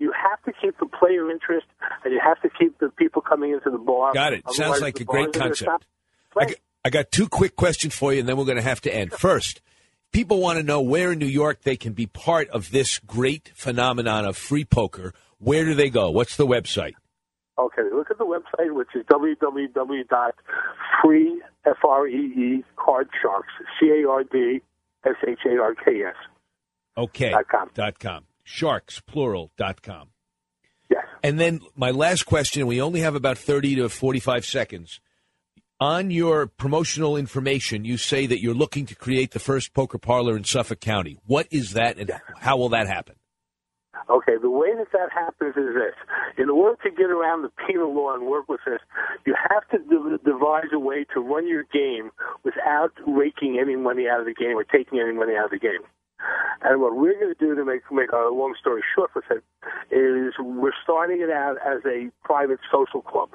you 0.00 0.12
have 0.12 0.42
to 0.42 0.52
keep 0.60 0.76
the 0.78 0.86
player 0.86 1.30
interest, 1.30 1.66
and 2.04 2.12
you 2.12 2.20
have 2.20 2.40
to 2.42 2.48
keep 2.58 2.78
the 2.78 2.88
people 2.88 3.22
coming 3.22 3.52
into 3.52 3.70
the 3.70 3.78
bar. 3.78 4.12
Got 4.12 4.32
it. 4.32 4.42
Otherwise, 4.44 4.56
Sounds 4.56 4.80
like 4.80 4.98
a 4.98 5.04
great 5.04 5.32
bars 5.32 5.62
are 5.62 5.66
gonna 5.66 5.76
concept. 5.76 5.86
I 6.36 6.54
I 6.84 6.90
got 6.90 7.12
two 7.12 7.28
quick 7.28 7.56
questions 7.56 7.94
for 7.94 8.12
you, 8.12 8.20
and 8.20 8.28
then 8.28 8.36
we're 8.38 8.46
going 8.46 8.56
to 8.56 8.62
have 8.62 8.80
to 8.82 8.94
end. 8.94 9.12
First, 9.12 9.60
people 10.12 10.40
want 10.40 10.58
to 10.58 10.62
know 10.62 10.80
where 10.80 11.12
in 11.12 11.18
New 11.18 11.26
York 11.26 11.62
they 11.62 11.76
can 11.76 11.92
be 11.92 12.06
part 12.06 12.48
of 12.48 12.70
this 12.70 12.98
great 13.00 13.52
phenomenon 13.54 14.24
of 14.24 14.36
free 14.36 14.64
poker. 14.64 15.12
Where 15.38 15.64
do 15.66 15.74
they 15.74 15.90
go? 15.90 16.10
What's 16.10 16.36
the 16.36 16.46
website? 16.46 16.94
Okay, 17.60 17.82
look 17.92 18.10
at 18.10 18.16
the 18.16 18.24
website, 18.24 18.72
which 18.74 18.88
is 18.94 19.04
www.free, 19.06 19.72
F-R-E-E, 21.66 22.64
card 22.76 23.08
C-A-R-D-S-H-A-R-K-S. 23.78 24.64
Okay. 26.96 27.30
Dot 27.30 27.48
com. 27.48 27.70
Dot 27.74 27.98
com. 27.98 28.24
Sharks, 28.44 29.00
plural, 29.00 29.50
dot 29.56 29.82
com. 29.82 30.08
Yes. 30.88 31.04
And 31.22 31.38
then 31.38 31.60
my 31.76 31.90
last 31.90 32.24
question, 32.24 32.66
we 32.66 32.80
only 32.80 33.00
have 33.00 33.14
about 33.14 33.36
30 33.36 33.76
to 33.76 33.88
45 33.90 34.44
seconds. 34.46 35.00
On 35.78 36.10
your 36.10 36.46
promotional 36.46 37.16
information, 37.16 37.84
you 37.84 37.96
say 37.96 38.26
that 38.26 38.42
you're 38.42 38.54
looking 38.54 38.86
to 38.86 38.94
create 38.94 39.32
the 39.32 39.38
first 39.38 39.72
poker 39.72 39.98
parlor 39.98 40.36
in 40.36 40.44
Suffolk 40.44 40.80
County. 40.80 41.18
What 41.26 41.46
is 41.50 41.74
that, 41.74 41.98
and 41.98 42.10
how 42.38 42.56
will 42.56 42.70
that 42.70 42.86
happen? 42.86 43.16
Okay, 44.10 44.32
the 44.42 44.50
way 44.50 44.74
that 44.76 44.90
that 44.92 45.12
happens 45.12 45.54
is 45.56 45.74
this. 45.74 45.94
In 46.36 46.50
order 46.50 46.76
to 46.82 46.90
get 46.90 47.10
around 47.10 47.42
the 47.42 47.52
penal 47.66 47.94
law 47.94 48.12
and 48.12 48.26
work 48.26 48.48
with 48.48 48.60
this, 48.66 48.80
you 49.24 49.34
have 49.48 49.62
to 49.70 49.78
de- 49.78 50.18
devise 50.24 50.72
a 50.72 50.80
way 50.80 51.04
to 51.14 51.20
run 51.20 51.46
your 51.46 51.62
game 51.72 52.10
without 52.42 52.92
raking 53.06 53.58
any 53.60 53.76
money 53.76 54.08
out 54.08 54.18
of 54.18 54.26
the 54.26 54.34
game 54.34 54.58
or 54.58 54.64
taking 54.64 54.98
any 54.98 55.12
money 55.12 55.34
out 55.36 55.46
of 55.46 55.50
the 55.52 55.58
game. 55.58 55.86
And 56.62 56.80
what 56.80 56.96
we're 56.96 57.14
going 57.14 57.32
to 57.32 57.38
do 57.38 57.54
to 57.54 57.64
make 57.64 57.82
make 57.90 58.10
a 58.12 58.28
long 58.32 58.54
story 58.60 58.82
short 58.94 59.10
with 59.14 59.24
it 59.30 59.42
is 59.94 60.34
we're 60.38 60.76
starting 60.82 61.20
it 61.20 61.30
out 61.30 61.56
as 61.64 61.80
a 61.86 62.10
private 62.24 62.58
social 62.70 63.00
club. 63.00 63.30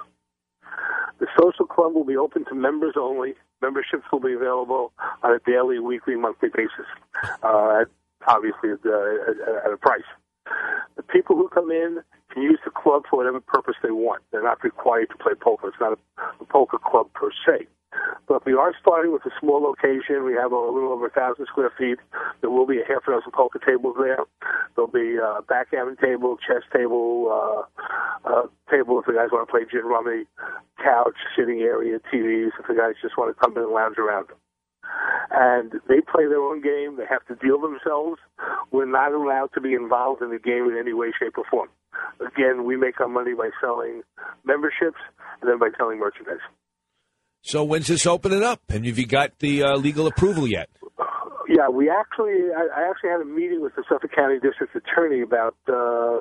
The 1.20 1.28
social 1.40 1.66
club 1.66 1.94
will 1.94 2.04
be 2.04 2.18
open 2.18 2.46
to 2.46 2.54
members 2.56 2.96
only. 3.00 3.34
Memberships 3.62 4.04
will 4.12 4.20
be 4.20 4.34
available 4.34 4.92
on 5.24 5.32
a 5.32 5.40
daily, 5.50 5.80
weekly, 5.80 6.16
monthly 6.16 6.50
basis, 6.50 6.86
uh, 7.42 7.86
obviously 8.28 8.72
uh, 8.72 9.32
at, 9.32 9.66
at 9.66 9.72
a 9.74 9.78
price. 9.78 10.04
The 10.96 11.04
people 11.04 11.36
who 11.36 11.50
come 11.50 11.72
in 11.72 12.00
can 12.32 12.44
use 12.44 12.60
the 12.64 12.72
club 12.72 13.04
for 13.10 13.18
whatever 13.18 13.40
purpose 13.40 13.76
they 13.84 13.92
want. 13.92 14.24
They're 14.32 14.44
not 14.44 14.64
required 14.64 15.10
to 15.10 15.18
play 15.18 15.34
poker. 15.40 15.70
It's 15.70 15.78
not 15.80 15.98
a, 15.98 16.22
a 16.42 16.46
poker 16.46 16.78
club 16.78 17.12
per 17.14 17.30
se. 17.46 17.68
But 18.28 18.46
we 18.46 18.54
are 18.54 18.74
starting 18.82 19.14
with 19.14 19.26
a 19.26 19.32
small 19.40 19.62
location. 19.62 20.26
We 20.26 20.34
have 20.34 20.52
a 20.52 20.58
little 20.58 20.92
over 20.92 21.08
a 21.08 21.12
thousand 21.12 21.46
square 21.48 21.72
feet. 21.78 22.00
There 22.42 22.50
will 22.50 22.66
be 22.66 22.80
a 22.82 22.86
half 22.86 23.08
a 23.08 23.12
dozen 23.12 23.32
poker 23.32 23.60
tables 23.60 23.96
there. 24.00 24.20
There'll 24.76 24.92
be 24.92 25.18
a 25.18 25.42
backgammon 25.48 25.98
table, 25.98 26.38
chess 26.38 26.64
table, 26.76 27.30
uh, 27.32 28.30
uh, 28.30 28.48
table 28.70 29.00
if 29.00 29.06
the 29.06 29.14
guys 29.14 29.30
want 29.32 29.48
to 29.48 29.52
play 29.52 29.62
gin 29.72 29.86
rummy, 29.86 30.26
couch, 30.84 31.16
sitting 31.38 31.62
area, 31.62 32.00
TVs 32.12 32.52
if 32.60 32.68
the 32.68 32.74
guys 32.74 32.96
just 33.02 33.18
want 33.18 33.36
to 33.36 33.40
come 33.40 33.56
in 33.56 33.64
and 33.64 33.72
lounge 33.72 33.98
around. 33.98 34.28
And 35.32 35.72
they 35.88 36.02
play 36.02 36.28
their 36.28 36.42
own 36.42 36.62
game. 36.62 36.98
They 36.98 37.06
have 37.10 37.26
to 37.28 37.36
deal 37.36 37.60
themselves. 37.60 38.20
We're 38.72 38.86
not 38.86 39.12
allowed 39.12 39.50
to 39.56 39.62
be 39.62 39.74
involved 39.74 40.22
in 40.22 40.30
the 40.30 40.40
game 40.40 40.70
in 40.70 40.78
any 40.80 40.94
way, 40.94 41.12
shape, 41.20 41.38
or 41.38 41.44
form. 41.50 41.70
Again, 42.20 42.66
we 42.66 42.78
make 42.78 43.00
our 43.00 43.08
money 43.08 43.34
by 43.34 43.50
selling 43.62 44.04
memberships 44.46 45.00
and 45.42 45.50
then 45.50 45.60
by 45.60 45.70
selling 45.78 46.00
merchandise. 46.00 46.44
So 47.42 47.64
when's 47.64 47.88
this 47.88 48.06
opening 48.06 48.44
up? 48.44 48.62
And 48.70 48.86
have 48.86 48.98
you 48.98 49.06
got 49.06 49.38
the 49.40 49.64
uh, 49.64 49.78
legal 49.78 50.08
approval 50.08 50.48
yet? 50.48 50.70
Yeah, 51.48 51.70
we 51.70 51.90
actually, 51.90 52.52
I, 52.56 52.68
I 52.76 52.90
actually 52.90 53.12
had 53.12 53.22
a 53.22 53.26
meeting 53.26 53.62
with 53.62 53.76
the 53.76 53.84
Suffolk 53.88 54.12
County 54.16 54.40
District 54.40 54.76
Attorney 54.76 55.22
about 55.22 55.56
uh, 55.70 56.20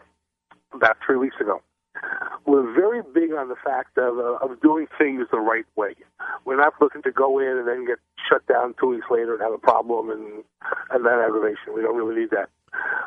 about 0.75 0.97
three 1.07 1.17
weeks 1.17 1.37
ago. 1.41 1.63
We're 2.47 2.75
very 2.75 3.03
big 3.15 3.33
on 3.33 3.49
the 3.49 3.57
fact 3.65 3.97
of, 3.99 4.19
uh, 4.19 4.45
of 4.45 4.61
doing 4.61 4.87
things 4.99 5.27
the 5.31 5.41
right 5.41 5.65
way. 5.77 5.95
We're 6.45 6.57
not 6.57 6.75
looking 6.81 7.03
to 7.03 7.11
go 7.11 7.39
in 7.39 7.49
and 7.49 7.67
then 7.67 7.87
get 7.87 7.99
shut 8.29 8.47
down 8.47 8.75
two 8.79 8.89
weeks 8.89 9.07
later 9.11 9.35
and 9.35 9.43
have 9.43 9.53
a 9.53 9.59
problem 9.59 10.11
and 10.11 10.45
and 10.91 11.05
that 11.05 11.25
aggravation. 11.25 11.75
We 11.75 11.83
don't 11.83 11.97
really 11.97 12.21
need 12.21 12.31
that. 12.31 12.49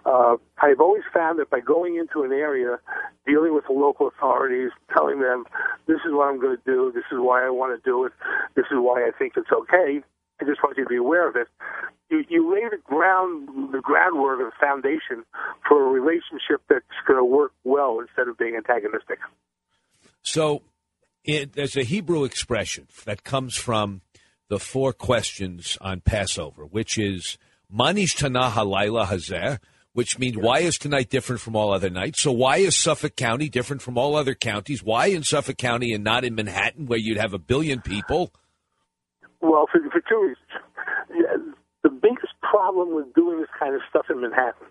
Uh, 0.05 0.37
I've 0.59 0.79
always 0.79 1.03
found 1.13 1.39
that 1.39 1.49
by 1.49 1.59
going 1.59 1.97
into 1.97 2.23
an 2.23 2.31
area, 2.31 2.79
dealing 3.25 3.53
with 3.53 3.65
the 3.67 3.73
local 3.73 4.07
authorities, 4.07 4.71
telling 4.93 5.19
them 5.19 5.45
this 5.87 5.97
is 6.05 6.13
what 6.13 6.27
I'm 6.27 6.39
going 6.39 6.55
to 6.55 6.63
do, 6.65 6.91
this 6.93 7.03
is 7.11 7.19
why 7.19 7.45
I 7.45 7.49
want 7.49 7.77
to 7.77 7.89
do 7.89 8.05
it, 8.05 8.13
this 8.55 8.65
is 8.71 8.77
why 8.77 9.03
I 9.05 9.11
think 9.17 9.33
it's 9.35 9.51
okay. 9.51 10.01
I 10.41 10.45
just 10.45 10.61
want 10.63 10.77
you 10.77 10.83
to 10.83 10.89
be 10.89 10.97
aware 10.97 11.27
of 11.27 11.35
it. 11.35 11.47
You, 12.09 12.23
you 12.29 12.53
lay 12.53 12.61
the 12.69 12.77
ground, 12.83 13.73
the 13.73 13.81
groundwork, 13.81 14.39
the 14.39 14.51
foundation 14.59 15.25
for 15.67 15.83
a 15.83 15.89
relationship 15.89 16.61
that's 16.69 16.85
going 17.07 17.19
to 17.19 17.25
work 17.25 17.51
well 17.63 17.99
instead 17.99 18.27
of 18.27 18.37
being 18.37 18.55
antagonistic. 18.55 19.19
So 20.21 20.61
it, 21.23 21.53
there's 21.53 21.75
a 21.75 21.83
Hebrew 21.83 22.23
expression 22.23 22.87
that 23.05 23.23
comes 23.23 23.55
from 23.55 24.01
the 24.47 24.59
four 24.59 24.93
questions 24.93 25.77
on 25.81 26.01
Passover, 26.01 26.65
which 26.65 26.97
is 26.97 27.37
Manish 27.73 28.15
Tanah 28.15 28.51
Halayla 28.51 29.07
Hazeh, 29.07 29.59
which 29.93 30.19
means 30.19 30.37
why 30.37 30.59
is 30.59 30.77
tonight 30.77 31.09
different 31.09 31.41
from 31.41 31.55
all 31.55 31.73
other 31.73 31.89
nights? 31.89 32.21
So 32.21 32.31
why 32.31 32.57
is 32.57 32.77
Suffolk 32.77 33.15
County 33.15 33.49
different 33.49 33.81
from 33.81 33.97
all 33.97 34.15
other 34.15 34.35
counties? 34.35 34.83
Why 34.83 35.07
in 35.07 35.23
Suffolk 35.23 35.57
County 35.57 35.91
and 35.91 36.03
not 36.03 36.23
in 36.23 36.35
Manhattan 36.35 36.85
where 36.85 36.99
you'd 36.99 37.17
have 37.17 37.33
a 37.33 37.39
billion 37.39 37.81
people? 37.81 38.31
Well, 39.41 39.67
for, 39.71 39.79
for 39.89 40.01
two 40.01 40.35
reasons. 40.35 41.55
The 41.83 41.89
biggest 41.89 42.33
problem 42.41 42.95
with 42.95 43.13
doing 43.13 43.39
this 43.39 43.49
kind 43.57 43.75
of 43.75 43.81
stuff 43.89 44.07
in 44.09 44.19
Manhattan 44.19 44.67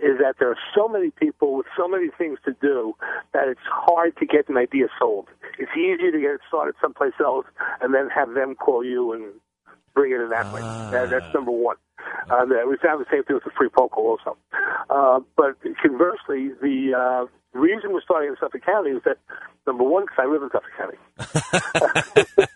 is 0.00 0.18
that 0.18 0.36
there 0.38 0.50
are 0.50 0.58
so 0.74 0.88
many 0.88 1.10
people 1.10 1.54
with 1.56 1.66
so 1.76 1.86
many 1.86 2.08
things 2.18 2.38
to 2.44 2.56
do 2.60 2.94
that 3.32 3.46
it's 3.46 3.60
hard 3.70 4.16
to 4.16 4.26
get 4.26 4.48
an 4.48 4.56
idea 4.56 4.86
sold. 4.98 5.28
It's 5.58 5.70
easier 5.76 6.10
to 6.10 6.20
get 6.20 6.30
it 6.30 6.40
started 6.48 6.74
someplace 6.80 7.12
else 7.20 7.46
and 7.80 7.94
then 7.94 8.08
have 8.08 8.34
them 8.34 8.54
call 8.54 8.84
you 8.84 9.12
and 9.12 9.34
bring 9.94 10.12
it 10.12 10.20
in 10.20 10.30
that 10.30 10.52
way. 10.52 10.60
That, 10.60 11.10
that's 11.10 11.26
ah. 11.28 11.32
number 11.32 11.52
one. 11.52 11.76
Uh, 12.30 12.44
we 12.68 12.76
found 12.82 13.00
the 13.00 13.06
same 13.10 13.24
thing 13.24 13.34
with 13.34 13.44
the 13.44 13.50
free 13.56 13.68
poker 13.68 14.00
also. 14.00 14.36
Uh, 14.90 15.20
but 15.36 15.56
conversely, 15.82 16.50
the 16.60 16.92
uh, 16.94 17.26
reason 17.52 17.92
we're 17.92 18.02
starting 18.02 18.30
in 18.30 18.36
Suffolk 18.40 18.64
County 18.64 18.90
is 18.90 19.02
that 19.04 19.18
number 19.66 19.84
one, 19.84 20.04
because 20.04 20.18
I 20.18 20.26
live 20.26 20.42
in 20.42 20.50
Suffolk 20.50 20.70
County. 20.76 20.98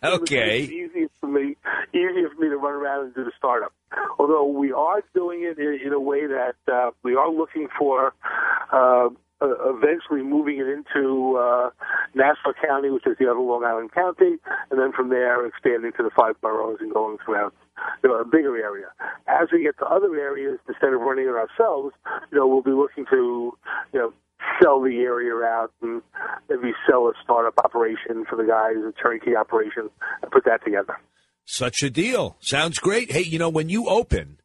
okay. 0.22 0.62
It's 0.70 0.72
easier 0.72 1.08
for 1.20 1.26
me, 1.26 1.56
easier 1.94 2.30
for 2.34 2.40
me 2.40 2.48
to 2.48 2.56
run 2.56 2.74
around 2.74 3.06
and 3.06 3.14
do 3.14 3.24
the 3.24 3.32
startup. 3.36 3.72
Although 4.18 4.46
we 4.46 4.72
are 4.72 5.02
doing 5.14 5.42
it 5.42 5.58
in, 5.58 5.80
in 5.86 5.92
a 5.92 6.00
way 6.00 6.26
that 6.26 6.56
uh, 6.70 6.90
we 7.02 7.14
are 7.14 7.30
looking 7.30 7.68
for 7.78 8.12
uh, 8.72 9.08
uh, 9.42 9.70
eventually 9.74 10.22
moving 10.22 10.58
it 10.58 10.68
into 10.68 11.36
uh, 11.36 11.70
Nassau 12.14 12.52
County, 12.62 12.90
which 12.90 13.06
is 13.06 13.16
the 13.18 13.26
other 13.30 13.40
Long 13.40 13.64
Island 13.64 13.92
county, 13.92 14.36
and 14.70 14.78
then 14.78 14.92
from 14.92 15.08
there 15.08 15.46
expanding 15.46 15.92
to 15.96 16.02
the 16.02 16.10
five 16.10 16.40
boroughs 16.40 16.78
and 16.80 16.92
going 16.92 17.16
throughout 17.24 17.54
you 18.02 18.10
know, 18.10 18.20
a 18.20 18.24
bigger 18.24 18.56
area. 18.56 18.86
As 19.26 19.48
we 19.52 19.62
get 19.62 19.78
to 19.78 19.86
other 19.86 20.14
areas, 20.16 20.58
instead 20.68 20.92
of 20.92 21.00
running 21.00 21.26
it 21.26 21.34
ourselves, 21.34 21.94
you 22.30 22.38
know, 22.38 22.46
we'll 22.46 22.62
be 22.62 22.70
looking 22.70 23.06
to, 23.10 23.52
you 23.92 23.98
know, 23.98 24.12
sell 24.62 24.80
the 24.80 25.00
area 25.00 25.34
out 25.34 25.72
and 25.82 26.02
maybe 26.48 26.72
sell 26.88 27.06
a 27.08 27.12
startup 27.22 27.54
operation 27.64 28.24
for 28.28 28.36
the 28.36 28.44
guys, 28.44 28.76
a 28.76 28.92
turnkey 29.02 29.36
operation, 29.36 29.90
and 30.22 30.30
put 30.30 30.44
that 30.44 30.64
together. 30.64 30.98
Such 31.44 31.82
a 31.82 31.90
deal. 31.90 32.36
Sounds 32.40 32.78
great. 32.78 33.10
Hey, 33.10 33.22
you 33.22 33.38
know, 33.38 33.48
when 33.48 33.68
you 33.68 33.88
open, 33.88 34.38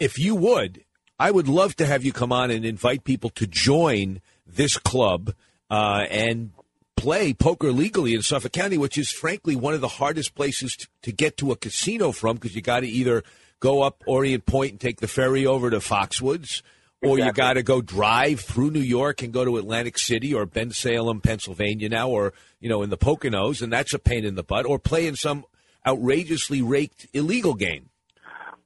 if 0.00 0.18
you 0.18 0.34
would, 0.34 0.84
I 1.18 1.30
would 1.30 1.48
love 1.48 1.76
to 1.76 1.86
have 1.86 2.04
you 2.04 2.12
come 2.12 2.32
on 2.32 2.50
and 2.50 2.64
invite 2.64 3.04
people 3.04 3.30
to 3.30 3.46
join 3.46 4.20
this 4.46 4.76
club 4.76 5.32
uh, 5.70 6.02
and 6.10 6.50
play 6.96 7.32
poker 7.32 7.72
legally 7.72 8.14
in 8.14 8.22
Suffolk 8.22 8.52
County, 8.52 8.78
which 8.78 8.98
is 8.98 9.10
frankly 9.10 9.56
one 9.56 9.74
of 9.74 9.80
the 9.80 9.88
hardest 9.88 10.34
places 10.34 10.76
to, 10.76 10.88
to 11.02 11.12
get 11.12 11.36
to 11.38 11.52
a 11.52 11.56
casino 11.56 12.12
from 12.12 12.36
because 12.36 12.54
you 12.54 12.62
got 12.62 12.80
to 12.80 12.88
either 12.88 13.22
go 13.60 13.82
up 13.82 14.02
Orient 14.06 14.46
Point 14.46 14.72
and 14.72 14.80
take 14.80 15.00
the 15.00 15.08
ferry 15.08 15.46
over 15.46 15.70
to 15.70 15.78
Foxwoods, 15.78 16.62
or 17.02 17.18
you 17.18 17.32
got 17.32 17.54
to 17.54 17.62
go 17.62 17.80
drive 17.80 18.40
through 18.40 18.70
New 18.70 18.80
York 18.80 19.22
and 19.22 19.32
go 19.32 19.44
to 19.44 19.56
Atlantic 19.56 19.98
City 19.98 20.32
or 20.32 20.46
Bensalem, 20.46 21.22
Pennsylvania 21.22 21.88
now, 21.88 22.08
or 22.08 22.32
you 22.60 22.68
know 22.68 22.82
in 22.82 22.90
the 22.90 22.98
Poconos, 22.98 23.62
and 23.62 23.72
that's 23.72 23.94
a 23.94 23.98
pain 23.98 24.24
in 24.24 24.34
the 24.34 24.42
butt, 24.42 24.66
or 24.66 24.78
play 24.78 25.06
in 25.06 25.16
some 25.16 25.44
outrageously 25.86 26.62
raked 26.62 27.06
illegal 27.12 27.54
game. 27.54 27.90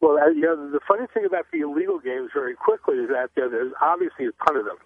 Well, 0.00 0.18
uh, 0.18 0.28
you 0.28 0.42
know, 0.42 0.70
the 0.70 0.80
funny 0.86 1.06
thing 1.12 1.24
about 1.24 1.46
the 1.52 1.60
illegal 1.60 1.98
games 1.98 2.30
very 2.32 2.54
quickly 2.54 2.96
is 2.96 3.08
that 3.08 3.30
uh, 3.36 3.48
there's 3.48 3.72
obviously 3.80 4.26
a 4.26 4.32
ton 4.46 4.56
of 4.56 4.64
them 4.64 4.78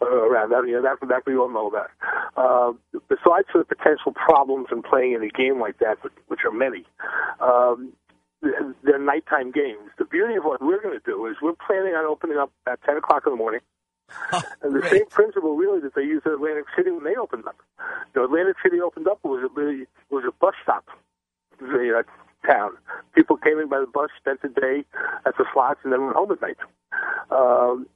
uh, 0.00 0.06
around. 0.06 0.50
That, 0.50 0.64
you 0.66 0.74
know, 0.74 0.82
that, 0.82 1.06
that 1.08 1.26
we 1.26 1.36
all 1.36 1.50
know 1.50 1.66
about. 1.66 1.90
Uh, 2.36 2.72
besides 3.08 3.48
the 3.54 3.64
potential 3.64 4.12
problems 4.12 4.68
in 4.70 4.82
playing 4.82 5.14
in 5.14 5.22
a 5.22 5.28
game 5.28 5.60
like 5.60 5.78
that, 5.78 5.98
which, 6.28 6.40
are 6.44 6.52
many, 6.52 6.84
um, 7.40 7.92
they're 8.40 8.98
nighttime 8.98 9.50
games. 9.50 9.90
The 9.98 10.04
beauty 10.04 10.34
of 10.34 10.44
what 10.44 10.62
we're 10.62 10.80
going 10.80 10.98
to 10.98 11.04
do 11.04 11.26
is 11.26 11.36
we're 11.42 11.58
planning 11.66 11.94
on 11.94 12.06
opening 12.06 12.38
up 12.38 12.52
at 12.66 12.82
10 12.84 12.96
o'clock 12.98 13.24
in 13.26 13.32
the 13.32 13.36
morning. 13.36 13.60
and 14.62 14.74
the 14.74 14.80
great. 14.80 14.92
same 14.92 15.06
principle, 15.06 15.56
really, 15.56 15.80
that 15.80 15.94
they 15.94 16.02
used 16.02 16.26
at 16.26 16.32
Atlantic 16.32 16.66
City 16.76 16.90
when 16.90 17.04
they 17.04 17.16
opened 17.16 17.46
up. 17.46 17.56
You 18.14 18.20
know, 18.20 18.24
Atlantic 18.26 18.56
City 18.62 18.80
opened 18.80 19.08
up 19.08 19.18
was 19.22 19.42
a 19.42 20.14
was 20.14 20.24
a 20.26 20.32
bus 20.38 20.54
stop, 20.62 20.84
the 21.58 22.00
uh, 22.00 22.02
town. 22.46 22.72
People 23.14 23.36
came 23.36 23.58
in 23.58 23.68
by 23.68 23.80
the 23.80 23.86
bus, 23.86 24.10
spent 24.18 24.42
the 24.42 24.48
day 24.48 24.84
at 25.26 25.36
the 25.36 25.44
slots, 25.52 25.80
and 25.84 25.92
then 25.92 26.02
went 26.02 26.16
home 26.16 26.32
at 26.32 26.40
night. 26.40 26.58
Um, 27.30 27.86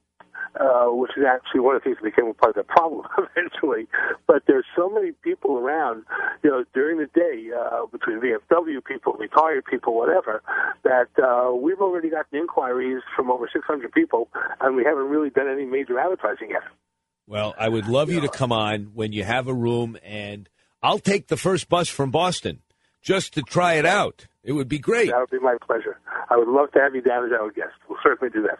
uh, 0.59 0.85
which 0.87 1.11
is 1.17 1.23
actually 1.23 1.59
one 1.59 1.75
of 1.75 1.81
the 1.81 1.83
things 1.83 1.97
that 2.01 2.03
became 2.03 2.27
a 2.27 2.33
part 2.33 2.57
of 2.57 2.65
the 2.65 2.73
problem 2.73 3.05
eventually. 3.17 3.87
But 4.25 4.43
there's 4.47 4.65
so 4.75 4.89
many 4.89 5.11
people 5.11 5.57
around, 5.57 6.03
you 6.43 6.49
know, 6.49 6.63
during 6.73 6.97
the 6.97 7.05
day, 7.07 7.49
uh, 7.55 7.85
between 7.85 8.19
VFW 8.19 8.83
people, 8.83 9.13
retired 9.13 9.65
people, 9.65 9.95
whatever, 9.95 10.41
that 10.83 11.09
uh, 11.21 11.53
we've 11.53 11.79
already 11.79 12.09
gotten 12.09 12.39
inquiries 12.39 13.01
from 13.15 13.29
over 13.29 13.47
600 13.51 13.91
people, 13.91 14.29
and 14.61 14.75
we 14.75 14.83
haven't 14.83 15.09
really 15.09 15.29
done 15.29 15.47
any 15.47 15.65
major 15.65 15.99
advertising 15.99 16.49
yet. 16.49 16.63
Well, 17.27 17.53
I 17.59 17.69
would 17.69 17.87
love 17.87 18.09
you 18.09 18.21
to 18.21 18.29
come 18.29 18.51
on 18.51 18.91
when 18.93 19.11
you 19.11 19.23
have 19.23 19.47
a 19.47 19.53
room, 19.53 19.97
and 20.03 20.49
I'll 20.81 20.99
take 20.99 21.27
the 21.27 21.37
first 21.37 21.67
bus 21.69 21.89
from 21.89 22.09
Boston 22.09 22.61
just 23.01 23.33
to 23.33 23.41
try 23.41 23.73
it 23.75 23.85
out. 23.85 24.27
It 24.47 24.53
would 24.53 24.69
be 24.69 24.79
great. 24.79 25.11
That 25.11 25.19
would 25.19 25.29
be 25.29 25.37
my 25.39 25.57
pleasure. 25.61 25.99
I 26.29 26.37
would 26.37 26.47
love 26.47 26.71
to 26.71 26.79
have 26.79 26.95
you 26.95 27.01
down 27.01 27.25
as 27.25 27.31
our 27.37 27.51
guest. 27.51 27.73
We'll 27.89 27.99
certainly 28.01 28.31
do 28.31 28.43
that. 28.43 28.57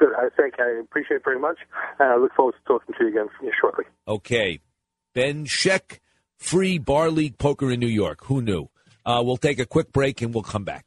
Good. 0.00 0.14
I 0.16 0.30
think 0.34 0.54
I 0.58 0.80
appreciate 0.80 1.18
it 1.18 1.24
very 1.24 1.38
much, 1.38 1.58
and 1.98 2.10
I 2.10 2.16
look 2.16 2.32
forward 2.34 2.54
to 2.54 2.60
talking 2.66 2.94
to 2.98 3.04
you 3.04 3.10
again 3.10 3.28
shortly. 3.60 3.84
Okay. 4.08 4.60
Ben 5.12 5.44
Scheck, 5.44 6.00
free 6.38 6.78
bar 6.78 7.10
league 7.10 7.36
poker 7.36 7.70
in 7.70 7.80
New 7.80 7.86
York. 7.86 8.24
Who 8.24 8.40
knew? 8.40 8.70
Uh, 9.04 9.22
we'll 9.22 9.36
take 9.36 9.58
a 9.58 9.66
quick 9.66 9.92
break 9.92 10.22
and 10.22 10.32
we'll 10.32 10.42
come 10.42 10.64
back. 10.64 10.86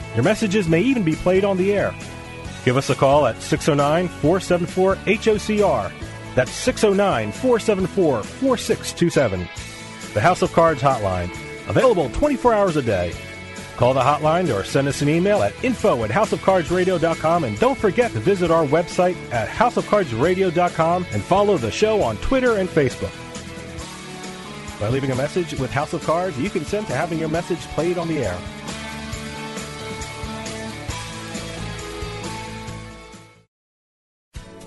Your 0.15 0.23
messages 0.23 0.67
may 0.67 0.81
even 0.81 1.03
be 1.03 1.15
played 1.15 1.45
on 1.45 1.57
the 1.57 1.73
air. 1.73 1.95
Give 2.65 2.77
us 2.77 2.89
a 2.89 2.95
call 2.95 3.25
at 3.25 3.41
609 3.41 4.07
474 4.07 4.95
HOCR. 4.95 5.91
That's 6.35 6.51
609 6.51 7.31
474 7.31 8.23
4627. 8.23 9.47
The 10.13 10.21
House 10.21 10.41
of 10.41 10.51
Cards 10.53 10.81
hotline, 10.81 11.31
available 11.67 12.09
24 12.09 12.53
hours 12.53 12.75
a 12.75 12.81
day. 12.81 13.13
Call 13.77 13.93
the 13.93 14.01
hotline 14.01 14.53
or 14.53 14.63
send 14.63 14.87
us 14.87 15.01
an 15.01 15.09
email 15.09 15.41
at 15.41 15.53
info 15.63 16.03
at 16.03 16.11
houseofcardsradio.com 16.11 17.45
and 17.45 17.59
don't 17.59 17.77
forget 17.77 18.11
to 18.11 18.19
visit 18.19 18.51
our 18.51 18.65
website 18.65 19.15
at 19.31 19.49
houseofcardsradio.com 19.49 21.05
and 21.11 21.23
follow 21.23 21.57
the 21.57 21.71
show 21.71 22.03
on 22.03 22.17
Twitter 22.17 22.57
and 22.57 22.69
Facebook. 22.69 23.11
By 24.79 24.89
leaving 24.89 25.11
a 25.11 25.15
message 25.15 25.53
with 25.53 25.71
House 25.71 25.93
of 25.93 26.03
Cards, 26.03 26.37
you 26.37 26.49
consent 26.49 26.87
to 26.87 26.93
having 26.93 27.17
your 27.17 27.29
message 27.29 27.59
played 27.69 27.97
on 27.97 28.07
the 28.07 28.25
air. 28.25 28.37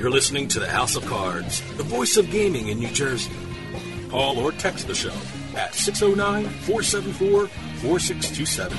You're 0.00 0.08
listening 0.08 0.48
to 0.48 0.58
the 0.58 0.66
House 0.66 0.96
of 0.96 1.04
Cards, 1.04 1.60
the 1.76 1.82
voice 1.82 2.16
of 2.16 2.30
gaming 2.30 2.68
in 2.68 2.78
New 2.78 2.88
Jersey. 2.88 3.30
Call 4.08 4.38
or 4.38 4.50
text 4.50 4.86
the 4.86 4.94
show 4.94 5.12
at 5.54 5.74
609 5.74 6.44
474 6.44 7.48
4627. 7.48 8.78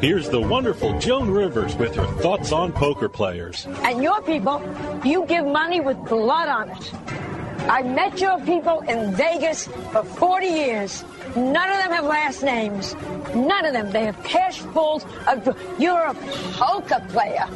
Here's 0.00 0.28
the 0.28 0.40
wonderful 0.40 0.96
Joan 1.00 1.28
Rivers 1.28 1.74
with 1.74 1.96
her 1.96 2.06
thoughts 2.22 2.52
on 2.52 2.70
poker 2.70 3.08
players. 3.08 3.66
And 3.82 4.00
your 4.00 4.22
people, 4.22 4.62
you 5.04 5.26
give 5.26 5.44
money 5.44 5.80
with 5.80 5.96
blood 6.04 6.48
on 6.48 6.70
it. 6.70 6.94
I 7.68 7.82
met 7.82 8.20
your 8.20 8.38
people 8.42 8.78
in 8.82 9.12
Vegas 9.16 9.66
for 9.66 10.04
40 10.04 10.46
years. 10.46 11.04
None 11.36 11.70
of 11.70 11.76
them 11.78 11.92
have 11.92 12.04
last 12.04 12.42
names. 12.42 12.94
None 13.34 13.64
of 13.64 13.72
them. 13.72 13.90
They 13.92 14.04
have 14.04 14.22
cash 14.24 14.60
pools. 14.60 15.04
Of, 15.26 15.56
you're 15.78 16.00
a 16.00 16.14
poker 16.14 17.04
player. 17.08 17.46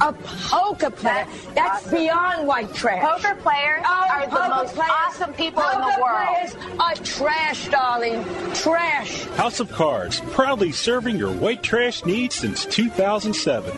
A 0.00 0.12
poker 0.12 0.90
player. 0.90 1.26
That's, 1.54 1.86
beyond 1.88 2.46
white 2.46 2.72
trash. 2.74 3.02
Poker 3.02 3.34
players 3.40 3.82
Oh, 3.86 4.06
are 4.10 4.20
the 4.26 4.30
poker 4.36 4.48
most 4.48 4.74
players- 4.74 4.90
awesome 5.06 5.32
people 5.34 5.62
in 5.62 5.78
the 5.78 5.84
poker 5.84 6.02
world. 6.02 6.28
Players 6.28 6.56
are 6.80 6.94
trash, 7.04 7.68
darling. 7.68 8.24
Trash. 8.54 9.24
House 9.36 9.60
of 9.60 9.70
Cards, 9.70 10.20
proudly 10.32 10.72
serving 10.72 11.16
your 11.16 11.32
white 11.32 11.62
trash 11.62 12.04
needs 12.04 12.34
since 12.34 12.64
2007. 12.66 13.76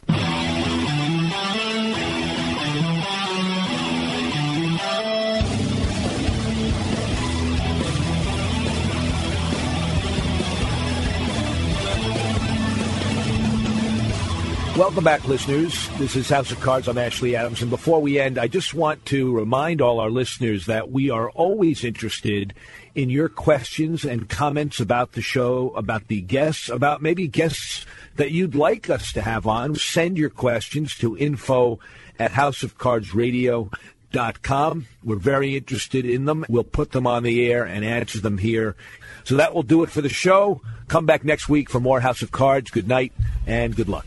Welcome 14.77 15.05
back, 15.05 15.29
listeners. 15.29 15.89
This 15.99 16.17
is 16.17 16.29
House 16.29 16.51
of 16.51 16.61
Cards. 16.61 16.89
I'm 16.89 16.99
Ashley 16.99 17.37
Adams. 17.37 17.63
And 17.63 17.71
before 17.71 18.03
we 18.03 18.19
end, 18.19 18.39
I 18.39 18.49
just 18.49 18.75
want 18.75 19.07
to 19.07 19.33
remind 19.33 19.81
all 19.81 20.01
our 20.01 20.11
listeners 20.11 20.67
that 20.67 20.91
we 20.91 21.11
are 21.11 21.31
always 21.31 21.85
interested 21.85 22.53
in 22.93 23.09
your 23.09 23.29
questions 23.29 24.05
and 24.05 24.29
comments 24.29 24.81
about 24.81 25.13
the 25.13 25.23
show, 25.23 25.71
about 25.77 26.09
the 26.09 26.21
guests, 26.21 26.69
about 26.69 27.03
maybe 27.03 27.29
guests 27.29 27.87
that 28.17 28.33
you'd 28.33 28.57
like 28.57 28.91
us 28.91 29.13
to 29.13 29.23
have 29.23 29.47
on. 29.47 29.77
Send 29.77 30.19
your 30.19 30.29
questions 30.29 30.97
to 30.97 31.17
info 31.17 31.79
at 32.19 32.33
houseofcardsradio.com. 32.33 34.87
We're 35.05 35.17
very 35.17 35.57
interested 35.57 36.05
in 36.05 36.25
them. 36.25 36.45
We'll 36.49 36.65
put 36.65 36.91
them 36.91 37.07
on 37.07 37.23
the 37.23 37.49
air 37.49 37.63
and 37.63 37.85
answer 37.85 38.21
them 38.21 38.39
here. 38.39 38.75
So 39.23 39.37
that 39.37 39.55
will 39.55 39.63
do 39.63 39.85
it 39.85 39.91
for 39.91 40.01
the 40.01 40.09
show. 40.09 40.63
Come 40.89 41.07
back 41.07 41.25
next 41.25 41.49
week 41.49 41.71
for 41.71 41.79
more 41.79 42.01
House 42.01 42.23
of 42.23 42.33
Cards. 42.33 42.73
Good 42.73 42.89
night 42.89 43.13
and 43.47 43.77
good 43.77 43.89
luck. 43.89 44.07